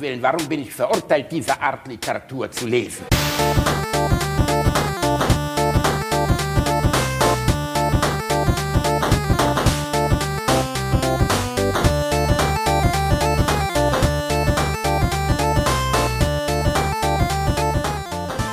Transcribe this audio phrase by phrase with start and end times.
[0.00, 3.04] Willen, warum bin ich verurteilt, diese Art Literatur zu lesen?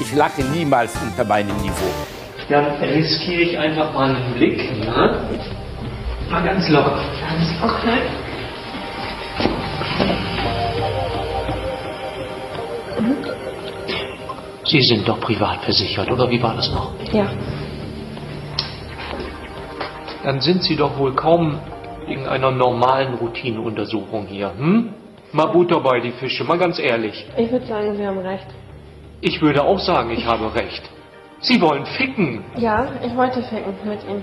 [0.02, 1.74] Ich lache niemals unter meinem Niveau.
[2.50, 4.60] Dann riskiere ich einfach mal einen Blick.
[4.84, 5.26] Ja?
[6.30, 7.00] Mal ganz locker.
[7.22, 8.27] Ganz locker.
[14.68, 16.92] Sie sind doch privat versichert, oder wie war das noch?
[17.14, 17.30] Ja.
[20.24, 21.58] Dann sind Sie doch wohl kaum
[22.06, 24.94] wegen einer normalen Routineuntersuchung hier, hm?
[25.32, 27.26] Mal Butter bei die Fische, mal ganz ehrlich.
[27.38, 28.48] Ich würde sagen, Sie haben recht.
[29.22, 30.84] Ich würde auch sagen, ich habe recht.
[31.40, 32.44] Sie wollen ficken.
[32.58, 34.22] Ja, ich wollte ficken mit ihm.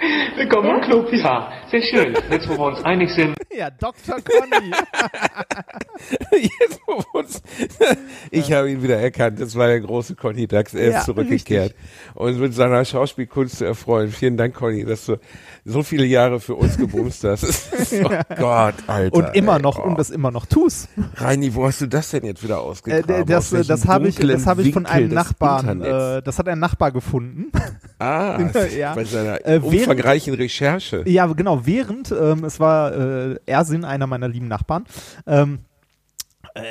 [0.00, 1.12] Willkommen im Club.
[1.12, 2.14] Ja, sehr schön.
[2.30, 3.36] Jetzt, wo wir uns einig sind.
[3.52, 4.16] Ja, Dr.
[4.22, 4.70] Conny.
[6.32, 7.42] Jetzt, wo wir uns,
[8.30, 9.40] ich habe ihn wieder erkannt.
[9.40, 10.72] Das war der große Conny Dax.
[10.72, 11.74] Er ist Ja, zurückgekehrt.
[12.14, 14.10] Und mit seiner Schauspielkunst zu erfreuen.
[14.12, 15.16] Vielen Dank, Conny, dass du
[15.64, 17.44] so viele Jahre für uns gebumst hast.
[18.04, 19.16] oh Gott, Alter.
[19.16, 19.82] und immer ey, noch, oh.
[19.88, 20.88] und das immer noch tust.
[21.16, 23.26] Reini, wo hast du das denn jetzt wieder Äh, ausgegraben?
[23.26, 26.58] das Aus das habe ich, das habe ich von einem Nachbarn, äh, das hat ein
[26.58, 27.50] Nachbar gefunden.
[27.98, 28.38] ah,
[28.78, 28.94] ja.
[28.94, 31.02] bei seiner Äh, während- umfangreichen Recherche.
[31.06, 34.84] Ja, genau, während, ähm, es war äh, Ersin, einer meiner lieben Nachbarn,
[35.26, 35.69] ähm, äh,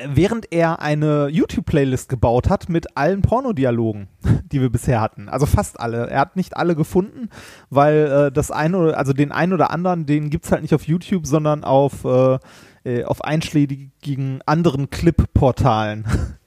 [0.07, 4.07] während er eine YouTube-Playlist gebaut hat mit allen Pornodialogen,
[4.51, 5.29] die wir bisher hatten.
[5.29, 6.09] Also fast alle.
[6.09, 7.29] Er hat nicht alle gefunden,
[7.69, 10.87] weil äh, das eine oder, also den einen oder anderen, den gibt's halt nicht auf
[10.87, 12.39] YouTube, sondern auf, äh,
[12.83, 16.05] äh, auf einschlägigen anderen Clip-Portalen.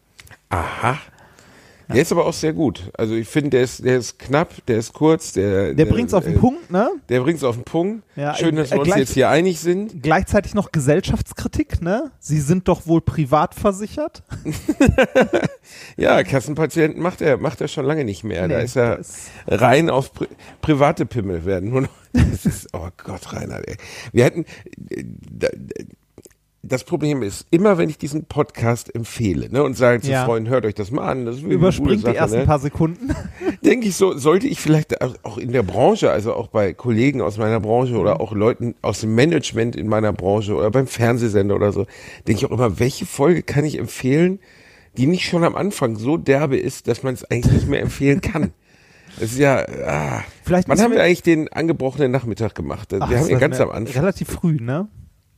[0.48, 0.98] Aha.
[1.88, 2.90] Der ist aber auch sehr gut.
[2.96, 5.74] Also ich finde, der ist, der ist knapp, der ist kurz, der.
[5.74, 6.88] Der bringt's auf den äh, Punkt, ne?
[7.08, 8.04] Der bringt's auf den Punkt.
[8.16, 10.02] Ja, Schön, dass äh, wir uns jetzt hier einig sind.
[10.02, 12.10] Gleichzeitig noch Gesellschaftskritik, ne?
[12.18, 14.22] Sie sind doch wohl privat versichert.
[15.96, 18.48] Ja, Kassenpatienten macht er, macht er schon lange nicht mehr.
[18.48, 20.26] da Nee, ist er das- rein auf Pri
[20.60, 21.70] private Pimmel werden.
[21.70, 21.88] Nur noch.
[22.12, 23.76] Das ist, oh Gott, Reinhard, ey.
[24.12, 24.44] Wir hätten,
[24.90, 25.48] äh, da-
[26.64, 30.24] das Problem ist, immer wenn ich diesen Podcast empfehle ne, und sage zu Ja.
[30.24, 32.46] Freunden, hört euch das mal an, das Überspringt gute die Sache, ersten ne?
[32.46, 33.14] paar Sekunden.
[33.64, 37.36] denke ich so, sollte ich vielleicht auch- in der Branche, also auch bei Kollegen aus
[37.36, 41.72] meiner Branche oder auch Leuten aus dem Management in meiner Branche oder beim Fernsehsender oder
[41.72, 41.86] so,
[42.28, 44.38] denke ich auch immer, welche Folge kann ich empfehlen,
[44.96, 48.20] die nicht schon am Anfang so derbe ist, dass man es eigentlich nicht mehr empfehlen
[48.20, 48.52] kann.
[49.20, 50.24] Das ist ja, ah.
[50.42, 52.94] Vielleicht Wann haben wir eigentlich den angebrochenen Nachmittag gemacht?
[52.98, 54.00] Ach, wir haben war ganz am Anfang.
[54.00, 54.88] Relativ früh, ne?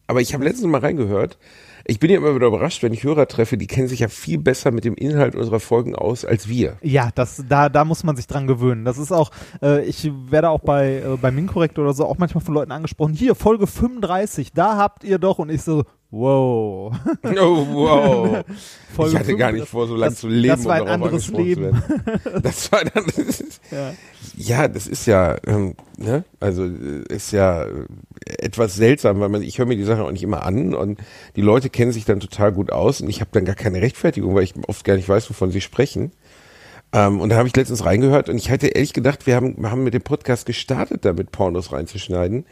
[0.06, 1.38] Aber ich habe letztens mal reingehört.
[1.87, 4.38] Ich bin ja immer wieder überrascht, wenn ich Hörer treffe, die kennen sich ja viel
[4.38, 6.78] besser mit dem Inhalt unserer Folgen aus als wir.
[6.81, 8.87] Ja, das, da, da muss man sich dran gewöhnen.
[8.87, 9.31] Das ist auch,
[9.62, 13.12] äh, ich werde auch bei, äh, bei Minkorrekt oder so auch manchmal von Leuten angesprochen,
[13.12, 15.84] hier, Folge 35, da habt ihr doch, und ich so,
[16.15, 16.95] wow.
[17.25, 18.45] Oh, wow.
[18.95, 19.69] Folge ich hatte gar nicht 35.
[19.69, 20.49] vor, so lange Das- zu leben.
[20.57, 21.63] das war um ein darauf anderes Leben.
[21.63, 21.83] werden.
[22.43, 23.05] Das war dann,
[23.71, 23.95] Ja.
[24.37, 26.25] ja, das ist ja, ähm, ne?
[26.41, 27.69] Also äh, ist ja äh,
[28.39, 30.99] etwas seltsam, weil man, ich höre mir die Sache auch nicht immer an und
[31.37, 34.35] die Leute kennen sich dann total gut aus und ich habe dann gar keine Rechtfertigung,
[34.35, 36.13] weil ich oft gar nicht weiß, wovon sie sprechen.
[36.93, 39.71] Ähm, und da habe ich letztens reingehört und ich hatte ehrlich gedacht, wir haben, wir
[39.73, 42.45] haben mit dem Podcast gestartet, damit Pornos reinzuschneiden.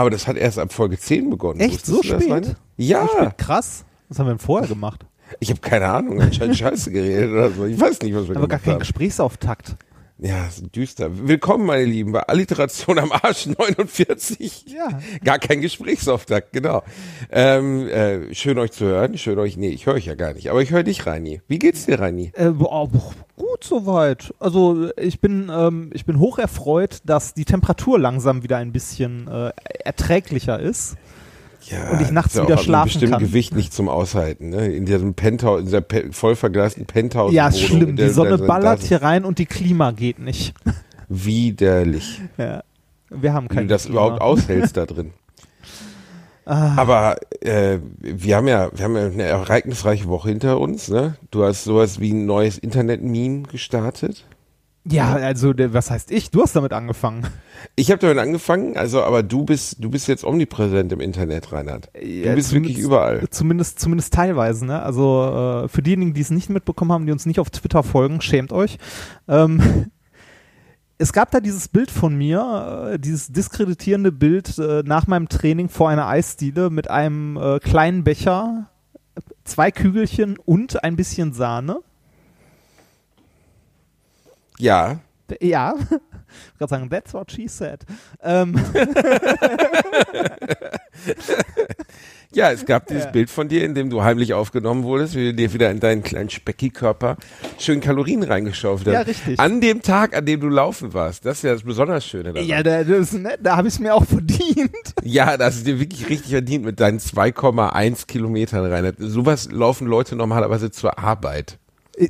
[0.00, 1.60] Aber das hat erst ab Folge 10 begonnen.
[1.60, 1.86] Echt?
[1.86, 2.56] Wusstest So spät?
[2.78, 3.02] Ja.
[3.02, 3.36] So spät?
[3.36, 3.84] Krass.
[4.08, 5.04] Was haben wir denn vorher gemacht?
[5.40, 7.66] Ich habe keine Ahnung, anscheinend Scheiße geredet oder so.
[7.66, 8.78] Ich weiß nicht, was wir Aber gar gemacht kein haben.
[8.80, 9.76] Gesprächsauftakt.
[10.22, 11.26] Ja, ist düster.
[11.26, 14.66] Willkommen, meine Lieben, bei Alliteration am Arsch 49.
[14.66, 15.00] Ja.
[15.24, 16.82] Gar kein Gesprächsauftakt, genau.
[17.30, 20.50] Ähm, äh, schön euch zu hören, schön euch, nee, ich höre euch ja gar nicht,
[20.50, 21.40] aber ich höre dich, Reini.
[21.48, 22.32] Wie geht's dir, Reini?
[22.34, 22.90] Äh, boah,
[23.36, 24.34] gut soweit.
[24.38, 29.26] Also ich bin, ähm, ich bin hoch erfreut, dass die Temperatur langsam wieder ein bisschen
[29.26, 29.52] äh,
[29.84, 30.98] erträglicher ist.
[31.62, 33.20] Ja, Und ich nachts wieder schlafen kann.
[33.20, 34.68] Gewicht nicht zum Aushalten, ne?
[34.68, 37.32] In diesem Penthouse, in dieser pe voll verglasten Penthouse.
[37.32, 37.96] Ja, ist schlimm.
[37.96, 40.54] Die Sonne ballert hier rein und die Klima geht nicht.
[41.08, 42.20] Widerlich.
[42.38, 42.62] Ja.
[43.10, 44.00] Wir haben Wie kein du das Klima.
[44.06, 45.12] überhaupt aushältst da drin.
[46.46, 46.74] Ah.
[46.76, 50.88] Aber äh, wir haben ja, wir haben ja eine ereignisreiche Woche hinter uns.
[50.88, 51.16] Ne?
[51.30, 54.24] Du hast sowas wie ein neues Internet-Meme gestartet.
[54.84, 56.30] Ja, also was heißt ich?
[56.30, 57.26] Du hast damit angefangen.
[57.76, 61.90] Ich habe damit angefangen, also aber du bist, du bist jetzt omnipräsent im Internet, Reinhard.
[61.92, 63.28] Du Ja, bist wirklich überall.
[63.28, 64.82] Zumindest, zumindest teilweise, ne?
[64.82, 68.22] Also äh, für diejenigen, die es nicht mitbekommen haben, die uns nicht auf Twitter folgen,
[68.22, 68.78] schämt euch.
[69.28, 69.90] Ähm,
[70.98, 75.68] es gab da dieses Bild von mir, äh, dieses diskreditierende Bild äh, nach meinem Training
[75.68, 78.70] vor einer Eisdiele mit einem äh, kleinen Becher,
[79.44, 81.80] zwei Kügelchen und ein bisschen Sahne.
[84.60, 85.00] Ja,
[85.40, 85.74] Ja,
[86.52, 87.84] ich gerade sagen, that's what she said.
[88.22, 88.54] Ähm,
[92.32, 93.10] Ja, es gab dieses Ja.
[93.10, 96.04] Bild von dir, in dem du heimlich aufgenommen wurdest, wie du dir wieder in deinen
[96.04, 97.16] kleinen Specki-Körper
[97.58, 98.94] schön Kalorien reingeschaufelt hast.
[98.94, 99.40] Ja, richtig.
[99.40, 101.26] An dem Tag, an dem du laufen warst.
[101.26, 102.48] Das ist ja das besonders Schöne daran.
[102.48, 104.70] Ja, da, ne, da habe ich es mir auch verdient.
[105.02, 108.92] Ja, das ist dir wirklich richtig verdient mit deinen 2,1 Kilometern rein.
[108.98, 111.58] Sowas laufen Leute normalerweise zur Arbeit.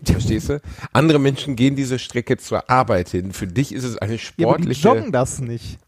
[0.05, 0.61] Verstehst du?
[0.93, 3.33] Andere Menschen gehen diese Strecke zur Arbeit hin.
[3.33, 4.89] Für dich ist es eine Ja, aber die sportliche.
[4.89, 5.79] joggen das nicht.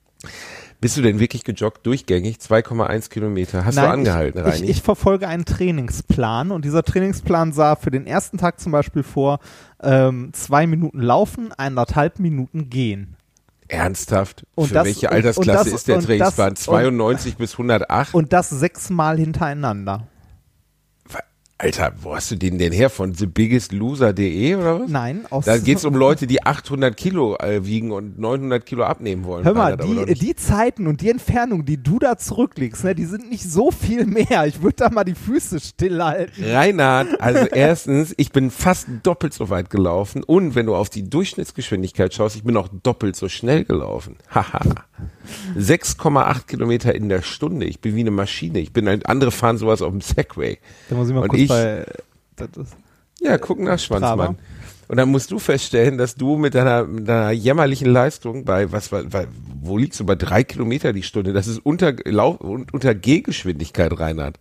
[0.81, 2.39] Bist du denn wirklich gejoggt durchgängig?
[2.39, 3.65] 2,1 Kilometer.
[3.65, 4.65] Hast du angehalten, ich, Reini?
[4.65, 9.05] ich, ich verfolge einen Trainingsplan und dieser Trainingsplan sah für den ersten Tag zum Beispiel
[9.05, 9.39] vor,
[9.81, 13.17] ähm, zwei Minuten laufen, eineinhalb Minuten gehen.
[13.69, 14.45] Ernsthaft?
[14.57, 16.55] Und Für das- welche und- Altersklasse und das- ist der und Trainingsplan?
[16.55, 18.13] das- 92 bis 108?
[18.15, 20.09] Und das sechsmal hintereinander.
[21.63, 22.91] Alter, wo hast du den denn her?
[22.91, 24.91] Von thebiggestlloser.de oder was?
[24.91, 29.25] Nein, aus Da geht's um Leute, die 800 Kilo äh, wiegen und 900 Kilo abnehmen
[29.25, 29.45] wollen.
[29.45, 33.05] Hör mal, doch die, die Zeiten und die Entfernung, die du da zurücklegst, ne, die
[33.05, 34.45] sind nicht so viel mehr.
[34.49, 36.45] Ich würde da mal die Füße stillhalten.
[36.45, 41.09] Reinhard, also erstens, ich bin fast doppelt so weit gelaufen und wenn du auf die
[41.09, 44.17] Durchschnittsgeschwindigkeit schaust, ich bin auch doppelt so schnell gelaufen.
[44.35, 44.63] Haha.
[45.57, 47.67] 6,8 Kilometer in der Stunde.
[47.67, 48.59] Ich bin wie eine Maschine.
[48.61, 50.59] Ich bin ein, andere fahren sowas auf dem Segway.
[50.89, 51.85] Da muss ich mal Und kurz ich- bei.
[53.21, 54.37] Ja, guck nach Schwanzmann.
[54.89, 58.89] Und dann musst du feststellen, dass du mit deiner, mit deiner jämmerlichen Leistung bei, was
[58.89, 59.27] bei,
[59.63, 61.33] wo liegst du, bei drei Kilometer die Stunde?
[61.33, 64.39] Das ist unter, Lauf, unter Gehgeschwindigkeit, Reinhard.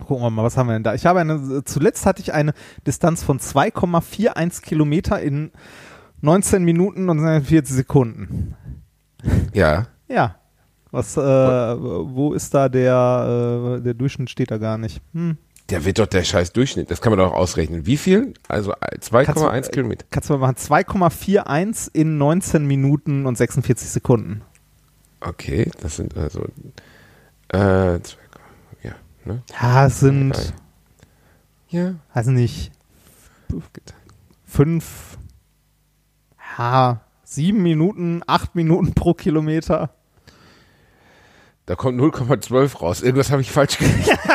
[0.00, 0.94] gucken wir mal, was haben wir denn da?
[0.94, 2.52] Ich habe eine, zuletzt hatte ich eine
[2.86, 5.52] Distanz von 2,41 Kilometer in
[6.20, 8.54] 19 Minuten und 40 Sekunden.
[9.54, 9.86] Ja.
[10.08, 10.36] Ja.
[10.90, 15.00] Was, äh, wo ist da der, äh, der Durchschnitt steht da gar nicht.
[15.14, 15.38] Hm.
[15.70, 16.90] Der wird doch der scheiß Durchschnitt.
[16.90, 17.86] Das kann man doch ausrechnen.
[17.86, 18.34] Wie viel?
[18.48, 20.04] Also äh, 2,1 Kannst du- Kilometer.
[20.10, 24.42] Kannst du mal machen, 2,41 in 19 Minuten und 46 Sekunden.
[25.20, 26.42] Okay, das sind also,
[27.48, 28.18] äh, zwei,
[28.82, 28.92] ja,
[29.24, 29.42] ne?
[29.62, 30.52] Ja, es sind,
[31.68, 31.94] Ja.
[32.12, 32.72] weiß nicht,
[34.44, 35.16] fünf,
[36.58, 37.00] ja,
[37.34, 39.90] sieben Minuten, acht Minuten pro Kilometer.
[41.66, 43.02] Da kommt 0,12 raus.
[43.02, 44.18] Irgendwas habe ich falsch gerechnet.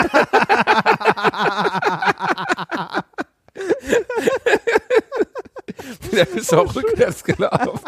[6.11, 7.79] Da bist du auch rückwärts gelaufen.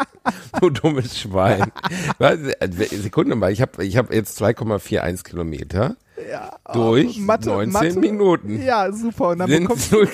[0.60, 1.72] Du dummes Schwein.
[2.18, 2.36] Äh,
[2.70, 5.96] Sekunde mal, ich habe ich hab jetzt 2,41 Kilometer
[6.72, 8.62] durch Mathe- 19 Mathe- Minuten.
[8.62, 9.28] Ja, super.
[9.30, 10.08] Und dann Sind bekommst, 0,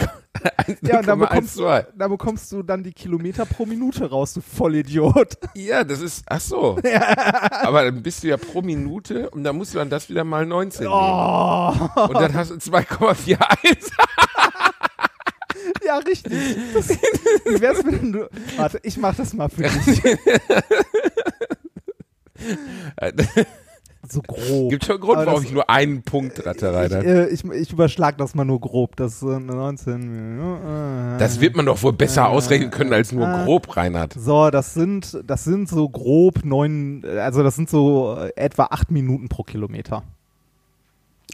[0.82, 1.86] ja, und dann, bekommst, 0,12.
[1.96, 5.38] dann bekommst du dann die Kilometer pro Minute raus, du Vollidiot.
[5.54, 6.78] Ja, das ist, ach so.
[7.62, 10.44] Aber dann bist du ja pro Minute und dann musst du dann das wieder mal
[10.46, 10.92] 19 nehmen.
[10.94, 11.72] Oh,
[12.08, 13.90] Und dann hast du 2,41.
[15.84, 16.32] ja, richtig.
[16.74, 20.02] Das, wie wär's, wenn du, warte, ich mach das mal für dich.
[24.08, 24.70] So grob.
[24.70, 27.04] Gibt schon einen Grund, Aber warum das- ich nur einen Punkt hatte, Ich, Reinhard.
[27.04, 28.96] äh, ich, ich überschlag das mal nur grob.
[28.96, 31.18] Das sind 19 Minuten.
[31.18, 34.14] Das wird man doch wohl besser ausrechnen können als nur äh, grob, Reinhard.
[34.14, 38.90] So, das sind, das sind so grob neun, also das sind so äh, etwa acht
[38.90, 40.02] Minuten pro Kilometer.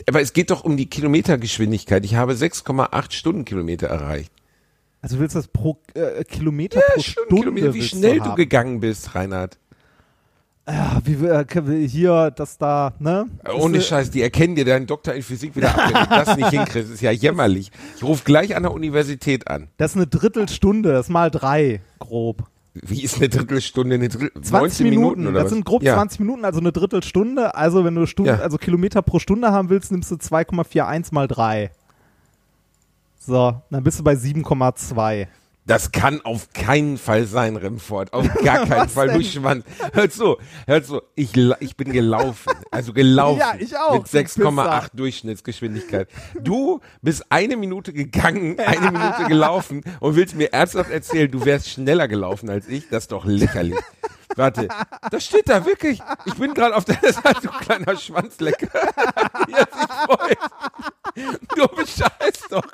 [0.09, 2.05] Aber es geht doch um die Kilometergeschwindigkeit.
[2.05, 4.33] Ich habe 6,8 Stundenkilometer erreicht.
[5.03, 8.37] Also du willst das pro äh, Kilometer pro Stunde wie schnell du haben.
[8.37, 9.59] gegangen bist, Reinhard.
[10.69, 13.27] Ja, wie äh, hier, das da, ne?
[13.59, 16.25] Ohne Ist, äh, Scheiß, die erkennen dir deinen Doktor in Physik wieder ab, wenn du
[16.25, 16.93] das nicht hinkriegst.
[16.93, 17.73] Ist ja jämmerlich.
[17.97, 19.69] Ich rufe gleich an der Universität an.
[19.77, 22.45] Das ist eine Drittelstunde, das ist mal drei, grob.
[22.75, 25.51] Wie ist eine Drittelstunde, eine Drittel, 20 19 Minuten, oder das was?
[25.53, 25.95] sind grob ja.
[25.95, 27.55] 20 Minuten, also eine Drittelstunde.
[27.55, 28.39] Also wenn du Stunde, Ja.
[28.39, 31.71] also Kilometer pro Stunde haben willst, nimmst du 2,41 mal 3.
[33.19, 35.27] So, dann bist du bei 7,2.
[35.65, 38.13] Das kann auf keinen Fall sein, Remford.
[38.13, 39.13] Auf gar keinen Fall.
[39.13, 39.23] Du?
[39.23, 39.65] Schwanz.
[39.93, 41.03] Hör so, hör so.
[41.15, 42.53] Ich, ich bin gelaufen.
[42.71, 43.39] Also gelaufen.
[43.39, 44.89] Ja, ich auch, Mit du 6,8 Pisser.
[44.95, 46.09] Durchschnittsgeschwindigkeit.
[46.41, 51.69] Du bist eine Minute gegangen, eine Minute gelaufen und willst mir ernsthaft erzählen, du wärst
[51.69, 52.89] schneller gelaufen als ich?
[52.89, 53.79] Das ist doch lächerlich.
[54.35, 54.69] Warte,
[55.11, 56.01] das steht da wirklich.
[56.25, 58.69] Ich bin gerade auf deiner Seite, du kleiner Schwanzlecker.
[61.15, 61.39] Er.
[61.57, 62.65] Du bescheißt doch.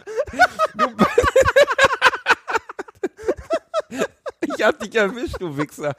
[0.75, 0.87] Du
[4.57, 5.95] Ich hab dich erwischt, du Wichser.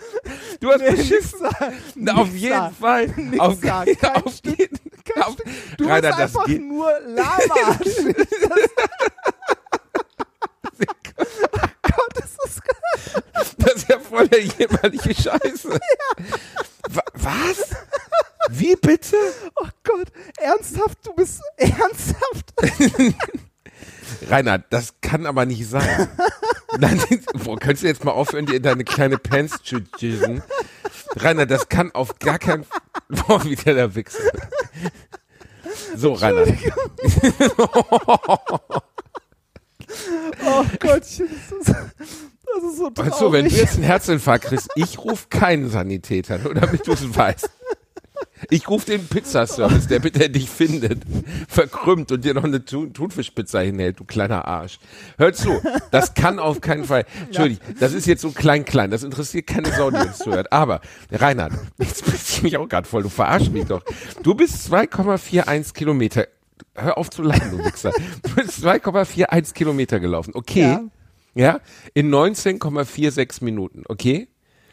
[0.60, 1.48] Du hast beschissen.
[1.96, 3.08] Na, auf jeden Fall.
[3.16, 3.42] Nixer.
[3.44, 4.80] Auf, Kein auf Stück- jeden
[5.22, 5.36] auf,
[5.78, 6.62] Du Rainer, bist das einfach geht.
[6.62, 7.78] nur Lava.
[11.82, 12.62] Gott, das ist
[13.58, 15.80] Das ist ja voll der jämmerliche Scheiße.
[16.90, 17.70] Wa- Was?
[18.50, 19.16] Wie bitte?
[19.62, 22.54] Oh Gott, ernsthaft, du bist ernsthaft.
[24.30, 26.10] Reinhard, das kann aber nicht sein.
[26.80, 27.02] Nein,
[27.44, 30.42] boah, könntest du jetzt mal aufhören, dir in deine kleine Pants zu jizzen?
[31.16, 32.66] Reinhard, das kann auf gar keinen
[33.10, 34.32] Boah, wieder der Wichser.
[35.96, 36.46] So, Rainer.
[40.46, 43.12] Oh Gottchen, das ist, das ist so traurig.
[43.12, 46.92] Weißt du, wenn du jetzt einen Herzinfarkt kriegst, ich rufe keinen Sanitäter, nur damit du
[46.92, 47.50] es weißt.
[48.50, 51.04] Ich rufe den Pizzaservice, der bitte dich findet,
[51.48, 54.80] verkrümmt und dir noch eine Thun Thunfischpizza hinhält, du kleiner Arsch.
[55.18, 55.62] Hör zu,
[55.92, 57.06] das kann auf keinen Fall.
[57.26, 60.52] Entschuldigung, das ist jetzt so klein, klein, das interessiert keine Sau, die uns zuhört.
[60.52, 63.84] Aber, Reinhard, jetzt bist ich mich auch gerade voll, du verarschst mich doch.
[64.24, 66.28] Du bist 2,41 Kilometer,
[66.76, 67.92] hör auf zu lachen, du Wichser.
[68.24, 70.62] Du bist 2,41 Kilometer gelaufen, okay?
[70.62, 70.84] Ja.
[71.36, 71.60] Ja,
[71.94, 74.28] in 19,46 Minuten, okay?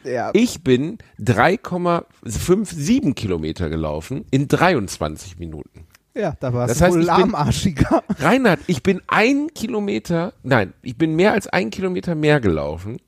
[0.06, 0.30] Ja.
[0.34, 5.86] Ich bin 3,57 Kilometer gelaufen in 23 Minuten.
[6.14, 8.02] ja, da du heißt, wohl ich bin- lahmarschiger.
[8.18, 12.98] Reinhard, ich bin ein Kilometer, nein, ich bin mehr als ein Kilometer mehr gelaufen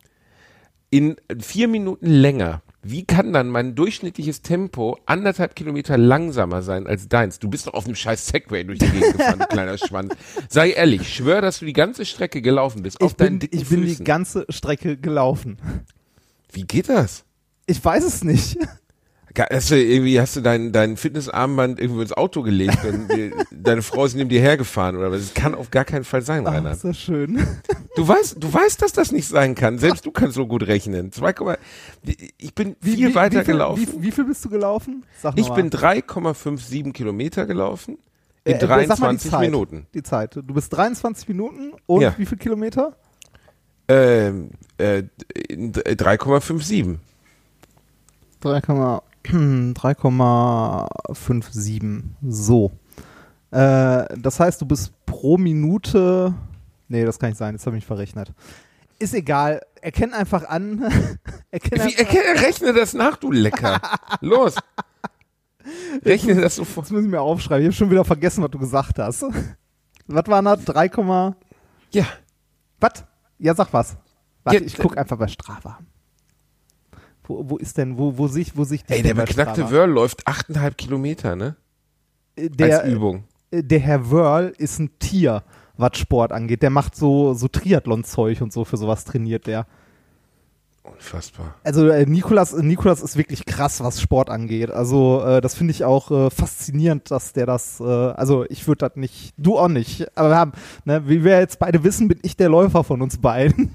[0.91, 2.63] in vier Minuten länger.
[2.83, 7.39] Wie kann dann mein durchschnittliches Tempo anderthalb Kilometer langsamer sein als deins?
[7.41, 10.15] Du bist doch auf dem scheiß Segway durch die Gegend gefahren, kleiner Schwanz.
[10.49, 13.01] Sei ehrlich, schwör, dass du die ganze Strecke gelaufen bist.
[13.03, 15.59] Auf Ich bin, ich bin die ganze Strecke gelaufen.
[16.59, 17.25] Wie geht das?
[17.67, 18.59] Ich weiß es nicht.
[19.39, 23.83] Hast du irgendwie, hast du dein, dein Fitnessarmband irgendwo ins Auto gelegt und die, deine
[23.83, 25.21] Frau ist neben dir hergefahren oder was?
[25.21, 26.73] Das kann auf gar keinen Fall sein, Rainer.
[26.73, 27.47] ist das schön.
[27.95, 29.79] Du weißt, du weißt, dass das nicht sein kann.
[29.79, 31.13] Selbst du kannst so gut rechnen.
[31.13, 31.57] 2,
[32.39, 33.87] ich bin viel weiter wie viel, gelaufen.
[33.99, 35.05] Wie, wie viel bist du gelaufen?
[35.23, 35.55] Sag ich mal.
[35.55, 37.99] bin 3,57 Kilometer gelaufen
[38.43, 39.41] in Äh, äh, sag mal die 23 Zeit.
[39.43, 39.87] Minuten.
[39.95, 40.35] Die Zeit.
[40.35, 42.15] Du bist 23 Minuten und Ja.
[42.19, 42.97] wie viel Kilometer?
[43.89, 45.03] Ähm, äh,
[45.49, 46.99] in 3,57.
[48.43, 49.01] 3,-
[49.75, 52.03] 3,57.
[52.23, 52.71] So.
[53.51, 56.35] Äh, das heißt, du bist pro Minute.
[56.89, 58.33] Nee, das kann nicht sein, jetzt habe ich mich verrechnet.
[58.99, 59.63] Ist egal.
[59.81, 60.83] Erkenn einfach an.
[61.51, 63.81] Erkenn Wie, einfach, erkenne, rechne das nach, du Lecker.
[64.21, 64.55] Los.
[66.05, 66.87] Rechne das sofort.
[66.87, 67.63] das muss ich mir aufschreiben.
[67.63, 69.25] Ich habe schon wieder vergessen, was du gesagt hast.
[70.07, 70.65] Was waren das?
[70.65, 70.91] 3,
[71.93, 72.07] Ja.
[72.81, 73.05] was?
[73.39, 73.97] Ja, sag was.
[74.45, 75.79] Warte, Ja, ich guck einfach bei Strava.
[77.25, 80.75] Wo, wo ist denn, wo, wo sich, wo sich Ey, der beknackte Wörl läuft 8,5
[80.75, 81.57] Kilometer, ne?
[82.39, 83.25] der, Als Übung.
[83.51, 85.43] äh, der Herr Wörl ist ein Tier,
[85.77, 86.63] was Sport angeht.
[86.63, 89.67] Der macht so, so Triathlon-Zeug und so, für sowas trainiert der.
[90.93, 91.55] Unfassbar.
[91.65, 94.71] Also äh, Nikolas, Nikolas ist wirklich krass, was Sport angeht.
[94.71, 98.89] Also äh, das finde ich auch äh, faszinierend, dass der das, äh, also ich würde
[98.89, 100.17] das nicht, du auch nicht.
[100.17, 100.53] Aber wir haben,
[100.85, 103.75] ne, wie wir jetzt beide wissen, bin ich der Läufer von uns beiden.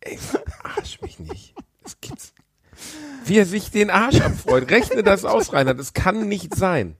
[0.00, 0.18] Ey,
[0.62, 1.54] arsch mich nicht.
[1.82, 2.34] Das gibt's.
[3.24, 4.70] Wie er sich den Arsch abfreut.
[4.70, 5.78] Rechne das aus, Reinhard.
[5.78, 6.96] Das kann nicht sein.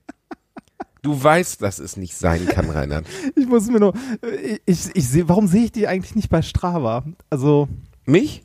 [1.05, 3.05] Du weißt, dass es nicht sein kann, Reinhard.
[3.35, 3.93] Ich muss mir nur,
[4.23, 7.03] äh, ich, ich sehe, warum sehe ich die eigentlich nicht bei Strava?
[7.29, 7.67] Also,
[8.05, 8.41] Mich?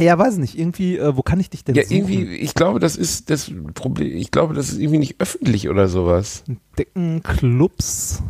[0.00, 1.96] ja, weiß nicht, irgendwie, äh, wo kann ich dich denn Ja, suchen?
[1.96, 4.16] irgendwie, ich glaube, das ist das Problem.
[4.16, 6.42] Ich glaube, das ist irgendwie nicht öffentlich oder sowas.
[6.76, 8.20] Decken, Clubs.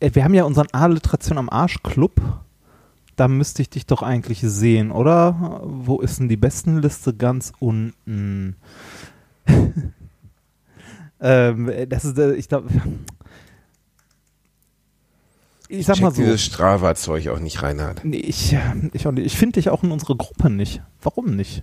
[0.00, 2.20] Äh, wir haben ja unseren Alliteration am Arsch Club.
[3.16, 5.62] Da müsste ich dich doch eigentlich sehen, oder?
[5.64, 7.14] Wo ist denn die Bestenliste?
[7.14, 8.56] Ganz unten.
[11.20, 12.68] ähm, das ist, äh, ich glaube.
[15.68, 16.22] Ich sag mal so.
[16.22, 18.02] dieses Strava-Zeug auch nicht, Reinhard.
[18.02, 18.56] Nee, ich,
[18.92, 19.26] ich, auch nicht.
[19.26, 20.80] ich finde dich auch in unsere Gruppe nicht.
[21.02, 21.62] Warum nicht?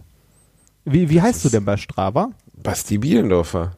[0.83, 2.29] Wie, wie heißt du denn bei Strava?
[2.55, 3.75] Basti Bielendorfer.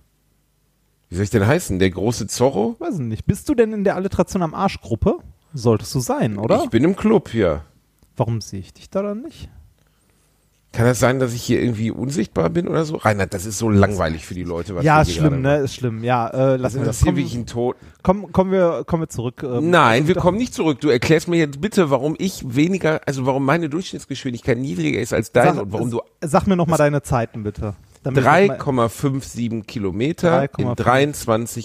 [1.10, 1.79] Wie soll ich denn heißen?
[1.79, 2.75] Der große Zorro?
[2.79, 3.25] Weiß ich nicht.
[3.25, 5.19] Bist du denn in der Alliteration am Arsch Gruppe?
[5.53, 6.63] Solltest du sein, oder?
[6.63, 7.63] Ich bin im Club hier.
[8.17, 9.50] Warum sehe ich dich da dann nicht?
[10.74, 12.97] Kann das sein, dass ich hier irgendwie unsichtbar bin oder so?
[12.97, 14.75] Reinhard, das ist so langweilig für die Leute.
[14.75, 15.57] Was ja, wir ist schlimm, ne?
[15.57, 16.03] Ist schlimm.
[16.03, 17.00] Ja, äh, lass mir das.
[17.03, 17.79] Komm, wirklich einen Toten.
[18.03, 19.43] komm, kommen wir, kommen wir zurück.
[19.43, 20.79] ähm, Nein, wir doch- kommen nicht zurück.
[20.81, 25.31] Du erklärst mir jetzt bitte, warum ich weniger, also warum meine Durchschnittsgeschwindigkeit niedriger ist als
[25.31, 27.74] deine Sag, und warum du Sag mir noch mal deine Zeiten bitte.
[28.03, 30.75] Damit ich mal- 3,57 Kilometer in 3,5.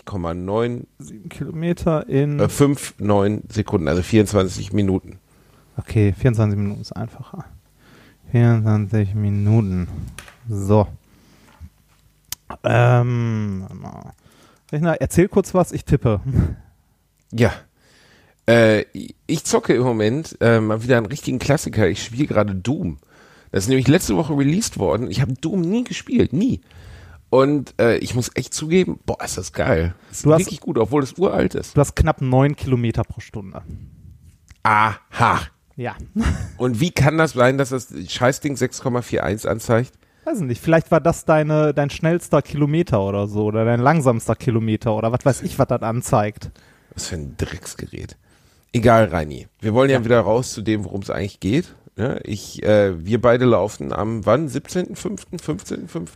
[0.00, 2.40] 23,9 sieben Kilometer in.
[2.40, 5.18] äh, 5, 9 Sekunden, also 24 Minuten.
[5.76, 7.44] Okay, 24 Minuten ist einfacher.
[8.32, 9.86] 24 Minuten.
[10.48, 10.88] So.
[12.64, 13.66] Ähm.
[14.72, 16.20] Rechner, erzähl kurz was, ich tippe.
[17.30, 17.52] Ja.
[18.48, 18.84] Äh,
[19.26, 21.86] ich zocke im Moment äh, mal wieder einen richtigen Klassiker.
[21.88, 22.98] Ich spiele gerade Doom.
[23.50, 25.10] Das ist nämlich letzte Woche released worden.
[25.10, 26.62] Ich habe Doom nie gespielt, nie.
[27.28, 29.94] Und äh, ich muss echt zugeben, boah, ist das geil.
[30.10, 31.76] Ist Du hast- wirklich gut, obwohl es uralt ist.
[31.76, 33.62] Du hast knapp 9 Kilometer pro Stunde.
[34.62, 35.40] Aha.
[35.76, 35.97] Ja.
[36.59, 39.93] Und wie kann das sein, dass das Scheißding 6,41 anzeigt?
[40.25, 44.37] Weiß ich nicht, vielleicht war das deine, dein schnellster Kilometer oder so oder dein langsamster
[44.37, 46.50] Kilometer oder was weiß ich, was das anzeigt.
[46.95, 48.17] Was für ein Drecksgerät.
[48.73, 49.49] Egal, Reini.
[49.61, 51.75] Wir wollen ja, wieder raus zu dem, worum es eigentlich geht.
[51.97, 54.49] Ja, ich, äh, wir beide laufen am wann?
[54.49, 56.09] 17.05., 15.05.?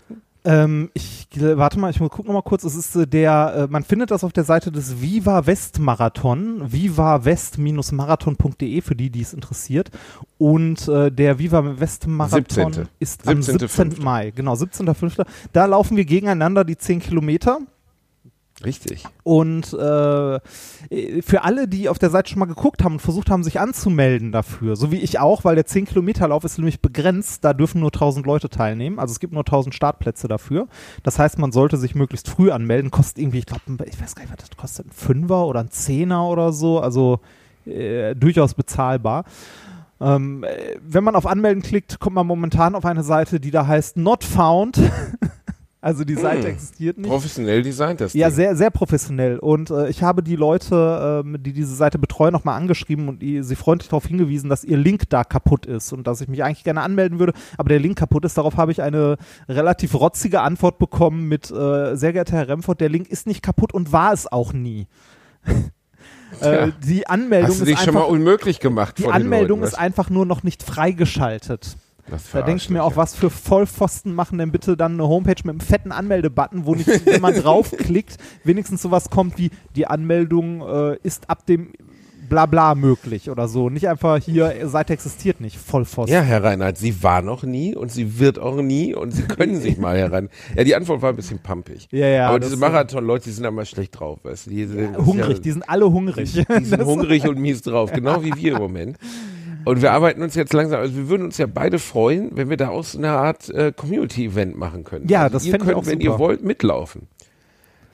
[0.47, 2.63] Ähm, ich warte mal, ich gucke noch mal kurz.
[2.63, 6.73] Es ist äh, der, äh, man findet das auf der Seite des Viva West Marathon,
[6.73, 9.91] vivawest-marathon.de für die, die es interessiert.
[10.39, 12.87] Und äh, der Viva West Marathon 17..
[13.01, 13.59] ist am 17.05..
[13.59, 13.97] 17.
[14.05, 15.27] Mai, genau 17.05.
[15.53, 17.59] Da laufen wir gegeneinander die 10 Kilometer.
[18.65, 19.05] Richtig.
[19.23, 20.41] Und äh,
[21.21, 24.33] für alle, die auf der Seite schon mal geguckt haben und versucht haben, sich anzumelden
[24.33, 28.25] dafür, so wie ich auch, weil der 10-Kilometer-Lauf ist nämlich begrenzt, da dürfen nur 1000
[28.25, 28.99] Leute teilnehmen.
[28.99, 30.69] Also es gibt nur 1000 Startplätze dafür.
[31.03, 32.91] Das heißt, man sollte sich möglichst früh anmelden.
[32.91, 35.71] Kostet irgendwie, ich glaube, ich weiß gar nicht, was das kostet, ein Fünfer oder ein
[35.71, 36.81] Zehner oder so.
[36.81, 37.21] Also
[37.67, 39.25] äh, durchaus bezahlbar.
[40.01, 43.67] Ähm, äh, wenn man auf Anmelden klickt, kommt man momentan auf eine Seite, die da
[43.67, 44.81] heißt Not Found.
[45.87, 46.55] also die Seite Hm.
[46.55, 47.09] existiert nicht.
[47.09, 48.35] Professionell designt das Ja, Ding.
[48.35, 49.39] sehr, sehr professionell.
[49.39, 53.45] Und äh, ich habe die Leute, ähm, die diese Seite betreuen, nochmal angeschrieben und die,
[53.45, 56.65] sie freundlich darauf hingewiesen, dass ihr Link da kaputt ist und dass ich mich eigentlich
[56.65, 58.37] gerne anmelden würde, aber der Link kaputt ist.
[58.37, 59.17] Darauf habe ich eine
[59.49, 63.73] relativ rotzige Antwort bekommen mit, äh, sehr geehrter Herr Remford, der Link ist nicht kaputt
[63.73, 64.89] und war es auch nie.
[66.41, 69.73] Äh, die Anmeldung Hast du ist dich schon mal einfach, unmöglich gemacht die Anmeldung Leuten,
[69.73, 71.77] ist einfach nur noch nicht freigeschaltet.
[72.33, 75.51] Da denke ich mir auch, was für Vollpfosten machen denn bitte dann eine Homepage mit
[75.51, 80.97] einem fetten Anmeldebutton, wo nicht, wenn man draufklickt, wenigstens sowas kommt wie die Anmeldung äh,
[81.03, 81.73] ist ab dem
[82.29, 83.71] Blabla möglich oder so.
[83.71, 86.13] Nicht einfach hier, Seite existiert nicht, Vollpfosten.
[86.13, 89.61] Ja, Herr Reinhardt, sie war noch nie und sie wird auch nie und sie können
[89.61, 90.29] sich mal heran.
[90.57, 91.89] Ja, die Antwort war ein bisschen pampig.
[91.91, 94.51] Ja, ja, Aber diese Marathon-Leute, die sind mal schlecht drauf, weißt du?
[94.51, 96.33] Die sind, das ist hungrig, ja, die sind alle hungrig.
[96.33, 98.99] Die sind hungrig und mies drauf, genau wie wir im Moment.
[99.67, 102.57] Und wir arbeiten uns jetzt langsam, also wir würden uns ja beide freuen, wenn wir
[102.57, 105.09] daraus eine Art äh, Community-Event machen können.
[105.09, 106.05] Ja, also das ihr könnt, auch wenn super.
[106.05, 107.09] ihr wollt, mitlaufen.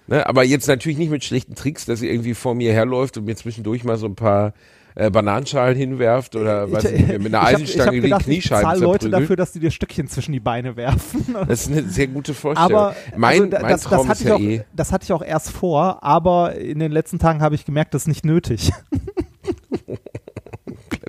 [0.06, 0.26] Ne?
[0.26, 3.36] Aber jetzt natürlich nicht mit schlechten Tricks, dass ihr irgendwie vor mir herläuft und mir
[3.36, 4.52] zwischendurch mal so ein paar
[4.96, 8.20] äh, Bananenschalen hinwerft oder was ich, mit einer ich hab- ich Eisenstange hab die gedacht,
[8.20, 11.24] ich Kniescheiben Leute dafür, dass die dir Stöckchen zwischen die Beine werfen.
[11.48, 12.70] Das ist eine sehr gute Vorstellung.
[12.82, 14.64] Aber mein, also, da- mein das, Traum das, hatte ist ja auch, eh.
[14.76, 18.02] das hatte ich auch erst vor, aber in den letzten Tagen habe ich gemerkt, das
[18.02, 18.70] ist nicht nötig.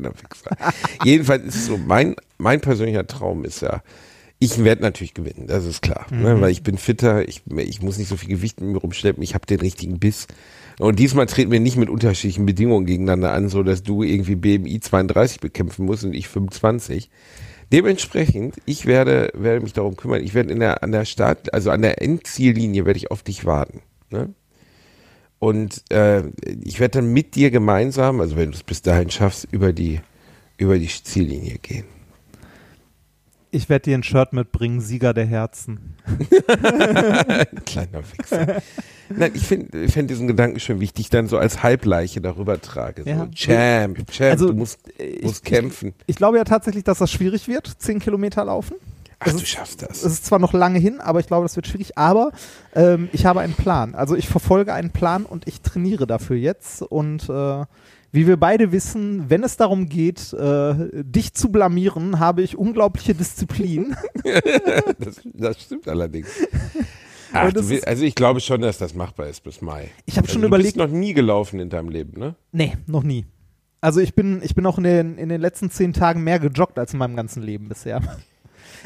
[0.03, 0.73] kleiner Wichser.
[1.03, 3.81] Jedenfalls ist es so, mein, mein persönlicher Traum ist ja,
[4.39, 6.05] ich werde natürlich gewinnen, das ist klar.
[6.11, 9.23] Ne, weil ich bin fitter, ich, ich muss nicht so viel Gewicht mit mir rumschleppen,
[9.23, 10.27] ich habe den richtigen Biss.
[10.79, 14.79] Und diesmal treten wir nicht mit unterschiedlichen Bedingungen gegeneinander an, so dass du irgendwie BMI
[14.79, 17.09] 32 bekämpfen musst und ich 25.
[17.71, 21.71] Dementsprechend, ich werde, werde mich darum kümmern, ich werde in der, an der Start, also
[21.71, 23.81] an der Endziellinie werde ich auf dich warten.
[24.09, 24.33] Ne?
[25.43, 26.23] Und äh,
[26.63, 29.99] ich werde dann mit dir gemeinsam, also wenn du es bis dahin schaffst, über die,
[30.55, 31.83] über die Ziellinie gehen.
[33.51, 35.95] Ich werde dir ein Shirt mitbringen, Sieger der Herzen.
[37.65, 38.61] Kleiner Wichser.
[39.09, 43.03] Nein, ich finde ich find diesen Gedanken schon wichtig, dann so als Halbleiche darüber trage.
[43.03, 43.27] So, Ja.
[43.35, 45.93] Champ, Champ, Also, du musst, ich- musst kämpfen.
[46.07, 48.75] Ich glaube ja tatsächlich, dass das schwierig wird, 10 Kilometer laufen.
[49.25, 50.03] Ach, du ist- schaffst das.
[50.03, 51.97] Es ist zwar noch lange hin, aber ich glaube, das wird schwierig.
[51.97, 52.31] Aber
[52.75, 53.95] ähm, ich habe einen Plan.
[53.95, 56.81] Also ich verfolge einen Plan und ich trainiere dafür jetzt.
[56.81, 57.65] Und äh,
[58.11, 63.15] wie wir beide wissen, wenn es darum geht, äh, dich zu blamieren, habe ich unglaubliche
[63.15, 63.95] Disziplin.
[64.99, 66.27] das, das stimmt allerdings.
[67.35, 69.89] Ach, du es will, ist- also ich glaube schon, dass das machbar ist bis Mai.
[70.05, 72.35] Ich habe Also schon du überlegt, bist noch nie gelaufen in deinem Leben, ne?
[72.51, 73.25] nee, noch nie.
[73.81, 76.77] Also ich bin, ich bin auch in den, in den letzten zehn Tagen mehr gejoggt
[76.79, 77.99] als in meinem ganzen Leben bisher.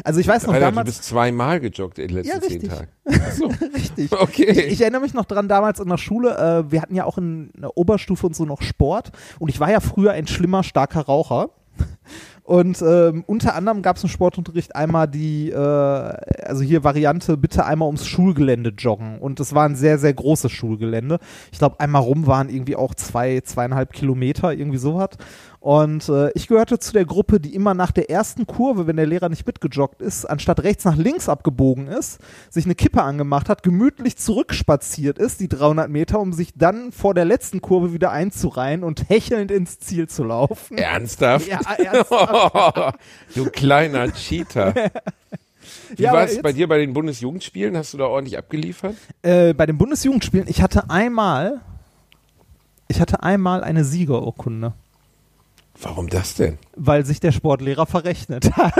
[0.04, 0.86] Also ich weiß noch Alter, du damals.
[0.88, 2.70] bist zweimal gejoggt in den letzten Ja, zehn.
[2.70, 2.88] Tagen.
[3.38, 3.48] So.
[3.74, 4.12] Richtig.
[4.12, 4.50] Okay.
[4.52, 7.18] Ich, ich erinnere mich noch dran, damals in der Schule, äh, wir hatten ja auch
[7.18, 11.02] in der Oberstufe und so noch Sport und ich war ja früher ein schlimmer, starker
[11.02, 11.50] Raucher.
[12.44, 17.66] Und ähm, unter anderem gab es im Sportunterricht einmal die, äh, also hier Variante, bitte
[17.66, 19.20] einmal ums Schulgelände joggen.
[19.20, 21.20] Und es war ein sehr, sehr großes Schulgelände.
[21.52, 25.10] Ich glaube, einmal rum waren irgendwie auch zwei, zweieinhalb Kilometer, irgendwie sowas.
[25.60, 29.06] Und äh, ich gehörte zu der Gruppe, die immer nach der ersten Kurve, wenn der
[29.06, 33.64] Lehrer nicht mitgejoggt ist, anstatt rechts nach links abgebogen ist, sich eine Kippe angemacht hat,
[33.64, 38.84] gemütlich zurückspaziert ist, die 300 Meter, um sich dann vor der letzten Kurve wieder einzureihen
[38.84, 40.78] und hechelnd ins Ziel zu laufen.
[40.78, 41.48] Ernsthaft?
[41.48, 43.00] Ja, ernsthaft.
[43.36, 44.74] du kleiner Cheater.
[45.96, 47.76] Wie Ja, war es bei dir bei den Bundesjugendspielen?
[47.76, 48.96] Hast du da ordentlich abgeliefert?
[49.22, 51.62] Äh, bei den Bundesjugendspielen, ich hatte einmal,
[52.88, 54.74] ich hatte einmal eine Siegerurkunde,
[55.82, 56.58] Warum das denn?
[56.76, 58.74] weil sich der Sportlehrer verrechnet hat.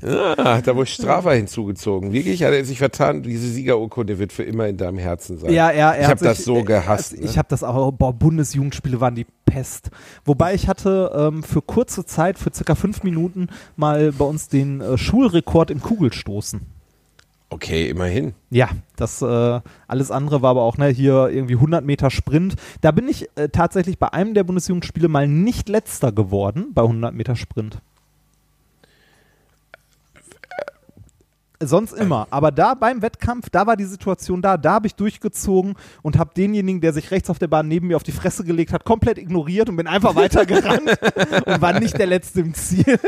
[0.00, 2.12] Ah, da wohl Strafer hinzugezogen.
[2.12, 3.22] Wirklich hat er sich vertan.
[3.22, 5.52] Diese Siegerurkunde wird für immer in deinem Herzen sein.
[5.52, 7.14] Ja, er, er Ich habe das so gehasst.
[7.14, 7.36] Ich Ne?
[7.36, 9.90] habe das auch, boah, Bundesjugendspiele waren die Pest.
[10.24, 14.80] Wobei ich hatte ähm, für kurze Zeit, für circa fünf Minuten, mal bei uns den
[14.80, 16.60] äh, Schulrekord im Kugelstoßen.
[17.50, 18.34] Okay, immerhin.
[18.50, 22.56] Ja, das äh, alles andere war aber auch ne, hier irgendwie 100 Meter Sprint.
[22.82, 27.14] Da bin ich äh, tatsächlich bei einem der Bundesjugendspiele mal nicht letzter geworden bei 100
[27.14, 27.78] Meter Sprint.
[31.60, 32.28] Sonst immer.
[32.30, 36.30] Aber da beim Wettkampf, da war die Situation da, da habe ich durchgezogen und habe
[36.36, 39.18] denjenigen, der sich rechts auf der Bahn neben mir auf die Fresse gelegt hat, komplett
[39.18, 40.90] ignoriert und bin einfach weitergerannt
[41.46, 43.00] und war nicht der Letzte im Ziel.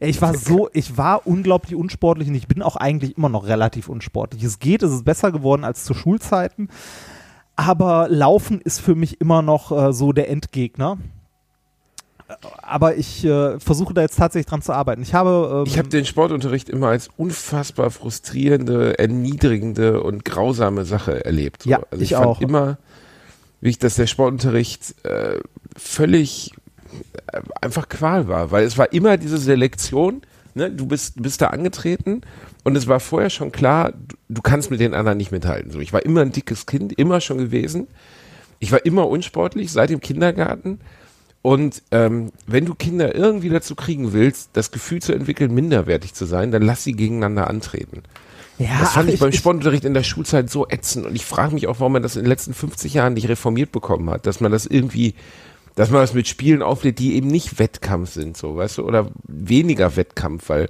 [0.00, 3.88] Ich war so, ich war unglaublich unsportlich und ich bin auch eigentlich immer noch relativ
[3.88, 4.42] unsportlich.
[4.42, 6.68] Es geht, es ist besser geworden als zu Schulzeiten.
[7.56, 10.98] Aber Laufen ist für mich immer noch äh, so der Endgegner.
[12.62, 15.00] Aber ich äh, versuche da jetzt tatsächlich dran zu arbeiten.
[15.00, 15.60] Ich habe.
[15.60, 21.62] Ähm, Ich habe den Sportunterricht immer als unfassbar frustrierende, erniedrigende und grausame Sache erlebt.
[21.62, 21.70] So.
[21.70, 22.40] Ja, also ich ich, fand auch.
[22.40, 22.78] immer,
[23.60, 25.38] wie ich, dass der Sportunterricht äh,
[25.76, 26.65] völlig äh,
[27.60, 30.22] einfach Qual war, weil es war immer diese Selektion.
[30.54, 30.70] Ne?
[30.70, 32.22] Du bist, bist da angetreten
[32.64, 35.70] und es war vorher schon klar, du, du kannst mit den anderen nicht mithalten.
[35.70, 37.88] So, ich war immer ein dickes Kind, immer schon gewesen.
[38.58, 40.80] Ich war immer unsportlich seit dem Kindergarten.
[41.46, 46.24] Und ähm, wenn du Kinder irgendwie dazu kriegen willst, das Gefühl zu entwickeln, minderwertig zu
[46.24, 48.02] sein, dann lass sie gegeneinander antreten.
[48.58, 51.06] ja, das fand ach, ich beim Sportunterricht in der Schulzeit so ätzend.
[51.06, 53.70] Und ich frage mich auch, warum man das in den letzten 50 Jahren nicht reformiert
[53.70, 54.26] bekommen hat.
[54.26, 55.14] Dass man das irgendwie,
[55.76, 59.10] dass man das mit Spielen auflädt, die eben nicht Wettkampf sind, so, weißt du, oder
[59.28, 60.68] weniger Wettkampf, weil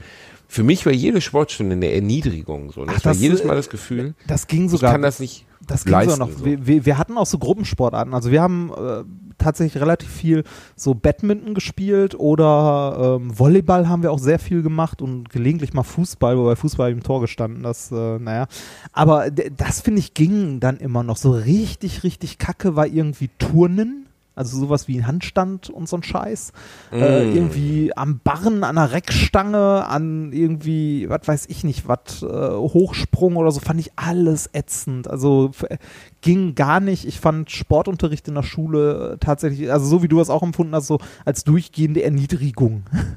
[0.48, 2.70] für mich war jede Sportstunde eine Erniedrigung.
[2.72, 2.82] So.
[2.82, 4.92] Und Ach, war das, jedes äh, Mal das Gefühl, Das ging ich sogar.
[4.92, 6.12] kann das nicht Das ging leisten.
[6.12, 6.38] sogar noch.
[6.38, 6.44] so.
[6.44, 8.14] Wir, wir, hatten auch so Gruppensportarten.
[8.14, 9.04] Also wir haben äh,
[9.38, 10.44] tatsächlich relativ viel
[10.76, 15.82] so Badminton gespielt oder ähm, Volleyball haben wir auch sehr viel gemacht und gelegentlich mal
[15.82, 18.46] Fußball, wobei Fußball im Tor gestanden, das, äh, naja.
[18.92, 21.16] Aber das finde ich ging dann immer noch.
[21.16, 24.05] So richtig, richtig kacke war irgendwie Turnen.
[24.36, 26.52] Also sowas wie ein Handstand und so ein Scheiß.
[26.92, 27.34] Äh, Mm.
[27.34, 33.36] irgendwie am Barren, an einer Reckstange, an irgendwie, was weiß ich nicht, was, äh, Hochsprung
[33.36, 35.08] oder so, fand ich alles ätzend.
[35.08, 35.78] Also f-
[36.20, 37.06] ging gar nicht.
[37.06, 40.74] Ich fand Sportunterricht in der Schule äh, tatsächlich, also so wie du es auch empfunden
[40.74, 42.84] hast, so als durchgehende Erniedrigung.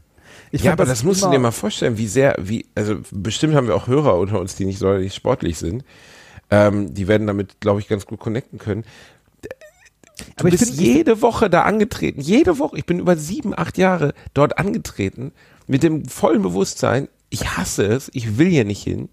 [0.51, 3.67] Ich ja, aber das musst du dir mal vorstellen, wie sehr, wie, also bestimmt haben
[3.67, 5.83] wir auch Hörer unter uns, die nicht sonderlich sportlich sind.
[6.49, 8.83] Ähm, die werden damit, glaube ich, ganz gut connecten können.
[10.19, 12.21] Du Aber ich bist find- jede Woche da angetreten.
[12.21, 12.77] Jede Woche.
[12.77, 15.31] Ich bin über sieben, acht Jahre dort angetreten
[15.67, 19.09] mit dem vollen Bewusstsein, ich hasse es, ich will hier nicht hin.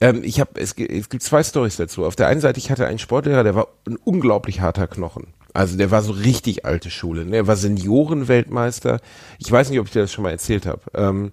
[0.00, 2.04] Ähm, ich habe, es, es gibt zwei Stories dazu.
[2.04, 5.28] Auf der einen Seite, ich hatte einen Sportlehrer, der war ein unglaublich harter Knochen.
[5.52, 7.24] Also der war so richtig alte Schule.
[7.24, 7.36] Ne?
[7.36, 9.00] Er war Seniorenweltmeister.
[9.38, 10.80] Ich weiß nicht, ob ich dir das schon mal erzählt habe.
[10.94, 11.32] Ähm,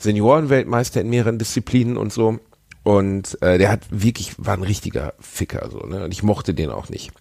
[0.00, 2.38] Seniorenweltmeister in mehreren Disziplinen und so.
[2.82, 5.78] Und äh, der hat wirklich, war ein richtiger Ficker so.
[5.86, 6.04] Ne?
[6.04, 7.12] Und ich mochte den auch nicht.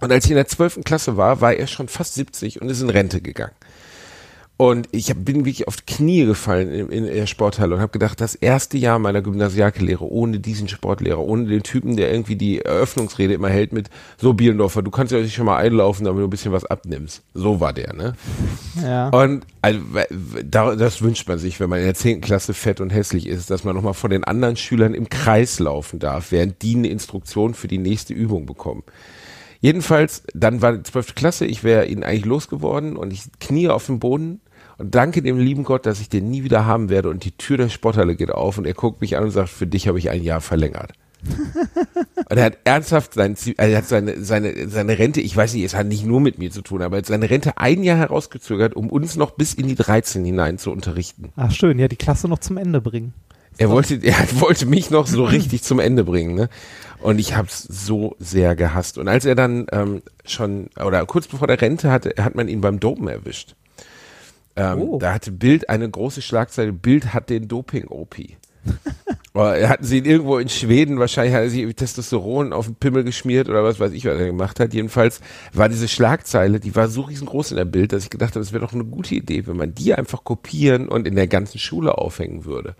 [0.00, 0.80] Und als ich in der 12.
[0.84, 3.54] Klasse war, war er schon fast 70 und ist in Rente gegangen.
[4.60, 7.92] Und ich hab, bin wirklich auf die Knie gefallen in, in der Sporthalle und habe
[7.92, 12.60] gedacht, das erste Jahr meiner Gymnasiallehre ohne diesen Sportlehrer, ohne den Typen, der irgendwie die
[12.60, 16.26] Eröffnungsrede immer hält mit, so Bielendorfer, du kannst ja nicht schon mal einlaufen, damit du
[16.26, 17.22] ein bisschen was abnimmst.
[17.32, 18.12] So war der, ne?
[18.84, 19.08] Ja.
[19.08, 19.80] Und also,
[20.50, 22.20] das wünscht man sich, wenn man in der 10.
[22.20, 26.00] Klasse fett und hässlich ist, dass man nochmal vor den anderen Schülern im Kreis laufen
[26.00, 28.82] darf, während die eine Instruktion für die nächste Übung bekommen.
[29.60, 31.14] Jedenfalls, dann war die 12.
[31.14, 34.40] Klasse, ich wäre ihn eigentlich losgeworden und ich knie auf dem Boden
[34.78, 37.58] und danke dem lieben Gott, dass ich den nie wieder haben werde und die Tür
[37.58, 40.08] der Sporthalle geht auf und er guckt mich an und sagt, für dich habe ich
[40.10, 40.92] ein Jahr verlängert.
[42.30, 45.64] Und er hat ernsthaft sein, Ziel- er hat seine, seine, seine Rente, ich weiß nicht,
[45.64, 47.98] es hat nicht nur mit mir zu tun, aber er hat seine Rente ein Jahr
[47.98, 51.32] herausgezögert, um uns noch bis in die 13 hinein zu unterrichten.
[51.34, 53.14] Ach schön, ja, die Klasse noch zum Ende bringen.
[53.60, 56.48] Er wollte, er wollte mich noch so richtig zum Ende bringen, ne?
[56.98, 58.98] Und ich hab's so sehr gehasst.
[58.98, 62.60] Und als er dann ähm, schon, oder kurz bevor der Rente hatte, hat man ihn
[62.60, 63.54] beim Dopen erwischt.
[64.56, 64.98] Ähm, Oh.
[64.98, 68.16] Da hatte Bild eine große Schlagzeile, Bild hat den Doping-OP.
[69.32, 73.04] Er hatten sie ihn irgendwo in Schweden, wahrscheinlich hat er sich Testosteron auf den Pimmel
[73.04, 74.74] geschmiert oder was weiß ich, was er gemacht hat.
[74.74, 75.20] Jedenfalls
[75.52, 78.52] war diese Schlagzeile, die war so riesengroß in der Bild, dass ich gedacht habe, es
[78.52, 81.96] wäre doch eine gute Idee, wenn man die einfach kopieren und in der ganzen Schule
[81.96, 82.74] aufhängen würde.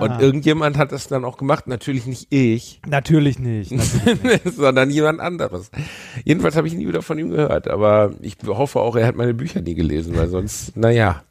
[0.00, 3.72] Und irgendjemand hat das dann auch gemacht, natürlich nicht ich, Natürlich nicht.
[3.72, 4.40] Natürlich.
[4.56, 5.70] sondern jemand anderes.
[6.24, 9.34] Jedenfalls habe ich nie wieder von ihm gehört, aber ich hoffe auch, er hat meine
[9.34, 11.22] Bücher nie gelesen, weil sonst, naja.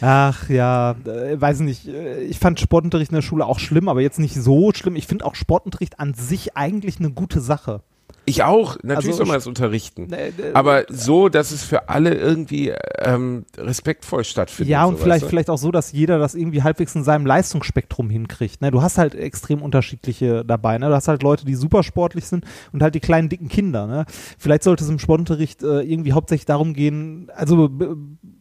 [0.00, 1.88] Ach ja, äh, weiß nicht.
[1.88, 4.96] äh, Ich fand Sportunterricht in der Schule auch schlimm, aber jetzt nicht so schlimm.
[4.96, 7.82] Ich finde auch Sportunterricht an sich eigentlich eine gute Sache.
[8.28, 10.12] Ich auch, natürlich Also, soll man es unterrichten.
[10.12, 14.70] Äh, äh, Aber so, dass es für alle irgendwie ähm, respektvoll stattfindet.
[14.70, 15.28] Ja, und so, vielleicht, weißt du?
[15.30, 18.60] vielleicht auch so, dass jeder das irgendwie halbwegs in seinem Leistungsspektrum hinkriegt.
[18.60, 18.70] Ne?
[18.70, 20.78] Du hast halt extrem unterschiedliche dabei.
[20.78, 20.88] Ne?
[20.88, 23.86] Du hast halt Leute, die super sportlich sind und halt die kleinen, dicken Kinder.
[23.86, 24.04] Ne?
[24.38, 27.70] Vielleicht sollte es im Sportunterricht äh, irgendwie hauptsächlich darum gehen, also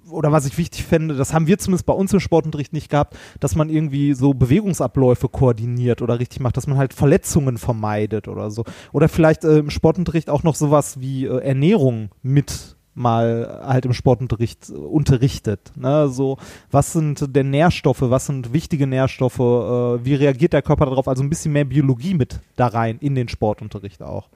[0.10, 3.16] oder was ich wichtig fände, das haben wir zumindest bei uns im Sportunterricht nicht gehabt,
[3.40, 8.50] dass man irgendwie so Bewegungsabläufe koordiniert oder richtig macht, dass man halt Verletzungen vermeidet oder
[8.52, 8.64] so.
[8.94, 13.94] Oder vielleicht äh, im Sportunterricht auch noch sowas wie äh, Ernährung mit mal halt im
[13.94, 15.72] Sportunterricht äh, unterrichtet.
[15.76, 16.10] Ne?
[16.10, 16.38] So,
[16.72, 21.08] was sind denn Nährstoffe, was sind wichtige Nährstoffe, äh, wie reagiert der Körper darauf?
[21.08, 24.30] Also ein bisschen mehr Biologie mit da rein in den Sportunterricht auch.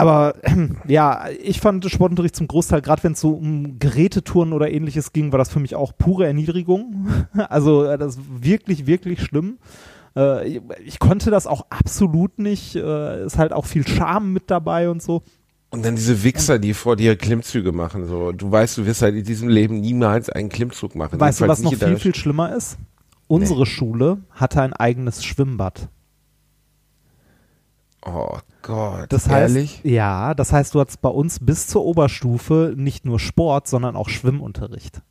[0.00, 0.34] Aber
[0.88, 5.32] ja, ich fand Sportunterricht zum Großteil, gerade wenn es so um Gerätetouren oder ähnliches ging,
[5.32, 7.08] war das für mich auch pure Erniedrigung.
[7.48, 9.58] Also äh, das ist wirklich, wirklich schlimm.
[10.16, 12.76] Äh, ich, konnte das auch absolut nicht.
[12.76, 15.22] Äh, ist halt auch viel Scham mit dabei und so.
[15.70, 18.06] Und dann diese Wichser, die vor dir Klimmzüge machen.
[18.06, 21.20] So, du weißt, du wirst halt in diesem Leben niemals einen Klimmzug machen.
[21.20, 22.76] Weißt du, was noch viel, viel schlimmer ist?
[23.28, 25.88] Unsere Schule hatte ein eigenes Schwimmbad.
[28.04, 29.80] Oh Gott, Das heißt, ehrlich?
[29.84, 34.08] ja, das heißt, du hattest bei uns bis zur Oberstufe nicht nur Sport, sondern auch
[34.08, 35.02] Schwimmunterricht.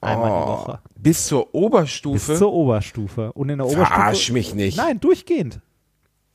[0.00, 0.78] Einmal die Oh, Woche.
[0.96, 2.30] Bis zur Oberstufe?
[2.30, 3.32] Bis zur Oberstufe.
[3.32, 3.86] Und in der Oberstufe.
[3.86, 4.76] Verarsch mich nicht.
[4.76, 5.60] Nein, durchgehend.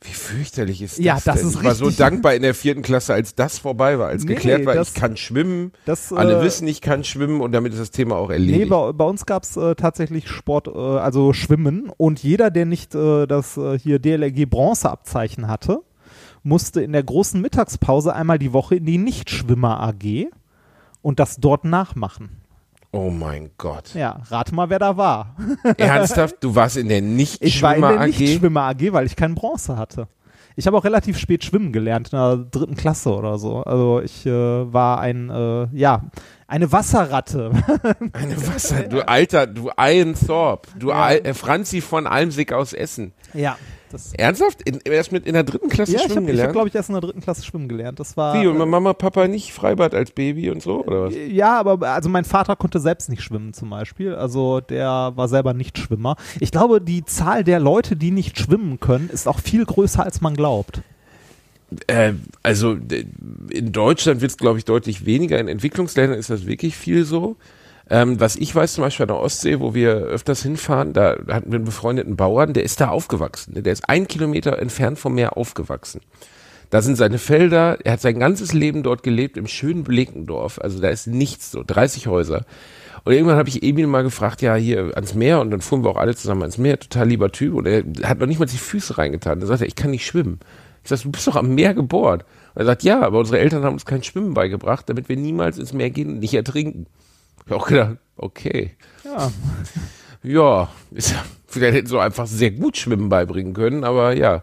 [0.06, 1.48] Wie fürchterlich ist das Ja, das denn?
[1.48, 4.34] ist ich war so dankbar in der vierten Klasse, als das vorbei war, als Nee,
[4.34, 5.72] geklärt war, das- ich kann schwimmen.
[5.86, 8.68] das, Alle äh, wissen, ich kann schwimmen und damit ist das Thema auch Nee, erledigt.
[8.70, 11.90] bei, bei uns gab es äh, tatsächlich Sport, äh, also Schwimmen.
[11.96, 15.80] Und jeder, der nicht äh, das äh, hier DLRG Bronzeabzeichen hatte,
[16.42, 20.26] musste in der großen Mittagspause einmal die Woche in die Nichtschwimmer AG
[21.00, 22.40] und das dort nachmachen.
[22.94, 23.94] Oh mein Gott.
[23.94, 25.36] Ja, rate mal, wer da war.
[25.76, 26.36] Ernsthaft?
[26.40, 28.06] Du warst in der Ich war in der Nichtschwimmer AG?
[28.06, 30.08] Nichtschwimmer AG, weil ich kein Bronze hatte.
[30.56, 33.62] Ich habe auch relativ spät schwimmen gelernt, in der dritten Klasse oder so.
[33.64, 36.02] Also ich äh, war ein, äh, ja,
[36.46, 37.50] eine Wasserratte.
[38.12, 41.02] Eine Wasser, du alter, du Ian Thorpe, du Ja.
[41.02, 43.12] Al, äh, Franzi von Almsig aus Essen.
[43.32, 43.56] ja.
[43.94, 44.62] Das, Ernsthaft?
[44.62, 46.52] In, erst mit in der dritten Klasse ja, ich schwimmen habe, hab, gelernt?
[46.52, 48.00] glaube ich, erst in der dritten Klasse schwimmen gelernt.
[48.00, 48.40] Das war.
[48.40, 51.14] Wie, und Mama, Papa nicht Freibad als Baby und so, oder was?
[51.28, 54.14] Ja, aber also mein Vater konnte selbst nicht schwimmen zum Beispiel.
[54.14, 56.16] Also der war selber nicht Schwimmer.
[56.40, 60.20] Ich glaube, die Zahl der Leute, die nicht schwimmen können, ist auch viel größer, als
[60.20, 60.82] man glaubt.
[61.86, 62.76] Äh, also
[63.50, 65.38] in Deutschland wird es, glaube ich, deutlich weniger.
[65.38, 67.36] In Entwicklungsländern ist das wirklich viel so.
[67.90, 71.50] Ähm, was ich weiß, zum Beispiel an der Ostsee, wo wir öfters hinfahren, da hatten
[71.50, 73.62] wir einen befreundeten Bauern, der ist da aufgewachsen.
[73.62, 76.00] Der ist ein Kilometer entfernt vom Meer aufgewachsen.
[76.70, 80.58] Da sind seine Felder, er hat sein ganzes Leben dort gelebt, im schönen Bleckendorf.
[80.58, 82.46] Also da ist nichts, so 30 Häuser.
[83.04, 85.90] Und irgendwann habe ich Emil mal gefragt, ja, hier ans Meer, und dann fuhren wir
[85.90, 87.54] auch alle zusammen ans Meer, total lieber Typ.
[87.54, 89.40] Und er hat noch nicht mal die Füße reingetan.
[89.40, 90.40] Da sagt er, ich kann nicht schwimmen.
[90.82, 92.22] Ich sag, du bist doch am Meer geboren.
[92.54, 95.58] Und er sagt, ja, aber unsere Eltern haben uns kein Schwimmen beigebracht, damit wir niemals
[95.58, 96.86] ins Meer gehen und nicht ertrinken.
[97.46, 98.72] Ich hab auch gedacht, okay.
[99.04, 99.30] Ja.
[100.22, 104.42] Ja, ist ja, vielleicht hätten sie so einfach sehr gut Schwimmen beibringen können, aber ja,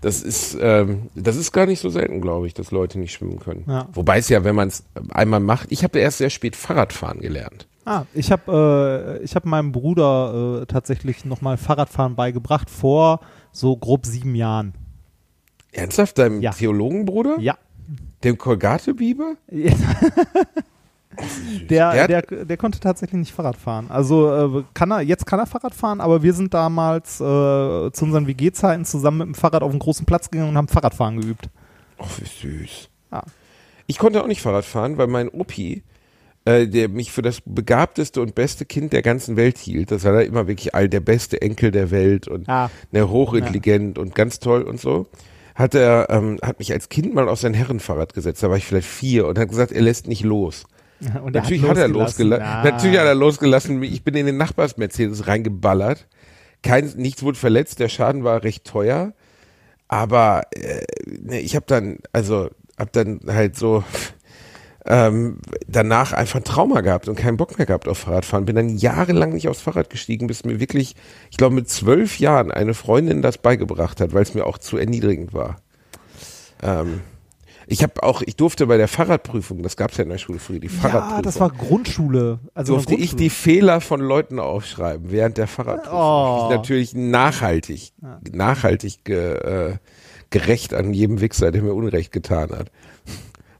[0.00, 3.38] das ist, ähm, das ist gar nicht so selten, glaube ich, dass Leute nicht schwimmen
[3.38, 3.64] können.
[3.68, 3.86] Ja.
[3.92, 7.66] Wobei es ja, wenn man es einmal macht, ich habe erst sehr spät Fahrradfahren gelernt.
[7.84, 13.20] Ah, ich habe äh, ich hab meinem Bruder äh, tatsächlich nochmal Fahrradfahren beigebracht vor
[13.52, 14.74] so grob sieben Jahren.
[15.72, 16.52] Ernsthaft, deinem Ja.
[16.52, 17.36] Theologenbruder?
[17.40, 17.58] Ja.
[18.24, 19.34] Dem Kolgate-Biber?
[19.50, 19.72] Der,
[21.68, 23.86] Der der, der konnte tatsächlich nicht Fahrrad fahren.
[23.90, 28.04] Also äh, kann er, jetzt kann er Fahrrad fahren, aber wir sind damals äh, zu
[28.04, 31.48] unseren WG-Zeiten zusammen mit dem Fahrrad auf einen großen Platz gegangen und haben Fahrradfahren geübt.
[31.98, 32.88] Oh, wie süß.
[33.12, 33.22] Ja.
[33.86, 35.82] Ich konnte auch nicht Fahrrad fahren, weil mein Opi,
[36.44, 40.12] äh, der mich für das begabteste und beste Kind der ganzen Welt hielt, das war
[40.12, 42.70] da immer wirklich all der beste Enkel der Welt und Ah.
[42.92, 45.06] ne, hochintelligent und ganz toll und so,
[45.56, 48.64] hat er, ähm, hat mich als Kind mal auf sein Herrenfahrrad gesetzt, da war ich
[48.64, 50.64] vielleicht vier und hat gesagt, er lässt nicht los.
[51.22, 52.44] Und Natürlich hat er losgelassen.
[52.44, 52.64] Ah.
[52.64, 53.82] Natürlich hat er losgelassen.
[53.82, 56.06] Ich bin in den Nachbars-Mercedes reingeballert.
[56.62, 57.78] Kein, nichts wurde verletzt.
[57.78, 59.12] Der Schaden war recht teuer.
[59.88, 63.82] Aber äh, ne, ich habe dann, also habe dann halt so
[64.86, 68.44] ähm, danach einfach ein Trauma gehabt und keinen Bock mehr gehabt auf Fahrradfahren.
[68.44, 70.96] Bin dann jahrelang nicht aufs Fahrrad gestiegen, bis mir wirklich,
[71.30, 74.76] ich glaube mit zwölf Jahren eine Freundin das beigebracht hat, weil es mir auch zu
[74.78, 75.56] erniedrigend war.
[76.62, 77.00] Ähm,
[77.70, 80.40] ich habe auch, ich durfte bei der Fahrradprüfung, das gab es ja in der Schule
[80.40, 81.18] früher, die Fahrradprüfung.
[81.18, 82.40] Ja, das war Grundschule.
[82.52, 83.30] Also durfte eine ich die Grundschule.
[83.30, 85.96] Fehler von Leuten aufschreiben während der Fahrradprüfung.
[85.96, 86.48] Oh.
[86.50, 87.92] Ich natürlich nachhaltig,
[88.28, 89.76] nachhaltig ge, äh,
[90.30, 92.72] gerecht an jedem Wichser, der mir Unrecht getan hat.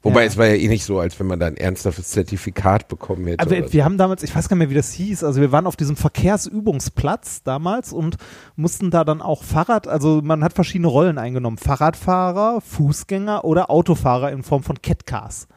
[0.03, 0.27] Wobei Ja.
[0.29, 3.41] es war ja eh nicht so, als wenn man da ein ernsthaftes Zertifikat bekommen hätte.
[3.41, 5.41] Aber oder wir, wir haben damals, ich weiß gar nicht mehr, wie das hieß, also
[5.43, 8.17] wir waren auf diesem Verkehrsübungsplatz damals und
[8.57, 11.59] mussten da dann auch Fahrrad, also man hat verschiedene Rollen eingenommen.
[11.59, 15.49] Fahrradfahrer, Fußgänger oder Autofahrer in Form von Catcars.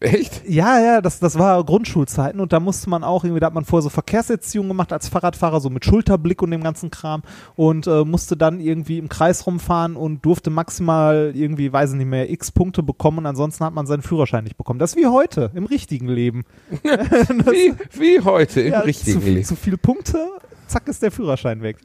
[0.00, 0.48] Echt?
[0.48, 3.66] Ja, ja, das, das war Grundschulzeiten und da musste man auch irgendwie, da hat man
[3.66, 7.22] vorher so Verkehrserziehung gemacht als Fahrradfahrer, so mit Schulterblick und dem ganzen Kram
[7.54, 12.06] und äh, musste dann irgendwie im Kreis rumfahren und durfte maximal irgendwie, weiß ich nicht
[12.06, 14.78] mehr, x Punkte bekommen und ansonsten hat man seinen Führerschein nicht bekommen.
[14.78, 16.44] Das ist wie heute, im richtigen Leben.
[16.82, 19.44] Wie, wie heute im Ja, richtigen zu, Leben.
[19.44, 20.18] zu viele Punkte,
[20.66, 21.76] zack ist der Führerschein weg.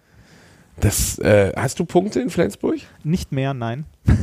[0.79, 2.79] Das, äh, hast du Punkte in Flensburg?
[3.03, 3.85] Nicht mehr, nein.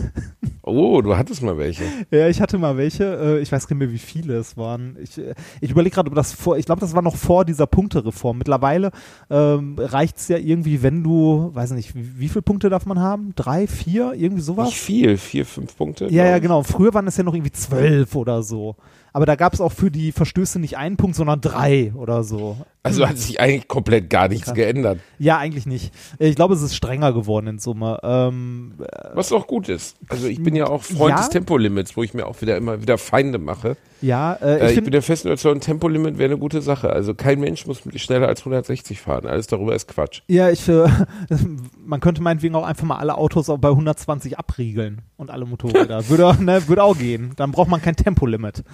[0.64, 1.82] Oh, du hattest mal welche.
[2.12, 3.04] Ja, ich hatte mal welche.
[3.04, 4.96] Äh, ich weiß gar nicht mehr, wie viele es waren.
[5.02, 7.66] Ich, äh, ich überlege gerade, ob das vor, ich glaube, das war noch vor dieser
[7.66, 8.38] Punktereform.
[8.38, 8.92] Mittlerweile
[9.28, 13.00] ähm, reicht es ja irgendwie, wenn du, weiß nicht, wie, wie viele Punkte darf man
[13.00, 13.32] haben?
[13.34, 14.66] Drei, vier, irgendwie sowas?
[14.66, 16.06] Nicht viel, vier, fünf Punkte.
[16.12, 16.62] Ja, ja, genau.
[16.62, 18.76] Früher waren es ja noch irgendwie zwölf oder so.
[19.14, 22.56] Aber da gab es auch für die Verstöße nicht einen Punkt, sondern drei oder so.
[22.82, 24.54] Also hat sich eigentlich komplett gar nichts Krass.
[24.54, 24.98] geändert.
[25.18, 25.92] Ja, eigentlich nicht.
[26.18, 27.98] Ich glaube, es ist strenger geworden in Summe.
[28.02, 28.72] Ähm,
[29.14, 29.96] Was auch gut ist.
[30.08, 31.18] Also ich bin ja auch Freund Ja.
[31.18, 33.76] des Tempolimits, wo ich mir auch wieder immer wieder Feinde mache.
[34.00, 36.90] ja, äh, Äh, ich ich, bin der festen Überzeugung, Tempolimit wäre eine gute Sache.
[36.90, 39.26] Also kein Mensch muss schneller als 160 fahren.
[39.26, 40.22] Alles darüber ist Quatsch.
[40.26, 40.88] ja, ich, äh,
[41.84, 46.08] man könnte meinetwegen auch einfach mal alle Autos auch bei 120 abriegeln und alle Motorräder.
[46.08, 47.32] würde, ne, würde auch gehen.
[47.36, 48.64] Dann braucht man kein Tempolimit.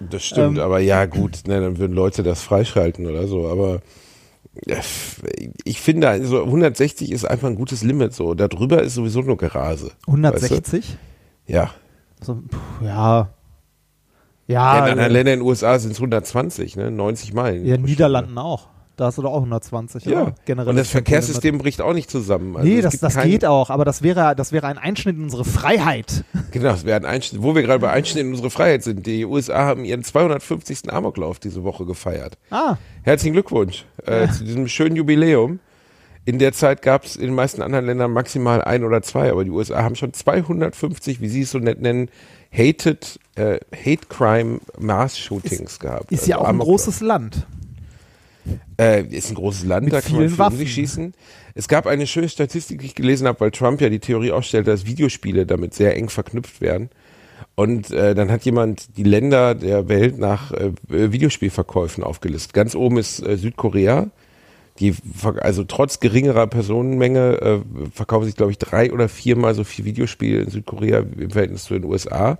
[0.00, 0.64] Das stimmt, Ähm.
[0.64, 3.48] aber ja gut, ne, dann würden Leute das freischalten oder so.
[3.48, 3.80] Aber
[4.66, 4.76] ja,
[5.64, 8.14] ich finde, also 160 ist einfach ein gutes Limit.
[8.14, 9.92] So darüber ist sowieso nur Gerase.
[10.06, 10.96] 160?
[11.46, 11.70] Ja.
[12.22, 13.30] So, puh, ja.
[14.48, 16.90] Ja, Ja, in anderen äh, Ländern in den USA sind es 120, ne?
[16.90, 17.66] 90 Meilen.
[17.66, 18.68] ja, in Niederlanden auch.
[18.96, 20.00] Da hast du doch auch 120.
[20.02, 20.16] Stunde.
[20.18, 20.34] Ja, oder?
[20.46, 22.56] Generell und das Verkehrssystem bricht auch nicht zusammen.
[22.56, 25.44] Also nee, das, das geht auch, aber das wäre, das wäre ein Einschnitt in unsere
[25.44, 26.24] Freiheit.
[26.52, 29.04] Genau, das wäre ein Einschnitt, wo wir gerade bei Einschnitt in unsere Freiheit sind.
[29.06, 30.90] Die USA haben ihren 250.
[30.90, 32.38] Amoklauf diese Woche gefeiert.
[32.50, 35.58] Ah, Herzlichen Glückwunsch äh, zu diesem schönen Jubiläum.
[36.24, 39.44] In der Zeit gab es in den meisten anderen Ländern maximal ein oder zwei, aber
[39.44, 42.08] die USA haben schon 250, wie sie es so nett nennen,
[42.50, 46.10] Hated, äh, Hate Crime Mass Shootings gehabt.
[46.10, 47.46] ist Also ja auch ein Amok- großes Land.
[48.78, 50.58] Äh, ist ein großes Land, Mit da kann man Waffen.
[50.58, 51.14] sich schießen.
[51.54, 54.70] Es gab eine schöne Statistik, die ich gelesen habe, weil Trump ja die Theorie aufstellte,
[54.70, 56.90] dass Videospiele damit sehr eng verknüpft werden.
[57.54, 62.52] Und äh, dann hat jemand die Länder der Welt nach äh, Videospielverkäufen aufgelistet.
[62.52, 64.10] Ganz oben ist äh, Südkorea.
[64.78, 64.94] Die,
[65.40, 67.58] also trotz geringerer Personenmenge äh,
[67.92, 71.72] verkaufen sich, glaube ich, drei oder viermal so viel Videospiele in Südkorea im Verhältnis zu
[71.72, 72.38] den USA.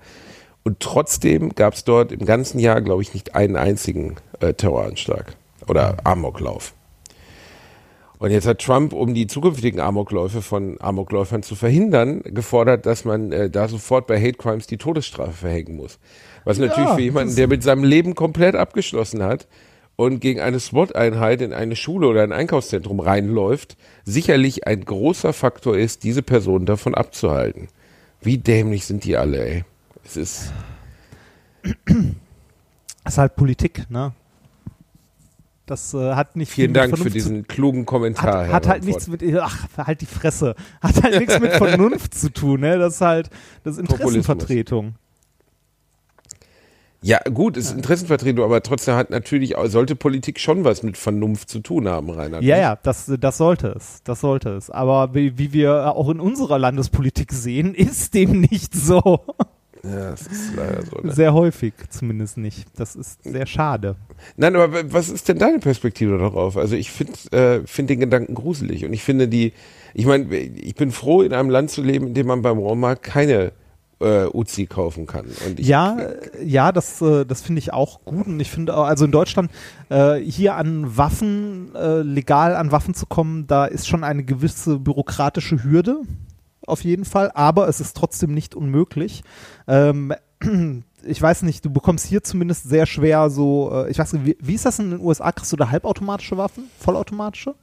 [0.62, 5.36] Und trotzdem gab es dort im ganzen Jahr, glaube ich, nicht einen einzigen äh, Terroranschlag
[5.68, 6.74] oder Amoklauf.
[8.18, 13.30] Und jetzt hat Trump, um die zukünftigen Amokläufe von Amokläufern zu verhindern, gefordert, dass man
[13.30, 15.98] äh, da sofort bei Hate Crimes die Todesstrafe verhängen muss.
[16.44, 19.46] Was natürlich für jemanden, der mit seinem Leben komplett abgeschlossen hat
[19.96, 25.76] und gegen eine SWAT-Einheit in eine Schule oder ein Einkaufszentrum reinläuft, sicherlich ein großer Faktor
[25.76, 27.68] ist, diese Person davon abzuhalten.
[28.22, 29.64] Wie dämlich sind die alle, ey.
[30.04, 30.52] Es ist,
[33.04, 34.12] Das ist halt Politik, ne?
[35.66, 38.46] Das äh, hat nicht vielen viel Dank mit für Vernunft diesen klugen Kommentar.
[38.46, 40.54] Hat, hat halt nichts mit, ach, halt die Fresse.
[40.80, 42.78] Hat halt nichts mit Vernunft zu tun, ne?
[42.78, 43.30] Das ist halt,
[43.64, 44.94] das ist Interessenvertretung.
[47.02, 51.60] Ja, gut, ist Interessenvertretung, aber trotzdem hat natürlich, sollte Politik schon was mit Vernunft zu
[51.60, 52.42] tun haben, Reinhard.
[52.42, 54.00] Ja, ja, das, das sollte es.
[54.04, 54.70] Das sollte es.
[54.70, 59.20] Aber wie, wie wir auch in unserer Landespolitik sehen, ist dem nicht so.
[59.90, 60.98] Ja, das ist leider so.
[61.02, 61.12] Ne?
[61.12, 62.66] Sehr häufig zumindest nicht.
[62.76, 63.96] Das ist sehr schade.
[64.36, 66.56] Nein, aber was ist denn deine Perspektive darauf?
[66.56, 69.52] Also ich finde äh, find den Gedanken gruselig und ich finde die,
[69.94, 73.02] ich meine, ich bin froh, in einem Land zu leben, in dem man beim Walmart
[73.02, 73.52] keine
[74.00, 75.26] äh, Uzi kaufen kann.
[75.56, 75.96] Ich, Ja,
[76.44, 78.26] ja, das, äh, das finde ich auch gut.
[78.26, 79.50] Und ich finde, auch, also in Deutschland
[79.88, 84.78] äh, hier an Waffen, äh, legal an Waffen zu kommen, da ist schon eine gewisse
[84.78, 86.02] bürokratische Hürde,
[86.66, 87.30] auf jeden Fall.
[87.34, 89.22] Aber es ist trotzdem nicht unmöglich.
[89.66, 90.12] Ähm,
[91.04, 94.36] ich weiß nicht, du bekommst hier zumindest sehr schwer so, äh, ich weiß nicht, wie,
[94.40, 95.32] wie ist das in den USA?
[95.32, 96.64] Kriegst du da halbautomatische Waffen?
[96.78, 97.54] Vollautomatische?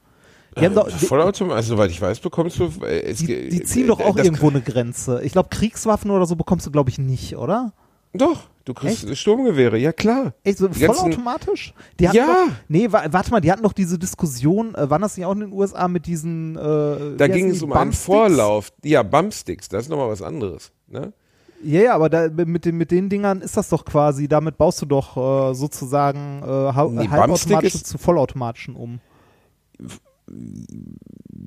[0.58, 2.72] Die, haben doch, Vollautomat, also, soweit ich weiß, bekommst du.
[2.84, 5.22] Äh, es, die, die ziehen doch auch irgendwo eine Grenze.
[5.24, 7.74] Ich glaube, Kriegswaffen oder so bekommst du, glaube ich, nicht, oder?
[8.14, 10.34] Doch, du kriegst Sturmgewehre, ja klar.
[10.44, 11.74] Echt, so Die vollautomatisch?
[12.00, 12.14] Die Ja.
[12.14, 15.34] Doch, nee, wa warte mal, die hatten doch diese Diskussion, äh, waren das nicht auch
[15.34, 16.56] in den USA mit diesen.
[16.56, 17.94] Äh, Da ging es um einen?
[17.94, 18.72] Vorlauf.
[18.84, 20.72] Ja, Bumpsticks, das ist nochmal was anderes.
[20.88, 21.14] Ne?
[21.64, 24.82] Ja, ja, aber da, mit, den, mit den Dingern ist das doch quasi, damit baust
[24.82, 25.16] du doch
[25.52, 29.00] äh, sozusagen äh, Nee, halbautomatische zu vollautomatischen um.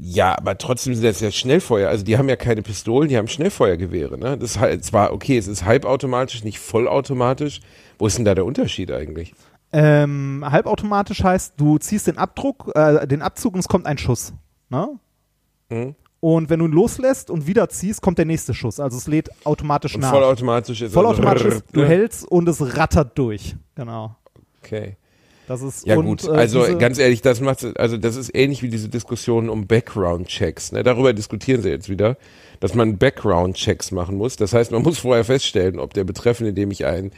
[0.01, 1.89] Ja, aber trotzdem sind das ja Schnellfeuer.
[1.89, 4.19] Also die haben ja keine Pistolen, die haben Schnellfeuergewehre.
[4.19, 4.37] Ne?
[4.39, 7.61] Das ist halt zwar okay, es ist halbautomatisch, nicht vollautomatisch.
[7.99, 9.35] Wo ist denn da der Unterschied eigentlich?
[9.73, 14.33] Ähm, halbautomatisch heißt, du ziehst den Abdruck, äh, den Abzug und es kommt ein Schuss.
[14.69, 14.89] Ne?
[15.71, 15.95] Mhm.
[16.21, 18.81] Und wenn du ihn loslässt und wieder ziehst, kommt der nächste Schuss.
[18.81, 20.11] Also es lädt automatisch Und nach.
[20.11, 21.87] vollautomatisch ist Vollautomatisch also, ist, du ne?
[21.87, 23.57] hältst und es rattert durch.
[23.75, 24.17] Genau.
[24.63, 24.97] Okay.
[25.49, 28.35] Das ist Ja und, gut, äh, also diese, ganz ehrlich, das macht also das ist
[28.35, 30.73] ähnlich wie diese Diskussion um Background-Checks.
[30.73, 30.83] Ne?
[30.83, 32.17] Darüber diskutieren sie jetzt wieder,
[32.61, 34.37] dass man Background-Checks machen muss.
[34.37, 37.13] Das heißt, man muss vorher feststellen, ob der Betreffende, dem ich ein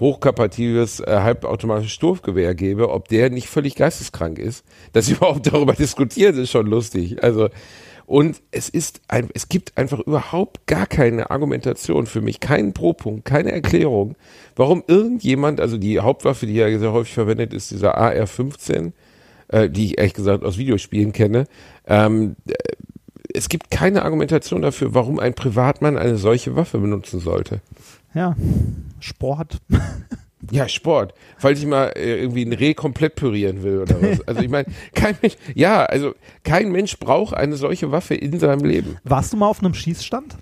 [0.00, 4.64] hochkapatives äh, halbautomatisches Sturmgewehr gebe, ob der nicht völlig geisteskrank ist.
[4.92, 7.22] Dass sie überhaupt darüber diskutieren, ist schon lustig.
[7.22, 7.48] Also
[8.06, 13.24] Und es ist ein, es gibt einfach überhaupt gar keine Argumentation für mich, keinen Pro-Punkt,
[13.24, 14.16] keine Erklärung,
[14.56, 18.92] warum irgendjemand, also die Hauptwaffe, die ja sehr häufig verwendet ist, dieser AR-15,
[19.48, 21.46] äh, die ich ehrlich gesagt aus Videospielen kenne,
[21.86, 22.54] ähm, äh,
[23.32, 27.60] es gibt keine Argumentation dafür, warum ein Privatmann eine solche Waffe benutzen sollte.
[28.14, 28.36] Ja,
[29.00, 29.58] Sport.
[30.50, 31.14] Ja, Sport.
[31.38, 34.26] Falls ich mal äh, irgendwie ein Reh komplett pürieren will oder was.
[34.28, 38.64] Also ich meine, kein Mensch, ja, also kein Mensch braucht eine solche Waffe in seinem
[38.64, 38.96] Leben.
[39.04, 40.36] Warst du mal auf einem Schießstand?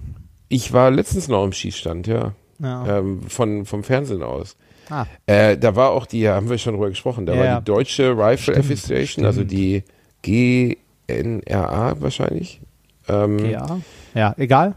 [0.48, 2.32] Ich war letztens noch im Schießstand, ja.
[2.58, 2.98] Ja.
[2.98, 4.56] Ähm, von, vom Fernsehen aus.
[4.90, 5.06] Ah.
[5.26, 8.16] Äh, da war auch die, haben wir schon drüber gesprochen, da Ja, war die Deutsche
[8.16, 9.84] Rifle Association, also die
[10.22, 12.60] GNRA wahrscheinlich.
[13.08, 13.80] Ähm, Ja.
[14.14, 14.74] Ja, egal.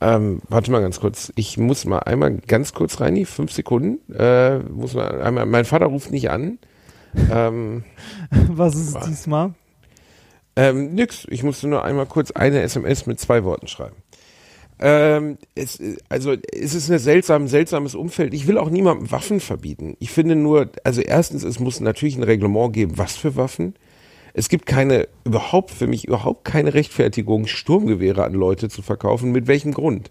[0.00, 1.32] Ähm, warte mal ganz kurz.
[1.36, 3.98] Ich muss mal einmal ganz kurz rein, fünf Sekunden.
[4.12, 5.46] Äh, muss mal einmal.
[5.46, 6.58] Mein Vater ruft nicht an.
[7.30, 7.84] ähm,
[8.48, 9.54] Was ist es diesmal?
[10.56, 11.26] ähm, nix.
[11.30, 13.96] Ich musste nur einmal kurz eine SMS mit zwei Worten schreiben.
[14.78, 18.32] Ähm, es, also es ist ein seltsam, seltsames Umfeld.
[18.32, 19.96] Ich will auch niemandem Waffen verbieten.
[20.00, 23.74] Ich finde nur, also erstens, es muss natürlich ein Reglement geben, was für Waffen.
[24.32, 29.32] Es gibt keine, überhaupt für mich überhaupt keine Rechtfertigung, Sturmgewehre an Leute zu verkaufen.
[29.32, 30.10] Mit welchem Grund?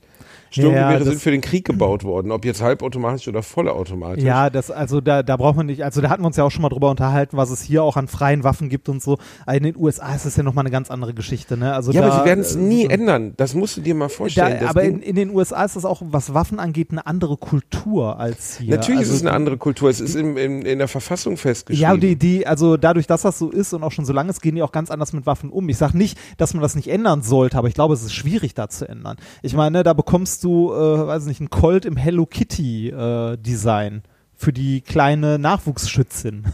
[0.51, 4.23] Sturmgewehre das- sind für den Krieg gebaut worden, ob jetzt halbautomatisch oder vollautomatisch.
[4.23, 6.49] Ja, das, also da, da braucht man nicht, also da hatten wir uns ja auch
[6.51, 9.17] schon mal drüber unterhalten, was es hier auch an freien Waffen gibt und so.
[9.51, 11.73] In den USA ist das ja nochmal eine ganz andere Geschichte, ne?
[11.73, 13.33] Also Ja, da, aber sie werden es äh, nie so- ändern.
[13.37, 14.59] Das musst du dir mal vorstellen.
[14.61, 18.19] Da, aber in, in den USA ist das auch, was Waffen angeht, eine andere Kultur
[18.19, 18.75] als hier.
[18.75, 19.89] Natürlich also, ist es eine andere Kultur.
[19.89, 21.91] Es ist im, im, in der Verfassung festgeschrieben.
[21.91, 24.41] Ja, die, die, also dadurch, dass das so ist und auch schon so lange ist,
[24.41, 25.67] gehen die auch ganz anders mit Waffen um.
[25.69, 28.53] Ich sage nicht, dass man das nicht ändern sollte, aber ich glaube, es ist schwierig,
[28.53, 29.17] da zu ändern.
[29.41, 34.03] Ich meine, da bekommst du, äh, weiß nicht, einen Colt im Hello Kitty äh, Design
[34.35, 36.47] für die kleine Nachwuchsschützin.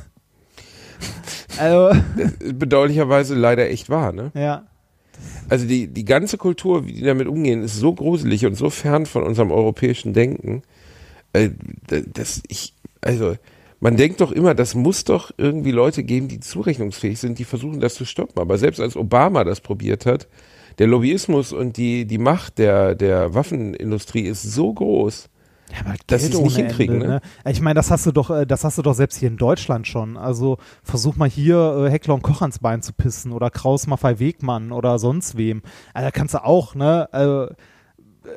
[1.59, 1.97] also,
[2.53, 4.31] bedauerlicherweise leider echt wahr, ne?
[4.33, 4.65] ja.
[5.47, 9.05] Also die, die ganze Kultur, wie die damit umgehen, ist so gruselig und so fern
[9.05, 10.63] von unserem europäischen Denken,
[11.33, 11.51] äh,
[11.87, 13.35] dass ich, also
[13.79, 17.79] man denkt doch immer, das muss doch irgendwie Leute geben, die zurechnungsfähig sind, die versuchen
[17.79, 18.39] das zu stoppen.
[18.39, 20.27] Aber selbst als Obama das probiert hat,
[20.77, 25.29] der Lobbyismus und die, die Macht der, der Waffenindustrie ist so groß,
[25.71, 27.21] Ja, aber Dass Geld sie's nicht hinkriegen, Ende, ne?
[27.49, 29.87] Ich meine, das hast du doch, äh, das hast du doch selbst hier in Deutschland
[29.87, 30.17] schon.
[30.17, 34.19] Also versuch mal hier äh, Heckler und Koch ans Bein zu pissen oder Kraus Maffei
[34.19, 35.61] Wegmann oder sonst wem.
[35.93, 37.09] Also, da kannst du auch, ne?
[37.11, 37.53] Äh,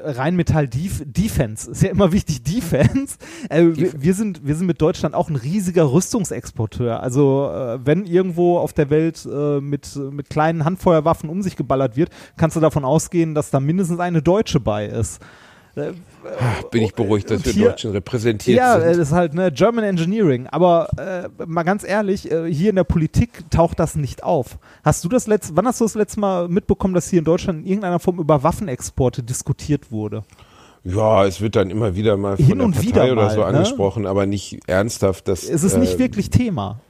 [0.03, 3.17] Rheinmetall Def Defense ist ja immer wichtig Defense.
[3.49, 7.03] Äh, wir, wir sind wir sind mit Deutschland auch ein riesiger Rüstungsexporteur.
[7.03, 11.97] Also äh, wenn irgendwo auf der Welt äh, mit mit kleinen Handfeuerwaffen um sich geballert
[11.97, 15.21] wird, kannst du davon ausgehen, dass da mindestens eine Deutsche bei ist.
[15.79, 15.93] Äh,
[16.71, 18.89] bin ich beruhigt, dass wir hier- Deutschen repräsentiert ja, äh, sind.
[18.91, 20.47] das ist halt ne, German Engineering.
[20.49, 24.59] Aber äh, mal ganz ehrlich, äh, hier in der Politik taucht das nicht auf.
[24.85, 27.61] Hast du das letzte, wann hast du das letzte Mal mitbekommen, dass hier in Deutschland
[27.61, 30.25] in irgendeiner Form über Waffenexporte diskutiert wurde?
[30.85, 33.41] Ja, es wird dann immer wieder mal von Hin der Partei wieder oder mal, so
[33.41, 33.47] ne?
[33.47, 35.29] angesprochen, aber nicht ernsthaft.
[35.29, 36.81] Dass, Es ist nicht äh, wirklich Thema.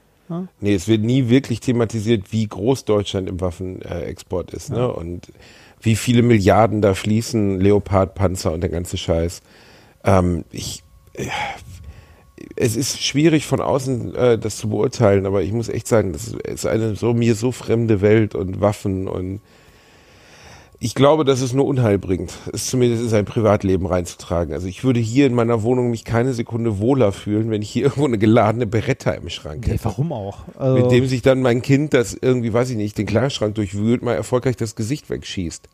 [0.61, 4.87] Nee, es wird nie wirklich thematisiert, wie groß Deutschland im Waffenexport ist, ne?
[4.87, 5.31] Und
[5.81, 9.41] wie viele Milliarden da fließen, Leopardpanzer und der ganze Scheiß.
[10.03, 11.27] Ähm, ich, äh,
[12.55, 16.33] es ist schwierig von außen äh, das zu beurteilen, aber ich muss echt sagen, das
[16.33, 19.41] ist eine so mir so fremde Welt und Waffen und
[20.81, 24.53] ich glaube, dass es nur Unheil bringt, es zumindest in sein Privatleben reinzutragen.
[24.53, 27.83] Also ich würde hier in meiner Wohnung mich keine Sekunde wohler fühlen, wenn ich hier
[27.85, 29.85] irgendwo eine geladene Beretta im Schrank Nee, hätte.
[29.85, 30.39] warum auch?
[30.57, 34.03] Also, Mit dem sich dann mein Kind, das irgendwie, weiß ich nicht, den Kleiderschrank durchwühlt,
[34.03, 35.67] mal erfolgreich das Gesicht wegschießt.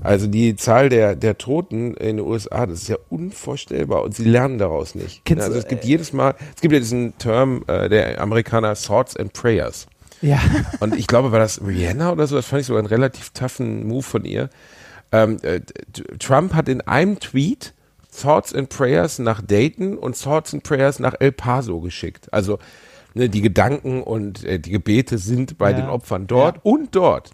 [0.00, 4.24] Also die Zahl der, der Toten in den USA, das ist ja unvorstellbar und sie
[4.24, 5.24] lernen daraus nicht.
[5.26, 9.16] Kennst also es gibt jedes Mal, es gibt ja diesen Term äh, der Amerikaner Thoughts
[9.16, 9.86] and Prayers.
[10.22, 10.40] Ja.
[10.80, 13.86] Und ich glaube, war das Rihanna oder so, das fand ich sogar einen relativ toughen
[13.86, 14.50] Move von ihr.
[15.12, 15.60] Ähm, äh,
[16.18, 17.74] Trump hat in einem Tweet
[18.20, 22.32] Thoughts and Prayers nach Dayton und Thoughts and Prayers nach El Paso geschickt.
[22.32, 22.58] Also
[23.14, 25.76] ne, die Gedanken und äh, die Gebete sind bei Ja.
[25.76, 26.60] den Opfern dort Ja.
[26.64, 27.30] und dort.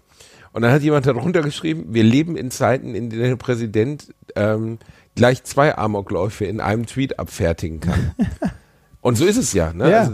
[0.53, 4.77] Und dann hat jemand darunter geschrieben, wir leben in Zeiten, in denen der Präsident ähm,
[5.15, 8.11] gleich zwei Amokläufe in einem Tweet abfertigen kann.
[9.01, 9.73] und so ist es ja.
[9.73, 9.91] Ne?
[9.91, 9.99] Ja.
[10.01, 10.13] Also,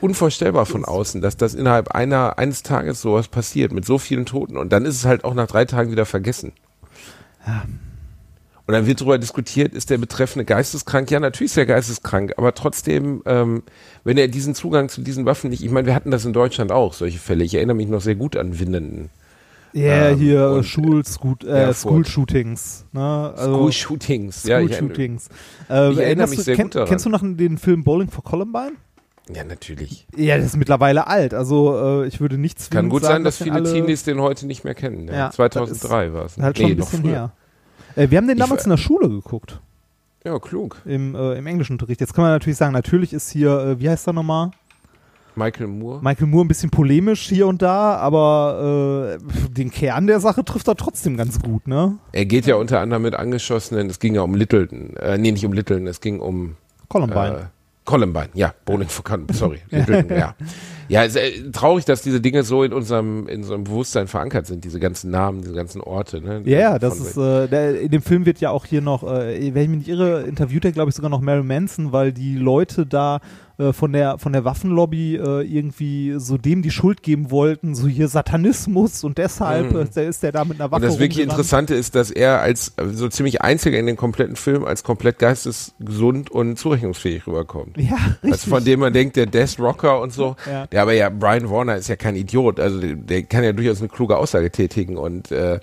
[0.00, 4.56] unvorstellbar von außen, dass das innerhalb einer eines Tages sowas passiert mit so vielen Toten
[4.56, 6.52] und dann ist es halt auch nach drei Tagen wieder vergessen.
[8.66, 11.08] Und dann wird darüber diskutiert, ist der Betreffende geisteskrank?
[11.12, 13.62] Ja, natürlich ist er geisteskrank, aber trotzdem, ähm,
[14.02, 16.72] wenn er diesen Zugang zu diesen Waffen nicht, ich meine, wir hatten das in Deutschland
[16.72, 17.44] auch, solche Fälle.
[17.44, 19.10] Ich erinnere mich noch sehr gut an Winnenden.
[19.72, 20.64] Ja, Ähm, hier und,
[21.44, 21.76] äh, Erfurt.
[21.76, 22.86] School-Shootings.
[22.92, 23.34] Ne?
[23.36, 24.42] Also, School-Shootings.
[24.44, 25.28] Ja, ich erinnere- School-Shootings.
[25.70, 26.88] Äh, ich erinnere mich du- sehr kenn- gut daran.
[26.88, 28.72] Kennst du noch den Film Bowling for Columbine?
[29.34, 30.06] Ja, natürlich.
[30.16, 31.34] Ja, das ist mittlerweile alt.
[31.34, 34.20] Also äh, ich würde nicht zwingend Kann gut sagen, sein, dass den viele Teenies den
[34.20, 35.08] heute nicht mehr kennen.
[35.08, 35.14] Ja.
[35.14, 36.36] Ja, 2003 war es.
[36.38, 37.32] Halt schon ein bisschen her.
[37.96, 39.60] Äh, wir haben den damals in der Schule geguckt,
[40.24, 40.80] Ja, klug.
[40.84, 42.00] im, äh, im Englischunterricht.
[42.00, 44.50] Jetzt kann man natürlich sagen, natürlich ist hier, äh, wie heißt er nochmal?
[45.34, 46.00] Michael Moore.
[46.02, 50.66] Michael Moore ein bisschen polemisch hier und da, aber äh, den Kern der Sache trifft
[50.68, 51.98] er trotzdem ganz gut, ne?
[52.12, 55.44] Er geht ja unter anderem mit angeschossenen, es ging ja um Littleton, äh, nee, nicht
[55.44, 56.56] um Littleton, es ging um
[56.88, 57.50] Columbine.
[57.86, 59.62] Columbine, ja, Bowling for Columbine, sorry,
[60.10, 60.34] ja.
[60.88, 64.46] Ja, es ist äh, traurig, dass diese Dinge so in unserem, in unserem Bewusstsein verankert
[64.46, 66.42] sind, diese ganzen Namen, diese ganzen Orte, ne?
[66.44, 69.54] Ja, ja, das ist, äh, der, in dem Film wird ja auch hier noch, äh,
[69.54, 72.36] wenn ich mich nicht irre, interviewt er, glaube ich, sogar noch Marilyn Manson, weil die
[72.36, 73.20] Leute da
[73.58, 77.86] äh, von der von der Waffenlobby äh, irgendwie so dem die Schuld geben wollten, so
[77.88, 79.88] hier Satanismus und deshalb Mhm.
[79.96, 81.24] äh, ist der da mit einer Waffe Und das wirklich.
[81.24, 85.18] Interessante ist, dass er als äh, so ziemlich einziger in dem kompletten Film als komplett
[85.18, 87.78] geistesgesund und zurechnungsfähig rüberkommt.
[87.78, 88.32] Ja, richtig.
[88.32, 90.36] Also von dem man denkt, der Death Rocker und so.
[90.50, 90.66] Ja.
[90.76, 92.60] Der aber ja, Brian Warner ist ja kein Idiot.
[92.60, 95.58] Also der, der kann ja durchaus eine kluge Aussage tätigen und äh,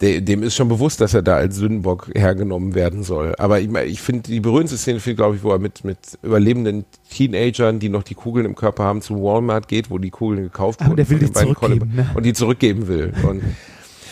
[0.00, 3.34] der, dem ist schon bewusst, dass er da als Sündenbock hergenommen werden soll.
[3.36, 7.78] Aber ich, ich finde die berührendste Szene, glaube ich, wo er mit, mit überlebenden Teenagern,
[7.78, 10.92] die noch die Kugeln im Körper haben, zu Walmart geht, wo die Kugeln gekauft Aber
[10.92, 10.96] wurden.
[10.96, 12.10] der will die zurückgeben, ne?
[12.14, 13.12] Und die zurückgeben will.
[13.28, 13.42] Und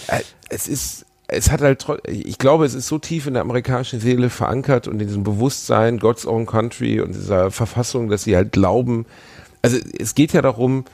[0.09, 0.21] äh,
[0.51, 4.29] es ist, es hat halt, ich glaube, es ist so tief in der amerikanischen Seele
[4.29, 9.07] verankert und in diesem Bewusstsein, God's Own Country und dieser Verfassung, dass sie halt glauben,
[9.75, 10.85] also es geht ja darum,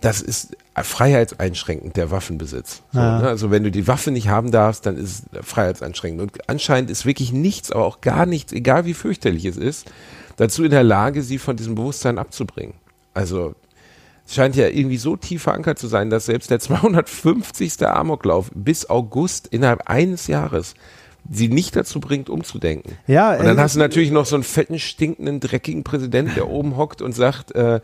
[0.00, 2.82] das ist freiheitseinschränkend, der Waffenbesitz.
[2.92, 3.20] So, Ja.
[3.20, 3.28] ne?
[3.28, 6.22] Also wenn du die Waffe nicht haben darfst, dann ist es freiheitseinschränkend.
[6.22, 9.90] Und anscheinend ist wirklich nichts, aber auch gar nichts, egal wie fürchterlich es ist,
[10.36, 12.74] dazu in der Lage, sie von diesem Bewusstsein abzubringen.
[13.14, 13.54] Also
[14.26, 16.58] es scheint ja irgendwie so tief verankert zu sein, dass selbst der
[17.06, 17.86] 250.
[17.86, 20.74] Amoklauf bis August innerhalb eines Jahres
[21.30, 22.98] sie nicht dazu bringt, umzudenken.
[23.06, 26.48] Ja, Und dann äh, hast du natürlich noch so einen fetten, stinkenden, dreckigen Präsidenten, der
[26.48, 27.80] oben hockt und sagt, äh,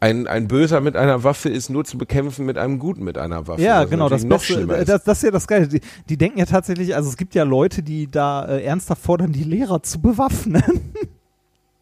[0.00, 3.46] ein, ein Böser mit einer Waffe ist nur zu bekämpfen mit einem Guten mit einer
[3.46, 3.60] Waffe.
[3.60, 4.88] Ja, genau, das, noch Beste, schlimmer ist.
[4.88, 5.68] das, das ist ja das Geile.
[5.68, 9.32] Die, die denken ja tatsächlich, also es gibt ja Leute, die da äh, ernsthaft fordern,
[9.32, 10.62] die Lehrer zu bewaffnen.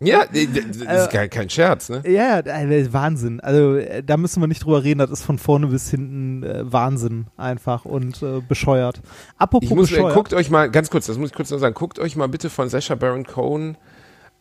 [0.00, 2.02] ja, das ist kein, kein Scherz, ne?
[2.08, 3.38] ja, äh, Wahnsinn.
[3.38, 6.72] Also äh, da müssen wir nicht drüber reden, das ist von vorne bis hinten äh,
[6.72, 9.00] Wahnsinn einfach und äh, bescheuert.
[9.36, 10.14] Apropos Ich muss, äh, bescheuert.
[10.14, 12.50] guckt euch mal, ganz kurz, das muss ich kurz noch sagen, guckt euch mal bitte
[12.50, 13.76] von Sacha Baron Cohen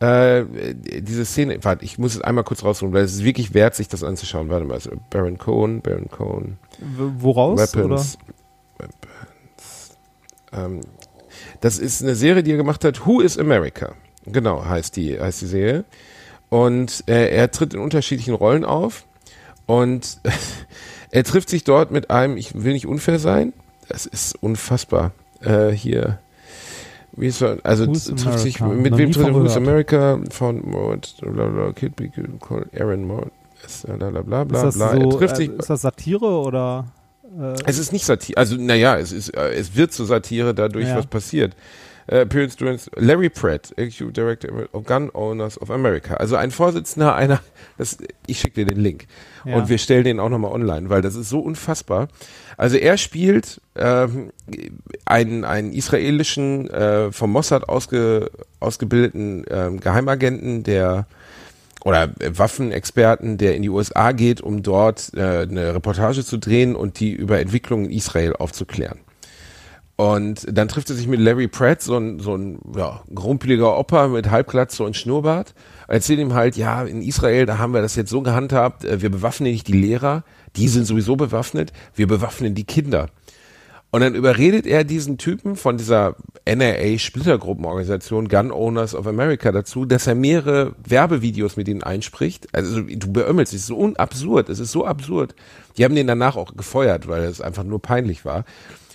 [0.00, 0.44] äh,
[0.74, 3.88] diese Szene, warte, ich muss es einmal kurz rausholen, weil es ist wirklich wert, sich
[3.88, 4.48] das anzuschauen.
[4.48, 6.58] Warte mal, also Baron Cohen, Baron Cohen,
[6.96, 7.74] Woraus?
[7.74, 7.84] Oder?
[7.84, 8.18] Weapons,
[8.78, 9.96] Weapons.
[10.52, 10.80] Ähm,
[11.60, 13.94] das ist eine Serie, die er gemacht hat, Who is America?
[14.26, 15.84] Genau, heißt die, heißt die Serie.
[16.48, 19.04] Und äh, er tritt in unterschiedlichen Rollen auf
[19.66, 20.20] und
[21.10, 23.52] er trifft sich dort mit einem, ich will nicht unfair sein,
[23.88, 25.12] das ist unfassbar.
[25.40, 26.20] Äh, hier,
[27.12, 29.56] wie er, also trifft sich, mit wem trifft von Who's.
[29.56, 33.32] America von Mort, bla bla, Kid Be called Aaron Mort,
[33.84, 36.86] bla bla bla Ist das, so, trifft äh, sich, ist das Satire oder?
[37.38, 40.88] Äh, es ist nicht Satire, also naja, es ist, äh, es wird zur Satire dadurch,
[40.94, 41.54] was passiert.
[42.10, 46.14] Äh, Appearance during Larry Pratt, Executive Director of Gun Owners of America.
[46.14, 47.40] Also ein Vorsitzender einer,
[47.76, 49.06] das, ich schicke dir den Link
[49.44, 49.56] Ja.
[49.56, 52.08] und wir stellen den auch nochmal online, weil das ist so unfassbar.
[52.56, 54.32] Also er spielt ähm,
[55.04, 61.06] einen, einen israelischen, äh, vom Mossad ausge, ausgebildeten ähm, Geheimagenten, der
[61.84, 66.98] oder Waffenexperten, der in die USA geht, um dort äh, eine Reportage zu drehen und
[67.00, 68.98] die über Entwicklungen in Israel aufzuklären.
[70.00, 74.06] Und dann trifft er sich mit Larry Pratt, so ein, so ein ja, grumpeliger Opa
[74.06, 75.54] mit Halbglatze und Schnurrbart.
[75.88, 79.10] Erzählt ihm halt, ja, in Israel, da haben wir das jetzt so gehandhabt, äh, wir
[79.10, 80.22] bewaffnen nicht die Lehrer,
[80.54, 83.08] die sind sowieso bewaffnet, wir bewaffnen die Kinder.
[83.90, 90.06] Und dann überredet er diesen Typen von dieser NRA-Splittergruppenorganisation Gun Owners of America dazu, dass
[90.06, 92.46] er mehrere Werbevideos mit ihnen einspricht.
[92.52, 95.34] Also du beömmelst, es ist so unabsurd, es ist so absurd.
[95.76, 98.44] Die haben den danach auch gefeuert, weil es einfach nur peinlich war.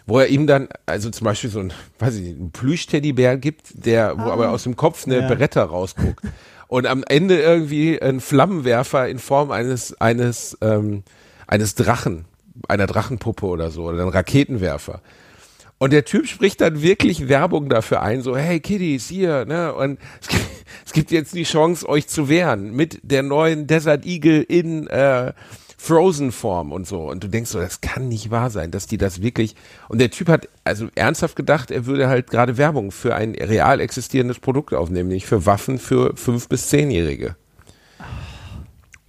[0.05, 3.85] Wo er ihm dann, also zum Beispiel so ein, weiß ich nicht, ein Plüsch-Teddybär gibt,
[3.85, 5.27] der, wo aber aus dem Kopf eine Ja.
[5.27, 6.25] Beretta rausguckt.
[6.67, 11.03] Und am Ende irgendwie ein Flammenwerfer in Form eines, eines, ähm,
[11.47, 12.25] eines Drachen,
[12.67, 15.01] einer Drachenpuppe oder so, oder ein Raketenwerfer.
[15.77, 19.99] Und der Typ spricht dann wirklich Werbung dafür ein, so, hey Kiddies, hier, ne, und
[20.21, 20.43] es gibt,
[20.85, 25.33] es gibt jetzt die Chance, euch zu wehren mit der neuen Desert Eagle in äh,
[25.83, 27.09] Frozen-Form und so.
[27.09, 29.53] Und du denkst so, das kann nicht wahr sein, dass die das wirklich.
[29.89, 33.81] Und der Typ hat also ernsthaft gedacht, er würde halt gerade Werbung für ein real
[33.81, 37.35] existierendes Produkt aufnehmen, nämlich für Waffen für fünf bis zehnjährige.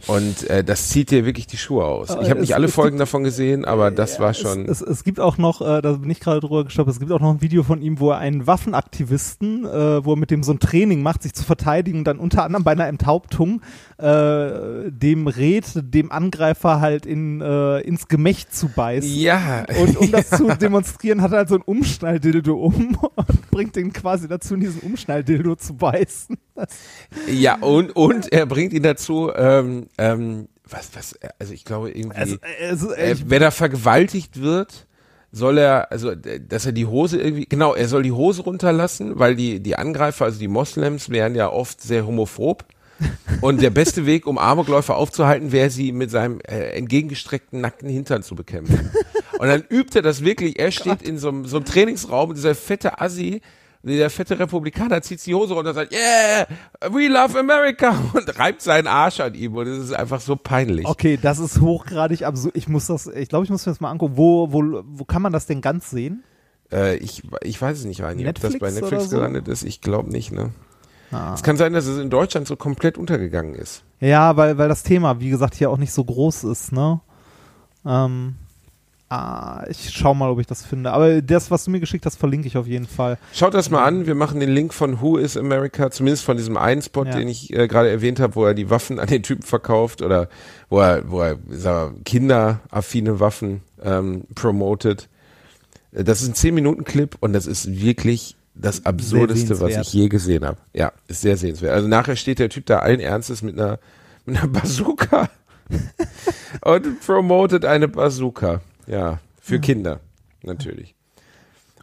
[0.07, 2.11] Und äh, das zieht dir wirklich die Schuhe aus.
[2.21, 4.67] Ich habe nicht alle Folgen davon gesehen, aber das war schon.
[4.67, 7.13] Es, es, es gibt auch noch, äh, da bin ich gerade drüber gestoppt, es gibt
[7.13, 10.43] auch noch ein Video von ihm, wo er einen Waffenaktivisten, äh, wo er mit dem
[10.43, 13.63] so ein Training macht, sich zu verteidigen und dann unter anderem bei einer Enthauptung
[13.99, 19.11] äh, dem rät, dem Angreifer halt in, äh, ins Gemächt zu beißen.
[19.11, 19.65] ja.
[19.81, 23.93] Und um das zu demonstrieren, hat er halt so ein Umschnalldildo um und bringt ihn
[23.93, 26.37] quasi dazu, in diesen Umschnalldildo zu beißen.
[26.55, 26.69] Das,
[27.29, 32.17] ja, und, und er bringt ihn dazu, ähm, ähm, was, was, also ich glaube irgendwie,
[32.17, 34.87] also, also, äh, wenn er vergewaltigt wird,
[35.31, 39.37] soll er, also, dass er die Hose irgendwie, genau, er soll die Hose runterlassen, weil
[39.37, 42.65] die, die Angreifer, also die Moslems, wären ja oft sehr homophob.
[43.41, 48.23] Und der beste Weg, um Amokläufer aufzuhalten, wäre sie mit seinem äh, entgegengestreckten nackten Hintern
[48.23, 48.91] zu bekämpfen.
[49.39, 50.59] Und dann übt er das wirklich.
[50.59, 53.41] Er steht in so einem, so einem Trainingsraum und dieser fette Assi,
[53.83, 56.47] der fette Republikaner zieht die Hose runter und sagt, yeah,
[56.91, 60.87] we love America und reibt seinen Arsch an ihm und es ist einfach so peinlich.
[60.87, 62.57] okay, das ist hochgradig absurd.
[62.57, 64.17] Ich muss das, ich glaube, ich muss mir das mal angucken.
[64.17, 66.25] Wo, wo, wo kann man das denn ganz sehen?
[66.73, 69.17] Äh, ich, ich weiß es nicht, Reini, ob das bei Netflix so?
[69.17, 69.65] gelandet ist.
[69.65, 70.51] Ich glaube nicht, ne?
[71.11, 71.35] Ah.
[71.35, 73.85] Es kann sein, dass es in Deutschland so komplett untergegangen ist.
[74.01, 77.01] Ja, weil, weil das Thema, wie gesagt, hier auch nicht so groß ist, ne?
[77.87, 78.37] Ähm,
[79.15, 80.93] ah, ich schau mal, ob ich das finde.
[80.93, 83.19] Aber das, was du mir geschickt hast, verlinke ich auf jeden Fall.
[83.33, 84.07] Schaut das mal an.
[84.07, 87.13] Wir machen den Link von Who is America, zumindest von diesem einen Spot, Ja.
[87.17, 90.29] den ich äh, gerade erwähnt habe, wo er die Waffen an den Typen verkauft oder
[90.69, 95.09] wo er, wo er sag mal, kinderaffine Waffen ähm, promotet.
[95.93, 100.45] Äh, Das ist ein 10-Minuten-Clip und das ist wirklich das Absurdeste, was ich je gesehen
[100.45, 100.59] habe.
[100.73, 101.73] Ja, ist sehr sehenswert.
[101.75, 103.79] Also nachher steht der Typ da allen Ernstes mit einer,
[104.27, 105.29] mit einer Bazooka
[106.65, 108.61] und promotet eine Bazooka.
[108.87, 110.01] Ja, für Kinder,
[110.43, 110.95] natürlich.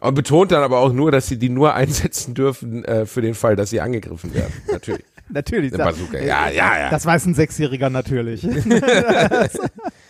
[0.00, 3.34] Und betont dann aber auch nur, dass sie die nur einsetzen dürfen äh, für den
[3.34, 4.52] Fall, dass sie angegriffen werden.
[4.70, 5.04] Natürlich.
[5.28, 5.72] Natürlich.
[5.72, 6.18] Eine Bazooka.
[6.18, 6.90] Ja, ja, ja.
[6.90, 8.42] Das weiß ein Sechsjähriger natürlich.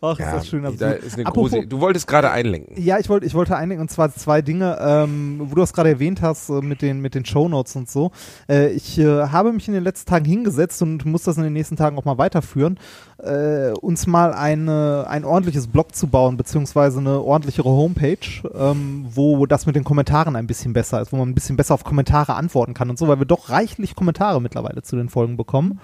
[0.00, 2.80] Ach, ja, ist das schön da ist eine Apropos- große, du wolltest gerade einlenken.
[2.80, 5.90] Ja, ich wollte, ich wollte einigen und zwar zwei Dinge, ähm, wo du das gerade
[5.90, 8.10] erwähnt hast äh, mit den mit den Shownotes und so.
[8.48, 11.52] Äh, ich äh, habe mich in den letzten Tagen hingesetzt und muss das in den
[11.52, 12.78] nächsten Tagen auch mal weiterführen,
[13.18, 18.18] äh, uns mal eine, ein ordentliches Blog zu bauen beziehungsweise eine ordentlichere Homepage,
[18.54, 21.74] ähm, wo das mit den Kommentaren ein bisschen besser ist, wo man ein bisschen besser
[21.74, 25.36] auf Kommentare antworten kann und so, weil wir doch reichlich Kommentare mittlerweile zu den Folgen
[25.36, 25.80] bekommen.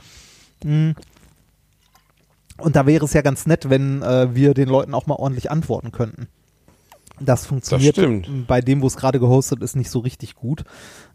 [0.65, 0.91] Mm.
[2.59, 5.51] Und da wäre es ja ganz nett, wenn äh, wir den Leuten auch mal ordentlich
[5.51, 6.29] antworten könnten.
[7.21, 8.47] Das funktioniert stimmt.
[8.47, 10.65] bei dem, wo es gerade gehostet ist, nicht so richtig gut.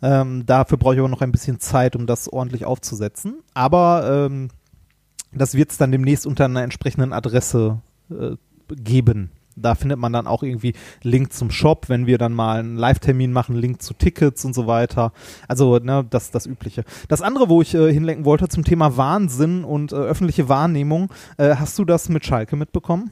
[0.02, 3.42] Ähm, dafür brauche ich aber noch ein bisschen Zeit, um das ordentlich aufzusetzen.
[3.54, 4.50] Aber ähm,
[5.34, 8.36] das wird es dann demnächst unter einer entsprechenden Adresse äh,
[8.70, 9.32] geben.
[9.62, 13.32] Da findet man dann auch irgendwie Link zum Shop, wenn wir dann mal einen Live-Termin
[13.34, 15.12] machen, Link zu Tickets und so weiter.
[15.48, 16.84] Also, ne, das das Übliche.
[17.08, 21.56] Das andere, wo ich äh, hinlenken wollte, zum Thema Wahnsinn und äh, öffentliche Wahrnehmung, äh,
[21.56, 23.12] hast du das mit Schalke mitbekommen?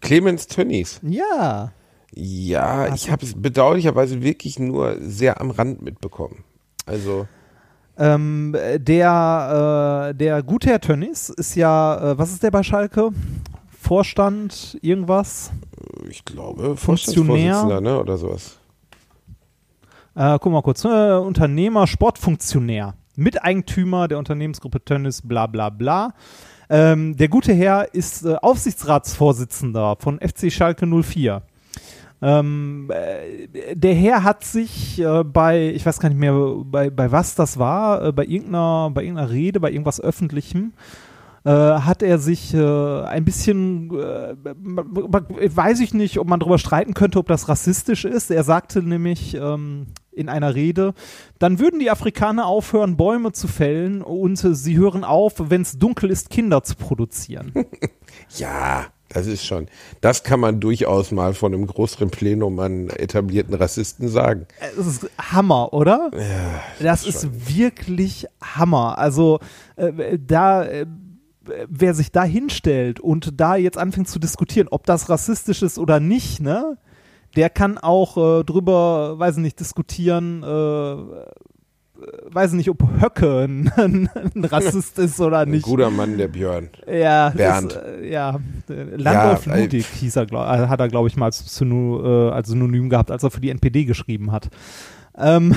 [0.00, 1.00] Clemens Tönnies.
[1.02, 1.72] Ja.
[2.12, 6.44] Ja, Hast ich habe es bedauerlicherweise wirklich nur sehr am Rand mitbekommen.
[6.86, 7.28] Also,
[7.96, 13.10] Ähm, der, äh, der gute Herr Tönnies ist ja, äh, was ist der bei Schalke?
[13.90, 15.50] Vorstand, irgendwas?
[16.08, 17.54] ich glaube, Funktionär.
[17.54, 18.56] Vorstandsvorsitzender, ne, oder sowas.
[20.14, 20.84] Äh, guck mal kurz.
[20.84, 26.14] Äh, Unternehmer, Sportfunktionär, Miteigentümer der Unternehmensgruppe Tönnies, bla bla bla.
[26.68, 31.42] Ähm, der gute Herr ist äh, Aufsichtsratsvorsitzender von FC Schalke 04.
[32.22, 37.10] Ähm, äh, der Herr hat sich äh, bei, ich weiß gar nicht mehr, bei, bei
[37.10, 40.74] was das war, äh, bei, irgendeiner, bei irgendeiner Rede, bei irgendwas Öffentlichem,
[41.44, 46.94] äh, hat er sich äh, ein bisschen, äh, weiß ich nicht, ob man darüber streiten
[46.94, 48.30] könnte, ob das rassistisch ist.
[48.30, 50.94] Er sagte nämlich ähm, in einer Rede,
[51.38, 55.78] dann würden die Afrikaner aufhören, Bäume zu fällen und äh, sie hören auf, wenn es
[55.78, 57.52] dunkel ist, Kinder zu produzieren.
[58.36, 59.66] Ja, das ist schon.
[60.00, 64.46] Das kann man durchaus mal von einem größeren Plenum an etablierten Rassisten sagen.
[64.76, 66.10] Das ist Hammer, oder?
[66.14, 68.98] Ja, Das ist wirklich Hammer.
[68.98, 69.40] Also
[69.76, 70.86] äh, da, äh,
[71.68, 76.00] wer sich da hinstellt und da jetzt anfängt zu diskutieren, ob das rassistisch ist oder
[76.00, 76.76] nicht, ne?
[77.36, 80.96] Der kann auch äh, drüber, weiß ich nicht, diskutieren, äh, äh,
[82.32, 85.62] weiß ich nicht, ob Höcke ein, ein Rassist ist oder ein nicht.
[85.64, 86.70] guter Mann, der Björn.
[86.90, 87.76] Ja, Bernd.
[87.76, 91.26] Das, äh, ja, Landolf Ja, Ludwig hieß er, glaub, äh, hat er, glaube ich, mal
[91.26, 94.48] als, äh, als Synonym gehabt, als er für die NPD geschrieben hat.
[95.16, 95.54] Ähm,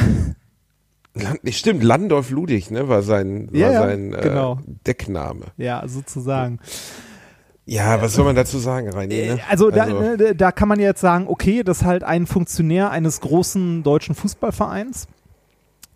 [1.15, 4.59] Land, stimmt, Landolf Ludwig, ne, war sein, war Ja, sein äh, genau.
[4.87, 5.45] Deckname.
[5.57, 6.59] ja, sozusagen.
[7.65, 9.27] Ja, was soll man dazu sagen, Reini?
[9.27, 9.39] Ne?
[9.49, 13.21] Also, da, ne, da kann man jetzt sagen, okay, das ist halt ein Funktionär eines
[13.21, 15.07] großen deutschen Fußballvereins.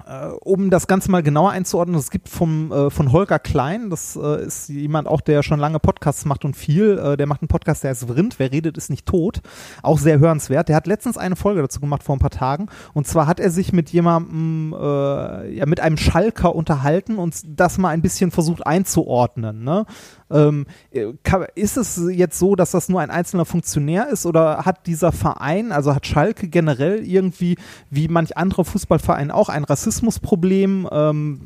[0.07, 4.15] Äh, um das Ganze mal genauer einzuordnen, es gibt vom, äh, von Holger Klein, das
[4.15, 7.49] äh, ist jemand auch, der schon lange Podcasts macht und viel, äh, der macht einen
[7.49, 9.41] Podcast, der heißt Vrind, wer redet ist nicht tot,
[9.83, 10.69] auch sehr hörenswert.
[10.69, 13.51] Der hat letztens eine Folge dazu gemacht vor ein paar Tagen und zwar hat er
[13.51, 18.65] sich mit jemandem, äh, ja, mit einem Schalker unterhalten und das mal ein bisschen versucht
[18.65, 19.63] einzuordnen.
[19.63, 19.85] Ne?
[20.29, 21.13] Ähm, äh,
[21.55, 25.71] ist es jetzt so, dass das nur ein einzelner Funktionär ist oder hat dieser Verein,
[25.71, 27.57] also hat Schalke generell irgendwie,
[27.89, 30.87] wie manch andere Fußballverein auch, ein Rassismusproblem?
[30.91, 31.41] Ähm,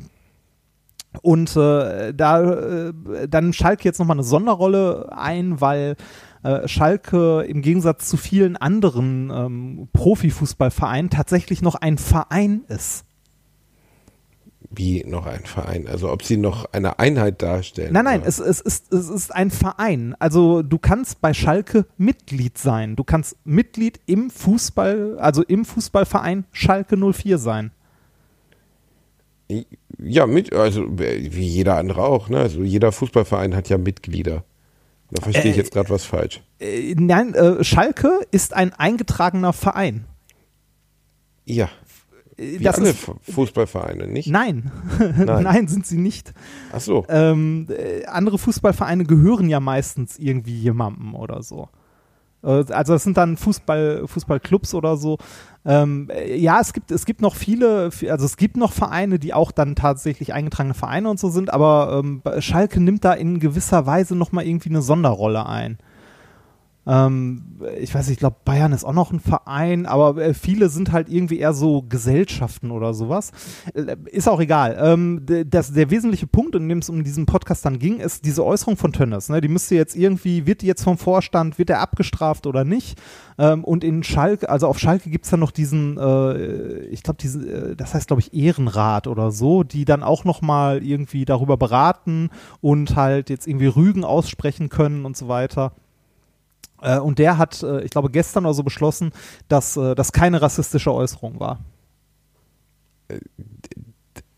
[1.20, 2.92] und äh, da äh,
[3.28, 5.96] dann Schalke jetzt nochmal eine Sonderrolle ein, weil
[6.42, 13.04] äh, Schalke im Gegensatz zu vielen anderen ähm, Profifußballvereinen tatsächlich noch ein Verein ist.
[14.74, 15.86] Wie noch ein Verein?
[15.86, 17.92] Also ob sie noch eine Einheit darstellen?
[17.92, 20.14] Nein, nein, es, es, ist, es ist ein Verein.
[20.18, 22.96] Also du kannst bei Schalke Mitglied sein.
[22.96, 27.70] Du kannst Mitglied im Fußball, also im Fußballverein Schalke 04 sein.
[29.98, 32.38] Ja, mit, also wie jeder andere auch, ne?
[32.38, 34.44] Also jeder Fußballverein hat ja Mitglieder.
[35.10, 36.40] Da verstehe ich Äh, jetzt gerade was falsch.
[36.58, 40.06] Äh, nein, äh, Schalke ist ein eingetragener Verein.
[41.44, 41.68] Ja,
[42.36, 44.28] wie das alle ist, Fu- Fußballvereine, nicht?
[44.28, 44.70] nein.
[44.98, 45.42] Nein.
[45.42, 46.32] nein, sind sie nicht.
[46.72, 47.04] Ach so.
[47.08, 51.68] Ähm, äh, andere Fußballvereine gehören ja meistens irgendwie jemandem oder so.
[52.42, 55.18] Äh, Also das sind dann Fußball, Fußballclubs oder so.
[55.64, 59.32] Ähm, äh, ja, es gibt, es gibt noch viele, also es gibt noch Vereine, die
[59.34, 63.86] auch dann tatsächlich eingetragene Vereine und so sind, aber ähm, Schalke nimmt da in gewisser
[63.86, 65.78] Weise nochmal irgendwie eine Sonderrolle ein.
[66.86, 70.68] Ähm, ich weiß nicht, ich glaube, Bayern ist auch noch ein Verein, aber äh, viele
[70.68, 73.30] sind halt irgendwie eher so Gesellschaften oder sowas.
[73.74, 74.76] Äh, ist auch egal.
[74.80, 78.44] Ähm, das, der wesentliche Punkt, in dem es um diesen Podcast dann ging, ist diese
[78.44, 79.28] Äußerung von Tönnes.
[79.28, 79.40] Ne?
[79.40, 83.00] Die müsste jetzt irgendwie, wird die jetzt vom Vorstand, wird er abgestraft oder nicht?
[83.38, 87.18] Ähm, und in Schalke, also auf Schalke gibt es dann noch diesen, äh, ich glaube,
[87.18, 91.56] diesen, äh, das heißt, glaube ich, Ehrenrat oder so, die dann auch nochmal irgendwie darüber
[91.56, 92.30] beraten
[92.60, 95.72] und halt jetzt irgendwie Rügen aussprechen können und so weiter.
[96.82, 99.12] Äh, und der hat, äh, ich glaube, gestern oder so beschlossen,
[99.48, 101.60] dass äh, das keine rassistische Äußerung war.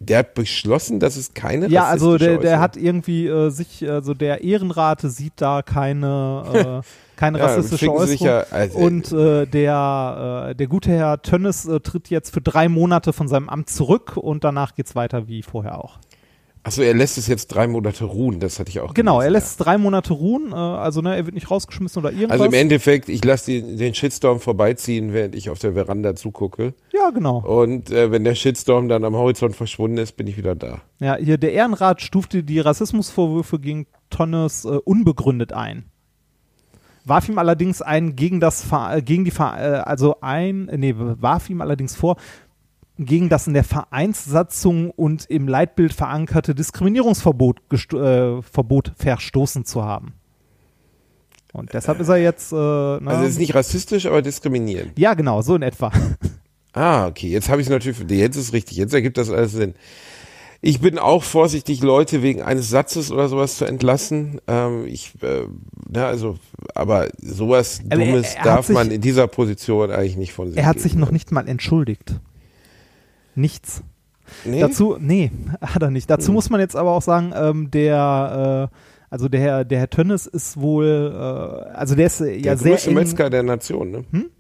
[0.01, 3.49] Der hat beschlossen, dass es keine Ja, also rassistische der, der Äußerung- hat irgendwie äh,
[3.51, 8.27] sich, also der Ehrenrate sieht da keine, äh, keine Ja, rassistische Äußerung.
[8.27, 13.29] ja, also, und äh, der, der gute Herr Tönnes tritt jetzt für drei Monate von
[13.29, 15.99] seinem Amt zurück und danach geht's weiter wie vorher auch.
[16.67, 19.33] Achso, er lässt es jetzt drei Monate ruhen, das hatte ich auch Genau, er gelesen,
[19.35, 22.33] lässt es drei Monate ruhen, äh, also ne, er wird nicht rausgeschmissen oder irgendwas.
[22.41, 26.73] Also im Endeffekt, ich lasse den, den Shitstorm vorbeiziehen, während ich auf der Veranda zugucke.
[26.93, 27.41] ja, genau.
[27.41, 30.81] Und äh, wenn der Shitstorm dann am Horizont verschwunden ist, bin ich wieder da.
[31.01, 35.85] Ja, hier der Ehrenrat stufte die Rassismusvorwürfe gegen Tonnes äh, unbegründet ein.
[37.05, 41.51] Warf ihm allerdings ein gegen das äh, gegen die Ver äh, also ein nee, warf
[41.51, 42.17] ihm allerdings vor
[42.99, 47.61] gegen das in der Vereinssatzung und im Leitbild verankerte Diskriminierungsverbot
[47.93, 50.15] äh, Verbot verstoßen zu haben.
[51.53, 54.99] Und deshalb ist er jetzt äh, ne, Also es ist nicht rassistisch, aber diskriminierend.
[54.99, 55.91] ja genau so in etwa.
[56.77, 59.75] Ah, okay, jetzt habe ich es natürlich, jetzt ist richtig, jetzt ergibt das alles Sinn.
[60.61, 64.41] Ich bin auch vorsichtig, Leute wegen eines Satzes oder sowas zu entlassen.
[64.49, 65.47] Ähm, ich, äh,
[65.89, 66.37] na, also,
[66.75, 70.49] aber sowas Aber er- Dummes er hat darf man in dieser Position eigentlich nicht von
[70.49, 70.83] sich Er hat geben.
[70.83, 72.19] sich noch nicht mal entschuldigt.
[73.35, 73.83] Nichts.
[74.45, 74.61] Nee?
[74.61, 75.31] Dazu, nee,
[75.61, 76.09] hat er nicht.
[76.09, 76.35] Dazu Hm.
[76.35, 78.77] muss man jetzt aber auch sagen, ähm, der, äh,
[79.11, 82.57] also der Herr, der Herr Tönnes ist wohl, äh, also der ist äh, der ja
[82.57, 84.05] sehr größte eng, Metzger der Nation, ne?
[84.11, 84.31] Hm?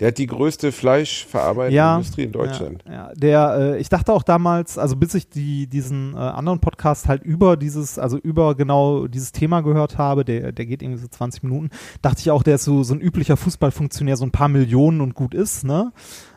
[0.00, 2.82] Der hat die größte fleischverarbeitende ja, Industrie in Deutschland.
[2.86, 6.58] Ja, ja, der, äh, ich dachte auch damals, also bis ich die, diesen äh, anderen
[6.60, 11.00] Podcast halt über dieses, also über genau dieses Thema gehört habe, der, der geht irgendwie
[11.00, 14.32] so 20 Minuten, dachte ich auch, der ist so, so ein üblicher Fußballfunktionär, so ein
[14.32, 15.92] paar Millionen und gut ist, ne?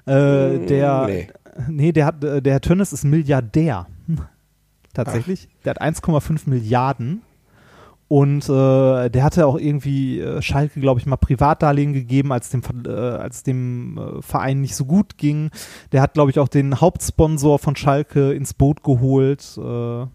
[0.06, 1.28] Äh, Mm, der, nee.
[1.68, 3.88] Nee, der hat, äh, der Herr Tönnes ist Milliardär.
[4.94, 5.50] Tatsächlich.
[5.64, 7.22] Der hat 1,5 Milliarden.
[8.08, 12.62] Und äh, der hatte auch irgendwie äh, Schalke, glaube ich, mal Privatdarlehen gegeben, als dem,
[12.86, 15.50] äh, als dem äh, Verein nicht so gut ging.
[15.92, 19.58] Der hat, glaube ich, auch den Hauptsponsor von Schalke ins Boot geholt.
[19.58, 20.08] Der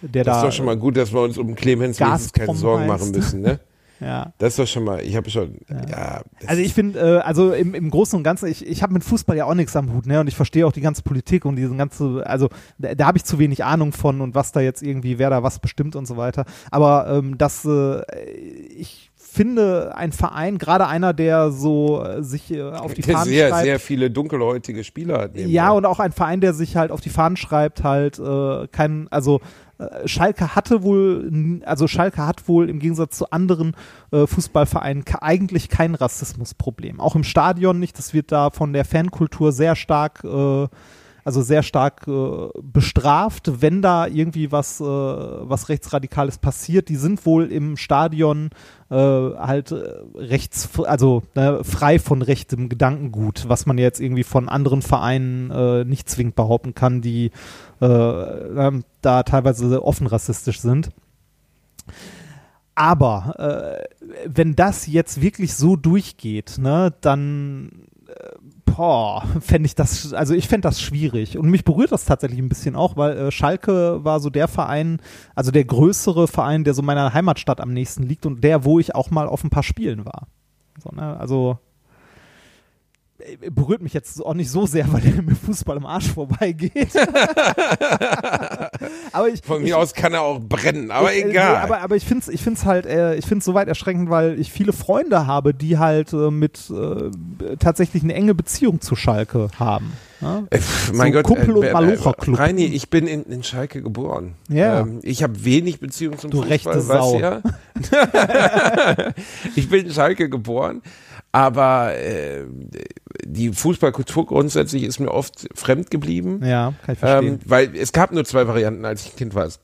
[0.00, 2.18] Das da, ist doch schon mal gut, dass wir uns um Clemens keine
[2.54, 2.88] Sorgen heißt.
[2.88, 3.60] machen müssen, ne?
[4.00, 4.32] ja.
[4.38, 6.22] Das ist doch schon mal, ich habe schon, ja.
[6.40, 9.04] das Also ich finde, äh, also im, im Großen und Ganzen, ich, ich habe mit
[9.04, 10.20] Fußball ja auch nichts am Hut, ne?
[10.20, 12.48] Und ich verstehe auch die ganze Politik und diesen ganze, also
[12.78, 15.42] da, da habe ich zu wenig Ahnung von und was da jetzt irgendwie, wer da
[15.42, 16.44] was bestimmt und so weiter.
[16.70, 18.02] Aber ähm, das, äh,
[18.76, 23.28] ich finde, ein Verein, gerade einer, der so äh, sich äh, auf die der Fahnen
[23.28, 25.36] sehr, schreibt, sehr viele dunkelhäutige Spieler hat.
[25.36, 29.06] ja, und auch ein Verein, der sich halt auf die Fahnen schreibt, halt äh, kein,
[29.10, 29.40] also
[30.04, 33.74] Schalke hatte wohl, also Schalke hat wohl im Gegensatz zu anderen
[34.10, 37.00] äh, Fußballvereinen eigentlich kein Rassismusproblem.
[37.00, 37.98] Auch im Stadion nicht.
[37.98, 40.68] Das wird da von der Fankultur sehr stark äh,
[41.24, 46.88] also sehr stark äh, bestraft, wenn da irgendwie was, äh, was Rechtsradikales passiert.
[46.88, 48.50] Die sind wohl im Stadion
[48.90, 49.82] äh, halt äh,
[50.16, 55.84] rechts, also äh, frei von rechtem Gedankengut, was man jetzt irgendwie von anderen Vereinen äh,
[55.84, 57.30] nicht zwingend behaupten kann, die
[57.80, 60.90] äh, ähm, da teilweise offen rassistisch sind.
[62.74, 67.89] Aber äh, wenn das jetzt wirklich so durchgeht, ne, dann
[68.64, 71.38] boah, fände ich das, also ich fände das schwierig.
[71.38, 75.00] Und mich berührt das tatsächlich ein bisschen auch, weil äh, Schalke war so der Verein,
[75.34, 78.94] also der größere Verein, der so meiner Heimatstadt am nächsten liegt und der, wo ich
[78.94, 80.28] auch mal auf ein paar Spielen war.
[80.82, 81.18] So, ne?
[81.18, 81.58] Also
[83.50, 86.94] berührt mich jetzt auch nicht so sehr, weil er mit Fußball im Arsch vorbeigeht.
[89.12, 91.52] aber ich, Von mir ich, aus kann er auch brennen, aber äh, egal.
[91.52, 94.38] Nee, aber, aber ich finde es ich find's halt, äh, ich finde soweit erschreckend, weil
[94.38, 97.10] ich viele Freunde habe, die halt äh, mit äh,
[97.58, 99.92] tatsächlich eine enge Beziehung zu Schalke haben.
[100.20, 100.42] Ja?
[100.50, 102.38] Äh, pf, mein So Gott, Kumpel- und äh, äh, Malocher-Club.
[102.38, 104.34] Reini, ich bin in, in Schalke geboren.
[104.48, 104.80] Ja.
[104.80, 107.18] Ähm, ich habe wenig Beziehung zum Du Fußball, rechte Sau.
[107.18, 107.40] Ja?
[109.56, 110.82] ich bin in Schalke geboren,
[111.32, 112.44] aber äh,
[113.24, 116.40] die Fußballkultur grundsätzlich ist mir oft fremd geblieben.
[116.44, 117.34] Ja, kann ich verstehen.
[117.34, 119.46] Ähm, weil es gab nur zwei Varianten, als ich ein Kind war.
[119.46, 119.60] Es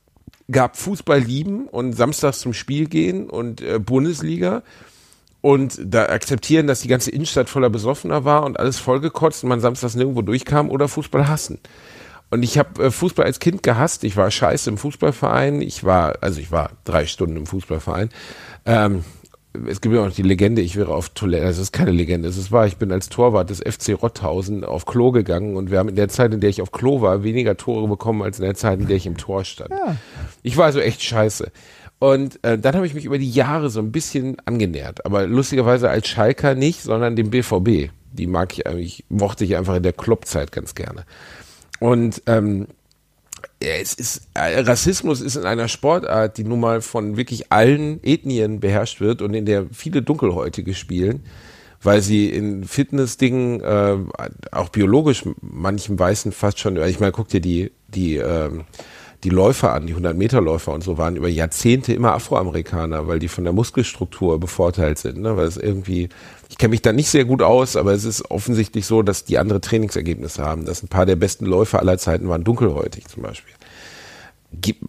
[0.51, 4.63] gab Fußball lieben und samstags zum Spiel gehen und äh, Bundesliga
[5.41, 9.61] und da akzeptieren, dass die ganze Innenstadt voller Besoffener war und alles vollgekotzt und man
[9.61, 11.59] samstags nirgendwo durchkam oder Fußball hassen.
[12.31, 14.03] Und ich habe äh, Fußball als Kind gehasst.
[14.05, 15.63] Ich war scheiße im Fußballverein.
[15.63, 18.11] Ich war, also ich war drei Stunden im Fußballverein.
[18.65, 19.05] Ähm,
[19.67, 22.29] es gibt ja auch noch die Legende, ich wäre auf Toilette, das ist keine Legende,
[22.29, 25.79] es ist wahr, ich bin als Torwart des FC Rotthausen auf Klo gegangen und wir
[25.79, 28.45] haben in der Zeit, in der ich auf Klo war, weniger Tore bekommen als in
[28.45, 29.71] der Zeit, in der ich im Tor stand.
[29.71, 29.97] Ja.
[30.43, 31.51] Ich war also echt scheiße.
[31.99, 35.89] Und äh, dann habe ich mich über die Jahre so ein bisschen angenähert, aber lustigerweise
[35.89, 37.91] als Schalker nicht, sondern dem BVB.
[38.13, 41.05] Die mag ich eigentlich, mochte ich einfach in der Kloppzeit ganz gerne.
[41.81, 42.67] Und ähm,
[43.61, 48.61] es ist, äh, Rassismus ist in einer Sportart, die nun mal von wirklich allen Ethnien
[48.61, 51.25] beherrscht wird und in der viele Dunkelhäutige spielen,
[51.83, 53.97] weil sie in Fitnessdingen, äh,
[54.53, 58.65] auch biologisch manchen Weißen fast schon, ich meine, guck dir die, die, ähm,
[59.27, 63.43] die Läufer an, die 100-Meter-Läufer und so waren über Jahrzehnte immer Afroamerikaner, weil die von
[63.43, 65.37] der Muskelstruktur bevorteilt sind, ne?
[65.37, 66.11] weil es irgendwie,
[66.49, 69.39] ich kenne mich da nicht sehr gut aus, aber es ist offensichtlich so, dass die
[69.39, 73.53] andere Trainingsergebnisse haben, dass ein paar der besten Läufer aller Zeiten waren dunkelhäutig zum Beispiel.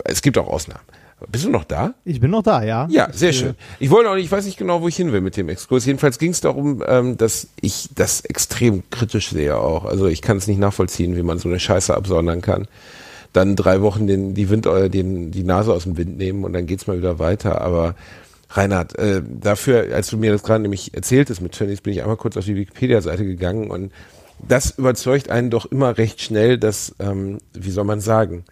[0.04, 0.84] Es gibt auch Ausnahmen.
[1.32, 1.96] Bist du noch da?
[2.06, 2.88] Ich bin noch da, ja.
[2.92, 3.56] Ja, sehr Ich, äh, schön.
[3.80, 5.84] Ich wollte auch nicht, ich weiß nicht genau, wo ich hin will mit dem Exkurs.
[5.88, 9.86] Jedenfalls ging es darum, ähm, dass ich das extrem kritisch sehe auch.
[9.86, 12.68] Also ich kann es nicht nachvollziehen, wie man so eine Scheiße absondern kann.
[13.38, 16.54] Dann drei Wochen den, die Wind, äh, den, die Nase aus dem Wind nehmen und
[16.54, 17.62] dann geht's mal wieder weiter.
[17.62, 17.94] Aber
[18.50, 22.18] Reinhard, äh, dafür, als du mir das gerade nämlich erzähltest mit Tönnies, bin ich einmal
[22.18, 23.92] kurz auf die Wikipedia-Seite gegangen und
[24.48, 28.44] das überzeugt einen doch immer recht schnell, dass, ähm, wie soll man sagen,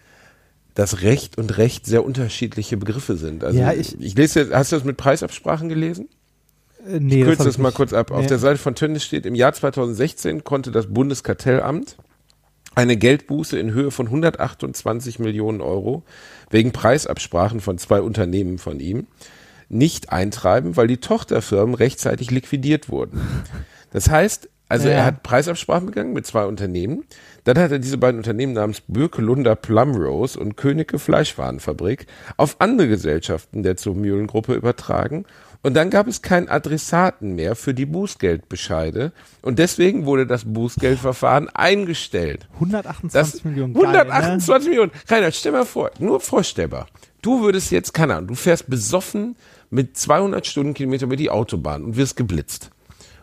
[0.74, 3.42] dass Recht und Recht sehr unterschiedliche Begriffe sind.
[3.42, 6.08] Also Ja, ich, ich- lese hast du das mit Preisabsprachen gelesen?
[6.88, 7.76] äh, nee, Ich kürze das ich mal nicht.
[7.76, 8.10] kurz ab.
[8.12, 8.26] Auf Nee.
[8.28, 11.96] der Seite von Tönnies steht, im Jahr 2016 konnte das Bundeskartellamt
[12.76, 16.04] eine Geldbuße in Höhe von 128 Millionen Euro
[16.50, 19.06] wegen Preisabsprachen von zwei Unternehmen von ihm
[19.68, 23.20] nicht eintreiben, weil die Tochterfirmen rechtzeitig liquidiert wurden.
[23.90, 24.94] Das heißt, also Ja.
[24.94, 27.04] er hat Preisabsprachen begangen mit zwei Unternehmen.
[27.44, 32.06] Dann hat er diese beiden Unternehmen namens Birkelunder Plumrose und Königke Fleischwarenfabrik
[32.36, 35.24] auf andere Gesellschaften der Zumühlengruppe übertragen.
[35.62, 39.12] Und dann gab es keinen Adressaten mehr für die Bußgeldbescheide.
[39.42, 42.48] Und deswegen wurde das Bußgeldverfahren eingestellt.
[42.54, 43.74] 128 Das Millionen.
[43.74, 44.92] Geil, 128 Millionen.
[45.08, 46.86] Reinhard, stell mal vor, nur vorstellbar.
[47.22, 49.36] Du würdest jetzt, keine Ahnung, du fährst besoffen
[49.70, 52.70] mit 200 Stundenkilometer über die Autobahn und wirst geblitzt.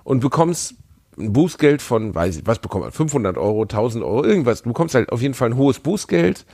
[0.04, 0.76] Und bekommst
[1.18, 2.92] ein Bußgeld von, weiß ich, was bekommt man?
[2.92, 4.64] 500 Euro, 1000 Euro, irgendwas.
[4.64, 6.46] Du bekommst halt auf jeden Fall ein hohes Bußgeld.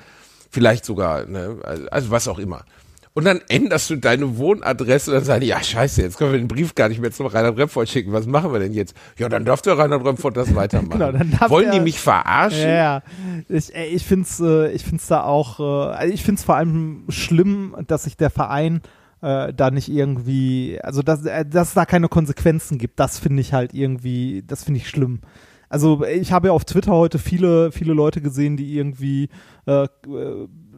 [0.52, 1.58] Vielleicht sogar, ne,
[1.92, 2.66] also was auch immer.
[3.14, 6.38] Und dann änderst du deine Wohnadresse und dann sagen die, ja scheiße, jetzt können wir
[6.40, 8.14] den Brief gar nicht mehr zum Reinhard Remford schicken.
[8.14, 8.96] Was machen wir denn jetzt?
[9.18, 11.00] Ja, dann darf der Reinhard Remford das weitermachen.
[11.20, 12.62] Genau, Wollen die der- mich verarschen?
[12.62, 13.04] Ja, ja.
[13.50, 15.64] Ich, ich finde es äh, ich find's da auch, äh,
[15.96, 18.82] also ich finde es vor allem schlimm, dass sich der Verein
[19.22, 23.42] äh, da nicht irgendwie, also dass, äh, dass es da keine Konsequenzen gibt, das finde
[23.42, 25.20] ich halt irgendwie, das finde ich schlimm.
[25.68, 29.30] Also ich habe ja auf Twitter heute viele, viele Leute gesehen, die irgendwie
[29.66, 29.88] äh,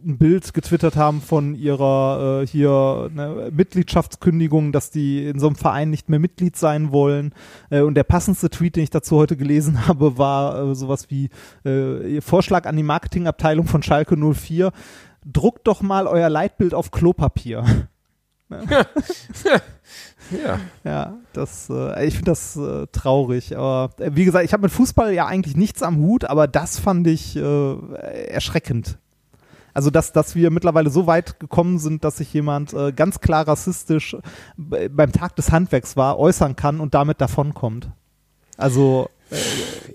[0.06, 5.56] ein Bild getwittert haben von ihrer äh, hier ne, Mitgliedschaftskündigung, dass die in so einem
[5.56, 7.34] Verein nicht mehr Mitglied sein wollen.
[7.70, 11.30] Äh, und der passendste Tweet, den ich dazu heute gelesen habe, war äh, sowas wie
[11.66, 14.72] äh, ihr Vorschlag an die Marketingabteilung von Schalke 04.
[15.26, 17.64] Druckt doch mal euer Leitbild auf Klopapier.
[20.32, 20.60] Ja.
[20.84, 23.58] Ja, das, äh, ich finde das äh, traurig.
[23.58, 26.80] Aber äh, wie gesagt, ich habe mit Fußball ja eigentlich nichts am Hut, aber das
[26.80, 28.98] fand ich äh, erschreckend.
[29.74, 33.48] Also, dass, dass wir mittlerweile so weit gekommen sind, dass sich jemand äh, ganz klar
[33.48, 34.16] rassistisch
[34.58, 37.90] b- beim Tag des Handwerks war, äußern kann und damit davonkommt.
[38.58, 39.08] Also,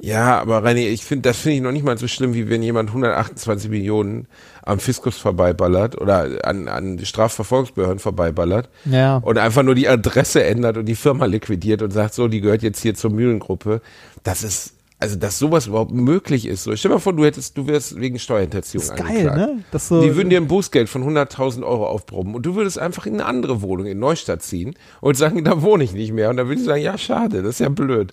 [0.00, 2.62] Ja, aber René, ich finde, das finde ich noch nicht mal so schlimm, wie wenn
[2.62, 4.28] jemand 128 Millionen
[4.62, 9.18] am Fiskus vorbeiballert oder an, an Strafverfolgungsbehörden vorbeiballert ja.
[9.18, 12.62] und einfach nur die Adresse ändert und die Firma liquidiert und sagt, so, die gehört
[12.62, 13.82] jetzt hier zur Mühlengruppe.
[14.22, 16.62] Das ist, also, dass sowas überhaupt möglich ist.
[16.64, 19.64] So, stell dir mal vor, du hättest, du wärst wegen Steuerhinterziehung Das ist geil, ne?
[19.70, 23.04] Das so, Die würden dir ein Bußgeld von 100.000 Euro aufproben und du würdest einfach
[23.04, 26.30] in eine andere Wohnung in Neustadt ziehen und sagen, da wohne ich nicht mehr.
[26.30, 28.12] Und dann würde ich sagen, ja, schade, das ist ja blöd.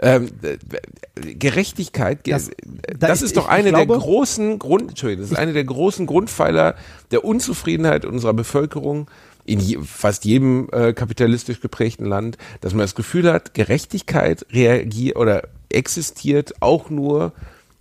[0.00, 4.90] Ähm, äh, Gerechtigkeit, ge- Das- das, da- ist ich- doch eine der glaube- großen Grund,
[4.90, 6.74] Entschuldigung, das ist eine der großen Grundpfeiler
[7.12, 9.08] der Unzufriedenheit unserer Bevölkerung
[9.44, 15.16] in je, fast jedem äh, kapitalistisch geprägten Land, dass man das Gefühl hat, Gerechtigkeit reagiert
[15.16, 15.42] oder
[15.74, 17.32] existiert auch nur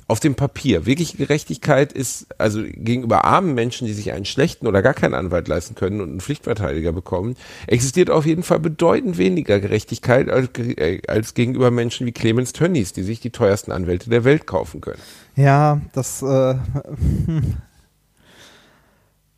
[0.08, 0.86] auf dem Papier.
[0.86, 5.48] Wirkliche Gerechtigkeit ist also gegenüber armen Menschen, die sich einen schlechten oder gar keinen Anwalt
[5.48, 7.36] leisten können und einen Pflichtverteidiger bekommen,
[7.68, 12.94] existiert auf jeden Fall bedeutend weniger Gerechtigkeit als, äh, als gegenüber Menschen wie Clemens Tönnies,
[12.94, 15.00] die sich die teuersten Anwälte der Welt kaufen können.
[15.36, 16.56] ja, das, äh,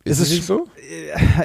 [0.06, 0.68] Ist Es nicht so?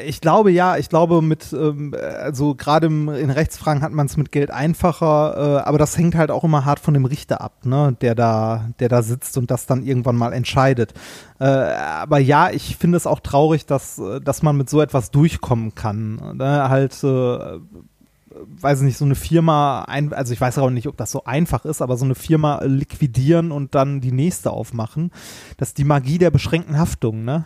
[0.06, 4.32] Ich glaube ja, ich glaube mit, ähm, also gerade in Rechtsfragen hat man es mit
[4.32, 7.96] Geld einfacher, äh, aber das hängt halt auch immer hart von dem Richter ab, ne,
[8.02, 10.92] der da, der da sitzt und das dann irgendwann mal entscheidet.
[11.38, 15.11] Äh, aber ja, ich finde es auch traurig, dass, äh, dass man mit so etwas
[15.11, 16.16] durchkommen kann.
[16.36, 16.68] Ne?
[16.68, 21.11] Halt, weiß ich nicht, so eine Firma, ein, also ich weiß auch nicht, ob das
[21.11, 25.11] so einfach ist, aber so eine Firma liquidieren und dann die nächste aufmachen,
[25.56, 27.44] das ist die Magie der beschränkten Haftung, ne?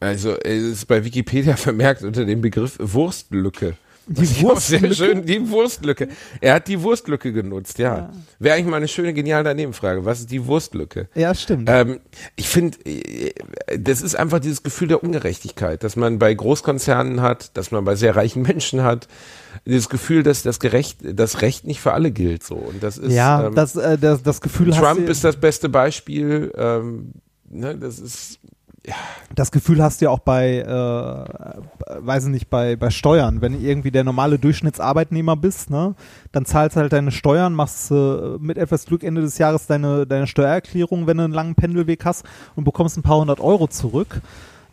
[0.00, 3.74] Also es ist bei Wikipedia vermerkt unter dem Begriff Wurstlücke.
[4.10, 4.94] Die auch Sehr Wurstlücke?
[4.94, 6.08] schön, die Wurstlücke.
[6.40, 7.96] Er hat die Wurstlücke genutzt, ja.
[7.98, 8.10] Ja.
[8.38, 10.02] Wäre eigentlich mal eine schöne, geniale Danebenfrage.
[10.06, 11.08] Was ist die Wurstlücke?
[11.14, 11.68] Ja, stimmt.
[11.70, 12.00] Ähm,
[12.34, 13.34] ich finde, äh,
[13.78, 17.96] das ist einfach dieses Gefühl der Ungerechtigkeit, dass man bei Großkonzernen hat, dass man bei
[17.96, 19.08] sehr reichen Menschen hat.
[19.66, 22.54] Dieses Gefühl, dass das Gerecht, das Recht nicht für alle gilt, so.
[22.54, 25.36] Und das ist, ja, ähm, das, äh, das, das Gefühl hast Trump du, ist das
[25.36, 26.50] beste Beispiel.
[26.56, 27.12] Ähm,
[27.50, 28.38] ne, das ist,
[29.34, 33.40] das Gefühl hast du ja auch bei, äh, weiß ich nicht, bei, bei Steuern.
[33.40, 35.94] Wenn du irgendwie der normale Durchschnittsarbeitnehmer bist, ne,
[36.32, 40.26] dann zahlst halt deine Steuern, machst äh, mit etwas Glück Ende des Jahres deine, deine
[40.26, 42.24] Steuererklärung, wenn du einen langen Pendelweg hast
[42.56, 44.20] und bekommst ein paar hundert Euro zurück.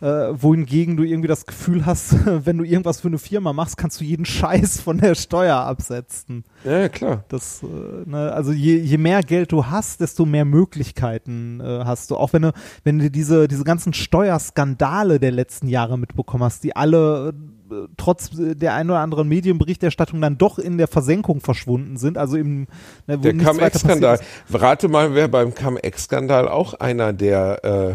[0.00, 2.14] Äh, wohingegen du irgendwie das Gefühl hast,
[2.46, 6.44] wenn du irgendwas für eine Firma machst, kannst du jeden Scheiß von der Steuer absetzen.
[6.64, 7.24] ja, ja, klar.
[7.28, 7.66] Das, äh,
[8.08, 12.16] ne, also je, je mehr Geld du hast, desto mehr Möglichkeiten äh, hast du.
[12.16, 12.52] Auch wenn du,
[12.84, 17.32] wenn du diese, diese ganzen Steuerskandale der letzten Jahre mitbekommen hast, die alle
[17.70, 22.18] äh, trotz der ein oder anderen Medienberichterstattung dann doch in der Versenkung verschwunden sind.
[22.18, 22.66] Also im
[23.06, 24.20] ne, wo Der Cum-Ex-Skandal.
[24.52, 27.94] Rate mal, wer beim Cum-Ex-Skandal auch einer der, äh,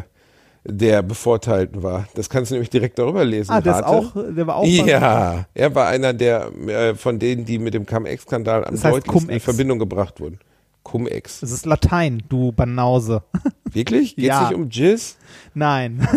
[0.64, 2.07] der Bevorteilten war.
[2.16, 3.51] Das kannst du nämlich direkt darüber lesen.
[3.51, 3.88] Ah, Rate.
[3.88, 4.66] auch, der war auch.
[4.66, 8.95] Ja, er war einer der äh, von denen, die mit dem Cum-Ex-Skandal am Das heißt
[8.97, 9.39] deutlichsten in.
[9.39, 10.39] Verbindung gebracht wurden.
[10.84, 11.41] Cum-Ex.
[11.41, 13.24] Das ist Latein, du Banause.
[13.66, 14.16] Wirklich?
[14.16, 14.41] Geht's Ja.
[14.49, 15.18] nicht um Jizz?
[15.53, 16.07] Nein,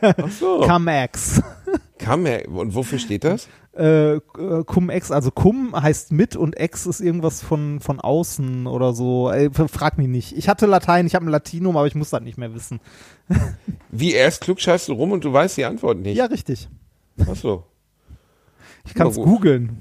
[0.00, 0.60] Ach so.
[0.66, 1.42] Cum-Ex.
[2.02, 2.48] Cum-Ex.
[2.48, 3.48] Und wofür steht das?
[3.76, 4.20] Äh,
[4.64, 9.30] Cum-Ex, also Cum heißt mit und Ex ist irgendwas von, von außen oder so.
[9.30, 10.36] Äh, frag mich nicht.
[10.36, 12.80] Ich hatte Latein, ich habe ein Latinum, aber ich muss das nicht mehr wissen.
[13.90, 16.16] Wie erst klugscheißt du rum und du weißt die Antwort nicht.
[16.16, 16.68] Ja, richtig.
[17.28, 17.64] Ach so.
[18.86, 19.78] Ich kann es googeln.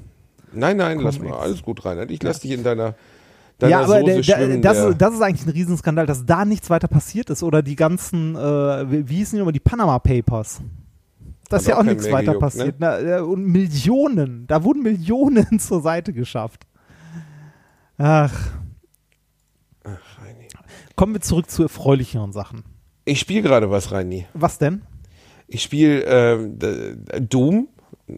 [0.54, 1.34] Nein, nein, lass mal.
[1.34, 2.12] Alles gut, Reinhard.
[2.12, 2.96] Ich lass dich in deiner,
[3.62, 6.88] Ja, aber der, der, das, ist- das ist eigentlich ein Riesenskandal, dass da nichts weiter
[6.88, 8.40] passiert ist oder die ganzen, äh,
[8.92, 10.62] wie, wie hießen die nochmal, die Panama Papers.
[11.54, 12.76] Da ist ja auch nichts weiter gejuckt, passiert.
[12.80, 16.64] Na, äh, und Millionen, da wurden Millionen zur Seite geschafft.
[17.98, 18.34] Ach,
[19.84, 19.90] Ach,
[20.20, 20.48] Reini.
[20.96, 22.64] kommen wir zurück zu erfreulicheren Sachen.
[23.06, 24.26] Ich spiele gerade was, Reini.
[24.34, 24.82] Was denn?
[25.48, 27.68] Ich spiele d- Doom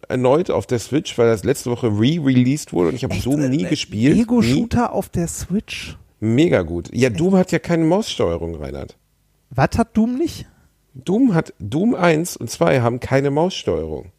[0.08, 3.66] erneut auf der Switch, weil das letzte Woche re-released wurde und ich habe Doom nie
[3.66, 4.16] gespielt.
[4.16, 4.22] Nie.
[4.22, 5.98] Ego-Shooter auf der Switch?
[6.20, 6.90] Mega gut.
[6.94, 8.98] Ja, Doom hat ja keine Maussteuerung, Reinhard.
[9.50, 10.48] Was hat Doom nicht?
[10.96, 14.12] Doom hat Doom 1 und 2 haben keine Maussteuerung.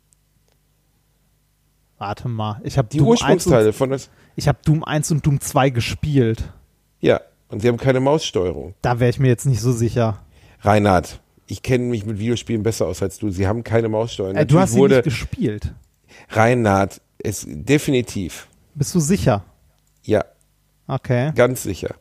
[1.98, 5.10] Warte mal, ich habe Die Doom 1 Ursprungsteile und, von das ich habe Doom 1
[5.12, 6.52] und Doom 2 gespielt.
[7.00, 8.74] Ja, und sie haben keine Maussteuerung.
[8.82, 10.20] Da wäre ich mir jetzt nicht so sicher.
[10.60, 13.30] Reinhard, ich kenne mich mit Videospielen besser aus als du.
[13.30, 14.36] Sie haben keine Maussteuerung.
[14.36, 15.72] Äh, du hast sie wurde nicht gespielt.
[16.28, 18.48] Reinhard, es definitiv.
[18.74, 19.44] Bist du sicher?
[20.02, 20.24] Ja,
[20.88, 21.32] Okay.
[21.34, 21.94] ganz sicher.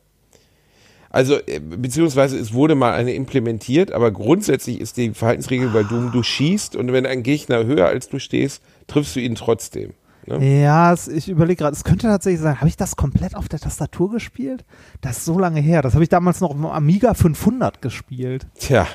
[1.16, 6.12] Also, äh, beziehungsweise es wurde mal eine implementiert, aber grundsätzlich ist die Verhaltensregel bei Doom,
[6.12, 9.94] du schießt und wenn ein Gegner höher als du stehst, triffst du ihn trotzdem.
[10.26, 10.62] Ne?
[10.62, 13.62] Ja, es, ich überlege gerade, es könnte tatsächlich sein, habe ich das komplett auf der
[13.62, 14.66] Tastatur gespielt?
[15.00, 15.82] Das ist so lange her.
[15.82, 18.48] Das habe ich damals noch dem Amiga 500 gespielt.
[18.60, 18.86] Tja,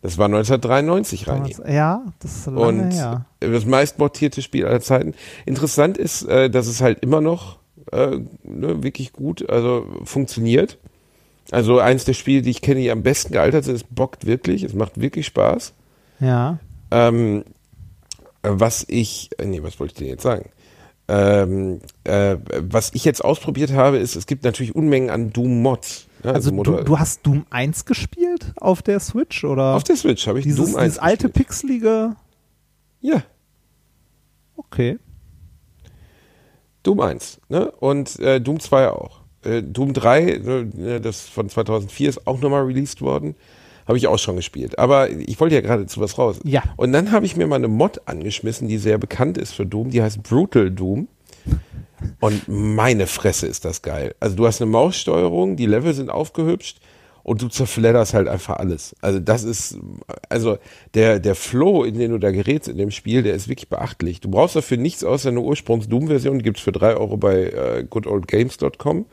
[0.00, 1.48] das war 1993 rein.
[1.68, 3.26] Ja, das ist lange Und her.
[3.38, 5.14] das meistmontierte Spiel aller Zeiten.
[5.46, 7.60] Interessant ist, äh, dass es halt immer noch
[7.92, 10.78] äh, ne, wirklich gut also funktioniert.
[11.52, 14.62] Also eins der Spiele, die ich kenne, die am besten gealtert sind, es bockt wirklich,
[14.62, 15.74] es macht wirklich Spaß.
[16.20, 16.58] Ja.
[16.90, 17.44] Ähm,
[18.42, 20.48] äh, was ich, äh, nee, was wollte ich denn jetzt sagen?
[21.08, 26.06] Ähm, äh, was ich jetzt ausprobiert habe, ist, es gibt natürlich Unmengen an Doom-Mods.
[26.24, 29.96] Ja, Also du, Motor- du hast Doom 1 gespielt auf der Switch oder auf der
[29.96, 31.34] Switch habe ich dieses, Doom 1 dieses alte gespielt.
[31.46, 32.16] pixelige?
[33.00, 33.22] Ja,
[34.56, 34.98] Okay.
[36.84, 37.70] Doom 1 ne?
[37.72, 39.21] und äh, Doom 2 auch.
[39.44, 43.34] Äh, Doom 3, äh, das von 2004 ist auch nochmal released worden,
[43.86, 44.78] habe ich auch schon gespielt.
[44.78, 46.40] Aber ich wollte ja gerade zu was raus.
[46.44, 46.62] Ja.
[46.76, 49.90] Und dann habe ich mir mal eine Mod angeschmissen, die sehr bekannt ist für Doom,
[49.90, 51.08] die heißt Brutal Doom.
[52.20, 54.14] Und meine Fresse ist das geil.
[54.18, 56.78] Also du hast eine Maussteuerung, die Level sind aufgehübscht
[57.22, 58.96] und du zerfledderst halt einfach alles.
[59.00, 59.78] Also das ist,
[60.28, 60.58] also
[60.94, 64.20] der, der Flow, in den du da gerätst in dem Spiel, der ist wirklich beachtlich.
[64.20, 69.06] Du brauchst dafür nichts außer eine Ursprungs-Doom-Version, die gibt's für drei Euro bei äh, goodoldgames.com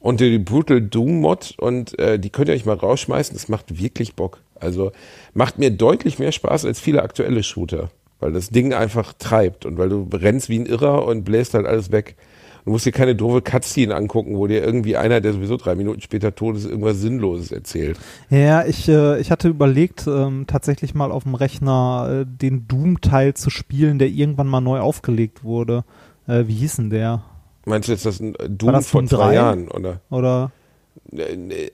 [0.00, 3.78] und die Brutal Doom Mod und äh, die könnt ihr euch mal rausschmeißen, das macht
[3.78, 4.40] wirklich Bock.
[4.54, 4.92] Also
[5.32, 7.90] macht mir deutlich mehr Spaß als viele aktuelle Shooter,
[8.20, 11.66] weil das Ding einfach treibt und weil du rennst wie ein Irrer und bläst halt
[11.66, 12.16] alles weg.
[12.64, 16.00] Du musst dir keine doofe Cutscene angucken, wo dir irgendwie einer, der sowieso drei Minuten
[16.00, 17.98] später tot ist, irgendwas Sinnloses erzählt.
[18.30, 23.34] Ja, ich, äh, ich hatte überlegt, ähm, tatsächlich mal auf dem Rechner äh, den Doom-Teil
[23.34, 25.84] zu spielen, der irgendwann mal neu aufgelegt wurde.
[26.26, 27.22] Äh, wie hieß denn der?
[27.66, 29.34] Meinst du jetzt das ein Doom das vor Doom zwei 3?
[29.34, 30.00] Jahren, oder?
[30.10, 30.52] Oder?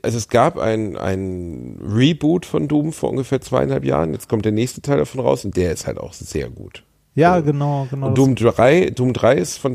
[0.02, 4.12] Also es gab ein, ein Reboot von Doom vor ungefähr zweieinhalb Jahren.
[4.12, 6.82] Jetzt kommt der nächste Teil davon raus und der ist halt auch sehr gut.
[7.14, 8.08] Ja, genau, genau.
[8.08, 9.74] Und Doom 3, Doom 3 ist von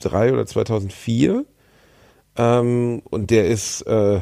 [0.00, 1.44] 2003 oder 2004.
[2.36, 4.20] Ähm, und der ist, äh,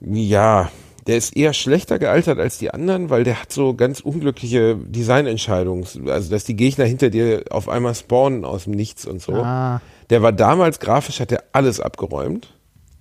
[0.00, 0.70] ja,
[1.06, 5.86] der ist eher schlechter gealtert als die anderen, weil der hat so ganz unglückliche Designentscheidungen.
[6.08, 9.32] Also, dass die Gegner hinter dir auf einmal spawnen aus dem Nichts und so.
[9.34, 9.80] Ah,
[10.10, 12.52] Der war damals grafisch, hat er alles abgeräumt.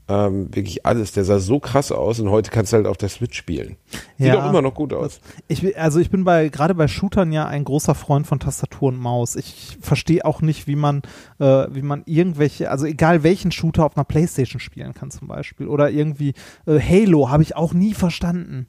[0.09, 1.11] Ähm, wirklich alles.
[1.11, 3.75] Der sah so krass aus und heute kannst du halt auf der Switch spielen.
[4.17, 4.41] Sieht Ja.
[4.45, 5.19] auch immer noch gut aus.
[5.49, 8.97] ich, also ich bin bei gerade bei Shootern ja ein großer Freund von Tastatur und
[8.97, 9.35] Maus.
[9.35, 11.01] Ich verstehe auch nicht, wie man,
[11.39, 15.67] äh, wie man irgendwelche, also egal welchen Shooter auf einer Playstation spielen kann zum Beispiel
[15.67, 16.33] oder irgendwie
[16.65, 18.67] äh, Halo habe ich auch nie verstanden.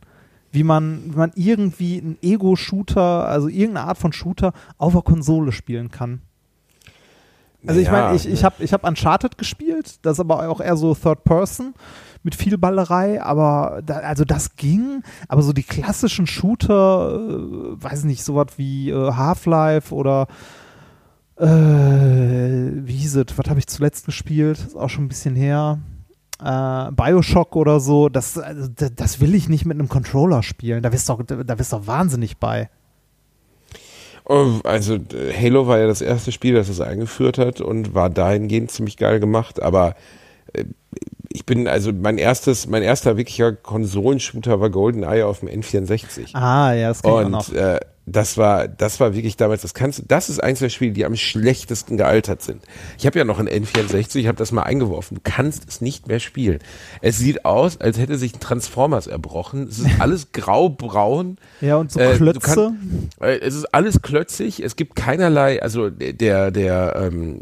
[0.51, 5.53] Wie man, wie man irgendwie einen Ego-Shooter, also irgendeine Art von Shooter auf der Konsole
[5.53, 6.23] spielen kann.
[7.67, 10.61] Also ich Naja, meine, ich, ich habe ich hab Uncharted gespielt, das ist aber auch
[10.61, 11.75] eher so Third Person
[12.23, 18.05] mit viel Ballerei, aber da, also das ging, aber so die klassischen Shooter, äh, weiß
[18.05, 20.27] nicht, sowas wie äh, Half-Life oder
[21.37, 25.79] äh, wie hieß es, was habe ich zuletzt gespielt, ist auch schon ein bisschen her.
[26.43, 30.83] Äh, Bioshock oder so, das, also, das, das will ich nicht mit einem Controller spielen.
[30.83, 32.71] Da wirst du da wirst du doch wahnsinnig bei.
[34.29, 34.99] Oh, Also
[35.41, 39.21] Halo war ja das erste Spiel, das es eingeführt hat und war dahingehend ziemlich geil
[39.21, 39.97] gemacht, aber
[40.53, 40.65] äh,
[41.31, 46.35] ich bin, also mein erstes, mein erster wirklicher Konsolenshooter war GoldenEye auf dem N64.
[46.35, 47.49] Ah, ja, das kenn ich auch noch.
[47.49, 50.69] Und äh, das war, das war wirklich damals, das kannst du, das ist eins der
[50.69, 52.63] Spiele, die am schlechtesten gealtert sind.
[52.99, 55.17] Ich habe ja noch ein N64, ich habe das mal eingeworfen.
[55.17, 56.59] Du kannst es nicht mehr spielen.
[57.03, 59.69] Es sieht aus, als hätte sich ein Transformers erbrochen.
[59.69, 61.37] Es ist alles grau-braun.
[61.61, 62.41] Ja, und so Äh, Klötze.
[62.41, 64.61] kann- äh, Es ist alles klötzig.
[64.61, 67.41] Es gibt keinerlei, also der der ähm,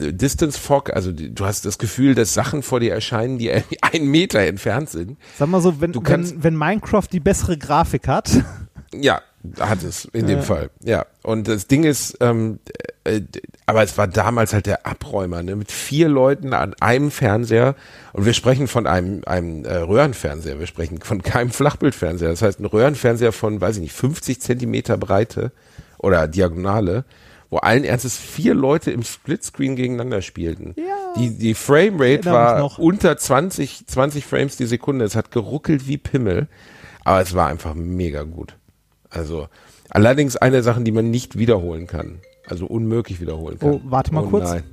[0.00, 3.50] Distance Fog, also du hast das Gefühl, dass Sachen vor dir erscheinen, die
[3.82, 5.16] einen Meter entfernt sind.
[5.38, 8.30] Sag mal so, wenn, Du kannst- wenn, wenn Minecraft die bessere Grafik hat,
[8.94, 9.22] Ja,
[9.58, 10.70] hat es in dem Fall.
[10.84, 11.06] Ja.
[11.22, 12.60] Und das Ding ist, ähm,
[13.04, 13.22] äh,
[13.66, 15.56] aber es war damals halt der Abräumer, ne?
[15.56, 17.74] Mit vier Leuten an einem Fernseher.
[18.12, 20.60] Und wir sprechen von einem, einem äh, Röhrenfernseher.
[20.60, 22.28] Wir sprechen von keinem Flachbildfernseher.
[22.28, 25.52] Das heißt, ein Röhrenfernseher von, weiß ich nicht, 50 Zentimeter Breite
[25.98, 27.04] oder Diagonale,
[27.50, 30.74] wo allen Ernstes vier Leute im Splitscreen gegeneinander spielten.
[30.76, 30.84] Ja.
[31.16, 32.78] Die, die Framerate war noch.
[32.78, 35.04] unter 20, 20 Frames die Sekunde.
[35.04, 36.48] Es hat geruckelt wie Pimmel.
[37.04, 38.56] Aber es war einfach mega gut.
[39.12, 39.48] Also,
[39.90, 42.20] allerdings eine Sache, die man nicht wiederholen kann.
[42.46, 43.70] Also unmöglich wiederholen kann.
[43.70, 44.50] Oh, warte mal kurz.
[44.50, 44.64] Nein.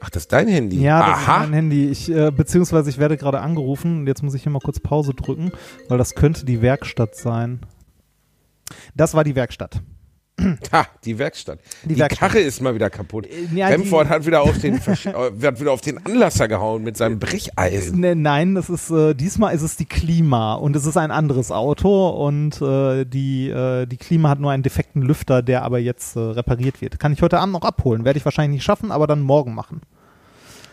[0.00, 0.80] Ach, das ist dein Handy?
[0.80, 1.34] ja, das Aha.
[1.34, 1.88] ist mein Handy.
[1.88, 5.12] Ich, äh, beziehungsweise ich werde gerade angerufen und jetzt muss ich hier mal kurz Pause
[5.12, 5.50] drücken,
[5.88, 7.60] weil das könnte die Werkstatt sein.
[8.94, 9.82] Das war die Werkstatt.
[10.72, 11.58] Ha, die Werkstatt.
[11.84, 12.30] Die Die, Werkstatt.
[12.30, 13.26] Karre ist mal wieder kaputt.
[13.26, 16.96] Äh, ja, Remford hat wieder auf den äh, hat wieder auf den Anlasser gehauen mit
[16.96, 18.00] seinem Brecheisen.
[18.00, 21.50] Ne, nein, das ist äh, diesmal ist es die Klima und es ist ein anderes
[21.50, 26.16] Auto und äh, die äh, die Klima hat nur einen defekten Lüfter, der aber jetzt
[26.16, 26.98] äh, repariert wird.
[27.00, 29.80] Kann ich heute Abend noch abholen, werde ich wahrscheinlich nicht schaffen, aber dann morgen machen.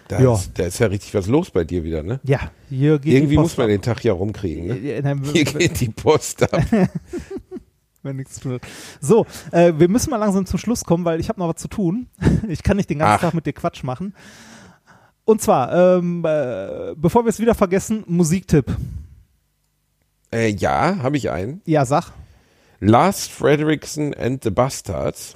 [0.08, 0.36] Da, Ja.
[0.36, 2.20] ist, da ist ja richtig was los bei dir wieder, ne?
[2.24, 3.70] Ja, hier geht Irgendwie muss man ab.
[3.72, 4.76] den Tag ja rumkriegen, ne?
[4.76, 6.62] Äh, Hier geht die Post ab.
[8.06, 8.61] wenn nichts zu tun hat.
[9.02, 11.68] So, äh, wir müssen mal langsam zum Schluss kommen, weil ich habe noch was zu
[11.68, 12.07] tun.
[12.48, 13.22] Ich kann nicht den ganzen Ach.
[13.22, 14.14] Tag mit dir Quatsch machen.
[15.23, 18.76] Und zwar, ähm, äh, bevor wir es wieder vergessen, Musiktipp.
[20.32, 21.61] Äh, ja, habe ich einen.
[21.65, 22.11] Ja, sag.
[22.80, 25.36] Lars Fredrickson and the Bastards.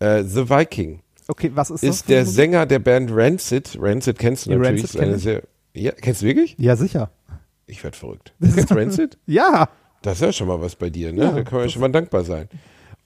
[0.00, 1.96] Äh, the Viking Okay, was ist, das?
[1.96, 2.34] ist der Musik?
[2.34, 3.76] Sänger der Band Rancid.
[3.80, 4.82] Rancid kennst du natürlich.
[4.82, 5.42] Rancid ist kenn sehr,
[5.74, 6.54] ja, kennst du wirklich?
[6.58, 7.10] Ja, sicher.
[7.66, 8.32] Ich werd verrückt.
[8.40, 9.18] Kennst du Rancid?
[9.26, 9.68] Ja.
[10.06, 11.24] Das ist ja schon mal was bei dir, ne?
[11.24, 12.48] Ja, da kann man ja schon mal dankbar sein.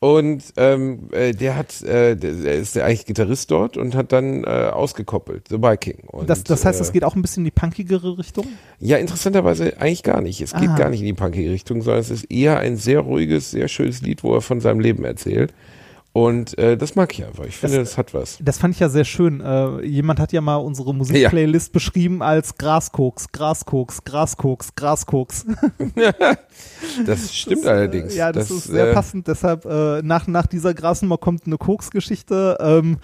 [0.01, 4.45] Und ähm, äh, der hat, äh, der, ist der eigentlich Gitarrist dort und hat dann
[4.45, 6.05] äh, ausgekoppelt, The Viking.
[6.07, 8.47] Und, Das, das heißt, äh, es geht auch ein bisschen in die punkigere Richtung?
[8.79, 10.41] Ja, interessanterweise eigentlich gar nicht.
[10.41, 10.77] Es geht Ah.
[10.77, 14.01] gar nicht in die punkige Richtung, sondern es ist eher ein sehr ruhiges, sehr schönes
[14.01, 15.53] Lied, wo er von seinem Leben erzählt.
[16.13, 17.45] Und äh, das mag ich einfach.
[17.45, 18.39] Ich finde, das, hat was.
[18.43, 19.41] Das fand ich ja sehr schön.
[19.41, 25.47] Äh, jemand hat ja mal unsere Musikplaylist beschrieben als Graskoks, Graskoks, Graskoks, Graskoks.
[27.07, 28.15] Das stimmt allerdings.
[28.15, 29.29] Ja, das, ist sehr äh, passend.
[29.29, 32.59] Deshalb äh, nach, nach dieser Grasnummer kommt eine Koks-Geschichte.
[32.61, 32.99] Ähm,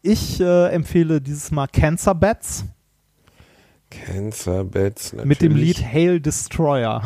[0.00, 2.64] ich äh, empfehle dieses Mal Cancer Bats
[3.92, 5.12] Cancer Beds.
[5.12, 5.28] Natürlich.
[5.28, 7.02] mit dem Lied Hail Destroyer.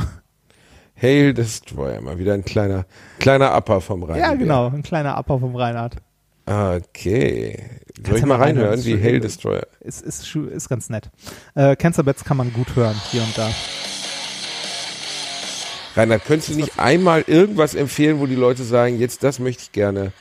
[1.01, 2.01] Hail Destroyer.
[2.01, 2.87] Mal wieder ein kleiner,
[3.19, 4.19] kleiner Upper vom Rhein.
[4.19, 4.69] Ja, genau.
[4.69, 5.97] Ein kleiner Upper vom Reinhard.
[6.47, 7.57] Okay.
[7.97, 9.01] Soll Kannst ich ja mal reinhören, wie.
[9.03, 9.67] Hail Destroyer?
[9.81, 11.11] Ist, ist, ist ganz nett.
[11.55, 13.51] Äh, Cancer Bats kann man gut hören, hier und da.
[15.97, 19.73] Reinhard, könntest du nicht einmal irgendwas empfehlen, wo die Leute sagen, jetzt das möchte ich
[19.73, 20.13] gerne,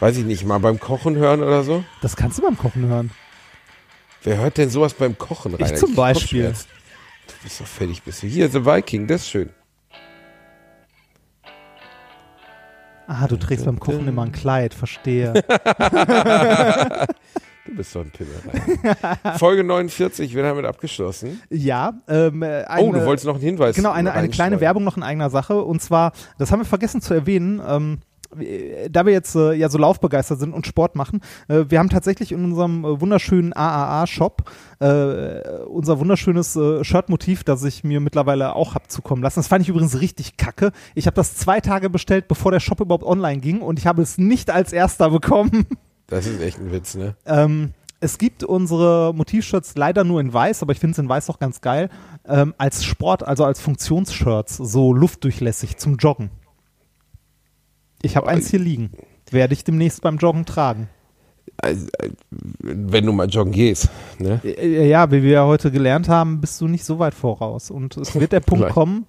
[0.00, 1.84] weiß ich nicht, mal beim Kochen hören oder so?
[2.02, 3.10] Das kannst du beim Kochen hören.
[4.22, 5.78] Wer hört denn sowas beim Kochen, Reinhard?
[5.78, 6.52] zum krieg Beispiel.
[7.26, 8.26] Du bist doch fertig, bist du.
[8.26, 9.50] Hier, The Viking, das ist schön.
[13.06, 15.32] Ah, du trägst beim Kochen immer ein Kleid, verstehe.
[17.66, 18.34] Du bist doch ein Pimmel.
[18.46, 19.38] Reinhard.
[19.38, 21.40] Folge 49, wir haben damit abgeschlossen.
[21.48, 24.60] ja, ähm, äh, eine, oh, du wolltest noch einen Hinweis Genau, eine, eine kleine.
[24.60, 25.62] Werbung noch in eigener Sache.
[25.64, 28.13] Und zwar, das haben wir vergessen zu erwähnen, ähm, äh,
[28.90, 32.32] da wir jetzt äh, ja so laufbegeistert sind und Sport machen, äh, wir haben tatsächlich
[32.32, 34.50] in unserem äh, wunderschönen AAA-Shop
[34.80, 39.38] äh, unser wunderschönes äh, Shirt-Motiv, das ich mir mittlerweile auch hab zukommen lassen.
[39.38, 40.72] Das fand ich übrigens richtig kacke.
[40.94, 44.02] Ich habe das zwei Tage bestellt, bevor der Shop überhaupt online ging und ich habe
[44.02, 45.66] es nicht als erster bekommen.
[46.06, 47.16] Das ist echt ein Witz, ne?
[47.24, 51.30] Ähm, es gibt unsere Motivshirts leider nur in weiß, aber ich finde es in weiß
[51.30, 51.88] auch ganz geil.
[52.26, 56.28] Ähm, als Sport, also als Funktionsshirts, so luftdurchlässig zum Joggen.
[58.04, 58.90] Ich habe eins hier liegen.
[59.30, 60.88] Werde ich demnächst beim Joggen tragen.
[61.56, 62.10] Also, äh,
[62.60, 64.40] wenn du mal joggen gehst, ne?
[64.44, 67.70] Äh, Ja, wie wir ja heute gelernt haben, bist du nicht so weit voraus.
[67.70, 69.06] Und es wird der Punkt kommen,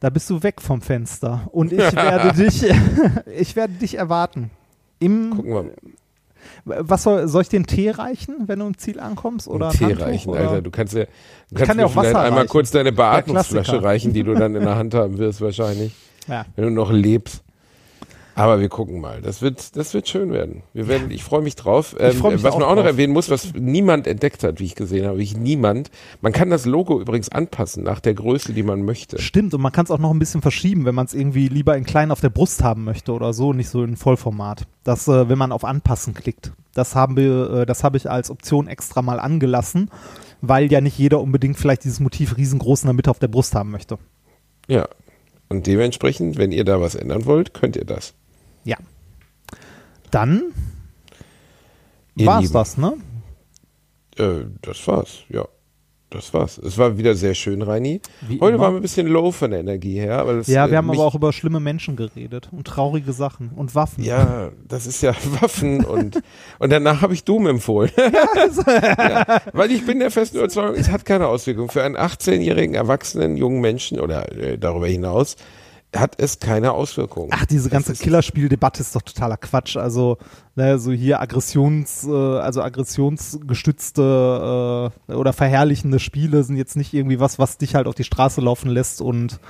[0.00, 1.48] da bist du weg vom Fenster.
[1.52, 2.64] Und ich werde dich,
[3.38, 4.50] ich werde dich erwarten.
[4.98, 5.70] Im, Gucken wir
[6.64, 9.48] was soll, soll ich einen Tee reichen, wenn du im Ziel ankommst?
[9.48, 10.40] Oder Tee Handtuch, reichen, oder?
[10.40, 10.62] Alter.
[10.62, 11.10] Du kannst ja, du
[11.54, 12.48] kannst kann dir auch Wasser einmal reichen.
[12.50, 15.92] kurz deine Beatmungsflasche reichen, die du dann in der Hand haben wirst wahrscheinlich,
[16.28, 16.44] Ja.
[16.54, 17.42] wenn du noch lebst.
[18.38, 19.22] Aber wir gucken mal.
[19.22, 20.62] Das wird, das wird schön werden.
[20.74, 21.96] Wir werden, ich freue mich drauf.
[21.98, 22.92] Ähm, freu mich was auch man auch noch drauf.
[22.92, 25.90] erwähnen muss, was niemand entdeckt hat, wie ich gesehen habe, wirklich niemand.
[26.20, 29.18] Man kann das Logo übrigens anpassen nach der Größe, die man möchte.
[29.18, 31.78] Stimmt, und man kann es auch noch ein bisschen verschieben, wenn man es irgendwie lieber
[31.78, 34.66] in klein auf der Brust haben möchte oder so, nicht so in Vollformat.
[34.84, 36.52] Das, äh, wenn man auf Anpassen klickt.
[36.74, 39.90] Das haben wir, äh, das habe ich als Option extra mal angelassen,
[40.42, 43.54] weil ja nicht jeder unbedingt vielleicht dieses Motiv riesengroß in der Mitte auf der Brust
[43.54, 43.96] haben möchte.
[44.68, 44.86] Ja.
[45.48, 48.12] Und dementsprechend, wenn ihr da was ändern wollt, könnt ihr das.
[48.66, 48.76] Ja.
[50.10, 50.42] Dann
[52.16, 52.52] Ihr war's Lieben.
[52.52, 52.94] das, ne?
[54.18, 55.46] Äh, das war's, ja.
[56.08, 56.56] Das war's.
[56.58, 58.00] Es war wieder sehr schön, Reini.
[58.22, 58.64] Wie Heute immer.
[58.64, 60.20] waren wir ein bisschen low von der Energie her.
[60.20, 63.50] Aber das, Ja, wir äh, haben aber auch über schlimme Menschen geredet und traurige Sachen
[63.50, 64.04] und Waffen.
[64.04, 66.22] Ja, das ist ja Waffen und,
[66.60, 67.90] und danach habe ich Doom empfohlen.
[67.96, 71.70] ja, weil ich bin der festen Überzeugung, es hat keine Auswirkung.
[71.70, 75.36] Für einen 18-jährigen erwachsenen jungen Menschen oder äh, darüber hinaus
[75.94, 77.30] hat es keine Auswirkung.
[77.32, 79.76] Ach, diese ganze Killerspieldebatte ist doch totaler Quatsch.
[79.76, 80.18] Also,
[80.54, 87.20] ne, so hier Aggressions, äh, also aggressionsgestützte äh, oder verherrlichende Spiele sind jetzt nicht irgendwie
[87.20, 89.40] was, was dich halt auf die Straße laufen lässt und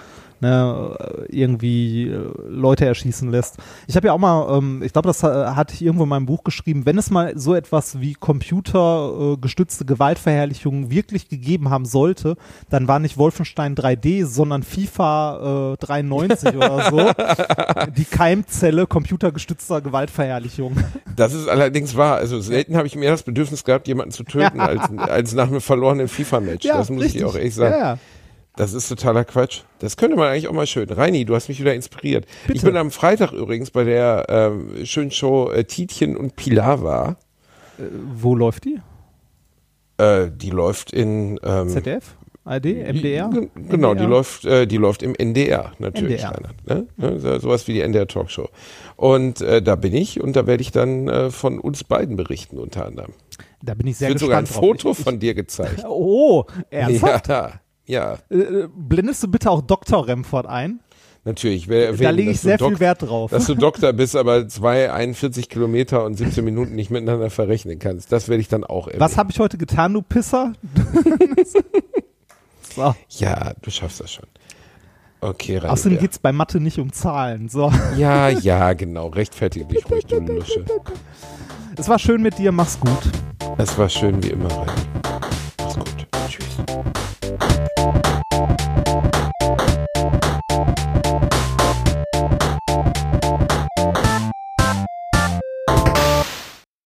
[0.40, 3.56] ne, äh, irgendwie äh, Leute erschießen lässt.
[3.86, 6.26] Ich habe ja auch mal, ähm, ich glaube, das äh, hatte ich irgendwo in meinem
[6.26, 12.36] Buch geschrieben, wenn es mal so etwas wie computergestützte Gewaltverherrlichung wirklich gegeben haben sollte,
[12.70, 16.96] dann war nicht Wolfenstein 3D, sondern FIFA äh, 93 oder so.
[17.96, 20.76] Die Keimzelle computergestützter Gewaltverherrlichung.
[21.14, 22.16] Das ist allerdings wahr.
[22.16, 25.60] Also selten habe ich mehr das Bedürfnis gehabt, jemanden zu töten, als, als nach einem
[25.60, 26.66] verlorenen FIFA-Match.
[26.66, 27.74] das muss ich dir auch echt sagen.
[27.74, 27.98] Ja, ja.
[28.56, 29.60] Das ist totaler Quatsch.
[29.80, 30.88] Das könnte man eigentlich auch mal schön.
[30.88, 32.26] Reini, du hast mich wieder inspiriert.
[32.46, 32.56] Bitte.
[32.56, 37.16] Ich bin am Freitag übrigens bei der ähm, schönen Show äh, Tietjen und Pilawa.
[38.14, 38.80] Wo läuft die?
[39.98, 42.16] Äh, die läuft in ähm, ZDF?
[42.46, 42.64] ARD?
[42.64, 43.28] MDR?
[43.68, 44.08] Genau, die NDR?
[44.08, 46.22] läuft, äh, die läuft im NDR natürlich.
[46.22, 46.40] NDR.
[46.64, 46.86] Ne?
[46.96, 47.20] Ne?
[47.20, 48.48] So, sowas wie die NDR Talkshow.
[48.96, 52.56] Und äh, da bin ich und da werde ich dann äh, von uns beiden berichten
[52.58, 53.12] unter anderem.
[53.62, 54.54] Da bin ich Es sehr wird sogar ein drauf.
[54.56, 55.84] Foto Ich- von dir gezeigt.
[55.88, 57.28] Oh, ernsthaft?
[57.28, 57.52] Ja,
[57.86, 60.06] ja, Äh, äh, blendest du bitte auch Dr.
[60.06, 60.80] Remford ein?
[61.26, 61.68] natürlich.
[61.68, 63.30] Erwähnen, da lege ich sehr viel Wert drauf.
[63.30, 68.10] Dass du Doktor bist, aber zwei 41 Kilometer und 17 Minuten nicht miteinander verrechnen kannst.
[68.12, 69.00] Das werde ich dann auch erwähnen.
[69.00, 70.54] Was habe ich heute getan, du Pisser?
[72.74, 72.94] so.
[73.10, 74.26] Ja, du schaffst das schon.
[75.20, 75.72] Okay, Reini.
[75.72, 76.02] Außerdem ja.
[76.02, 77.48] geht's bei Mathe nicht um Zahlen.
[77.48, 77.72] So.
[77.96, 79.08] Ja, ja, genau.
[79.08, 80.64] Rechtfertige dich ruhig, du Lusche.
[81.76, 83.12] Es war schön mit dir, mach's gut.
[83.58, 85.15] Es war schön wie immer, Reini.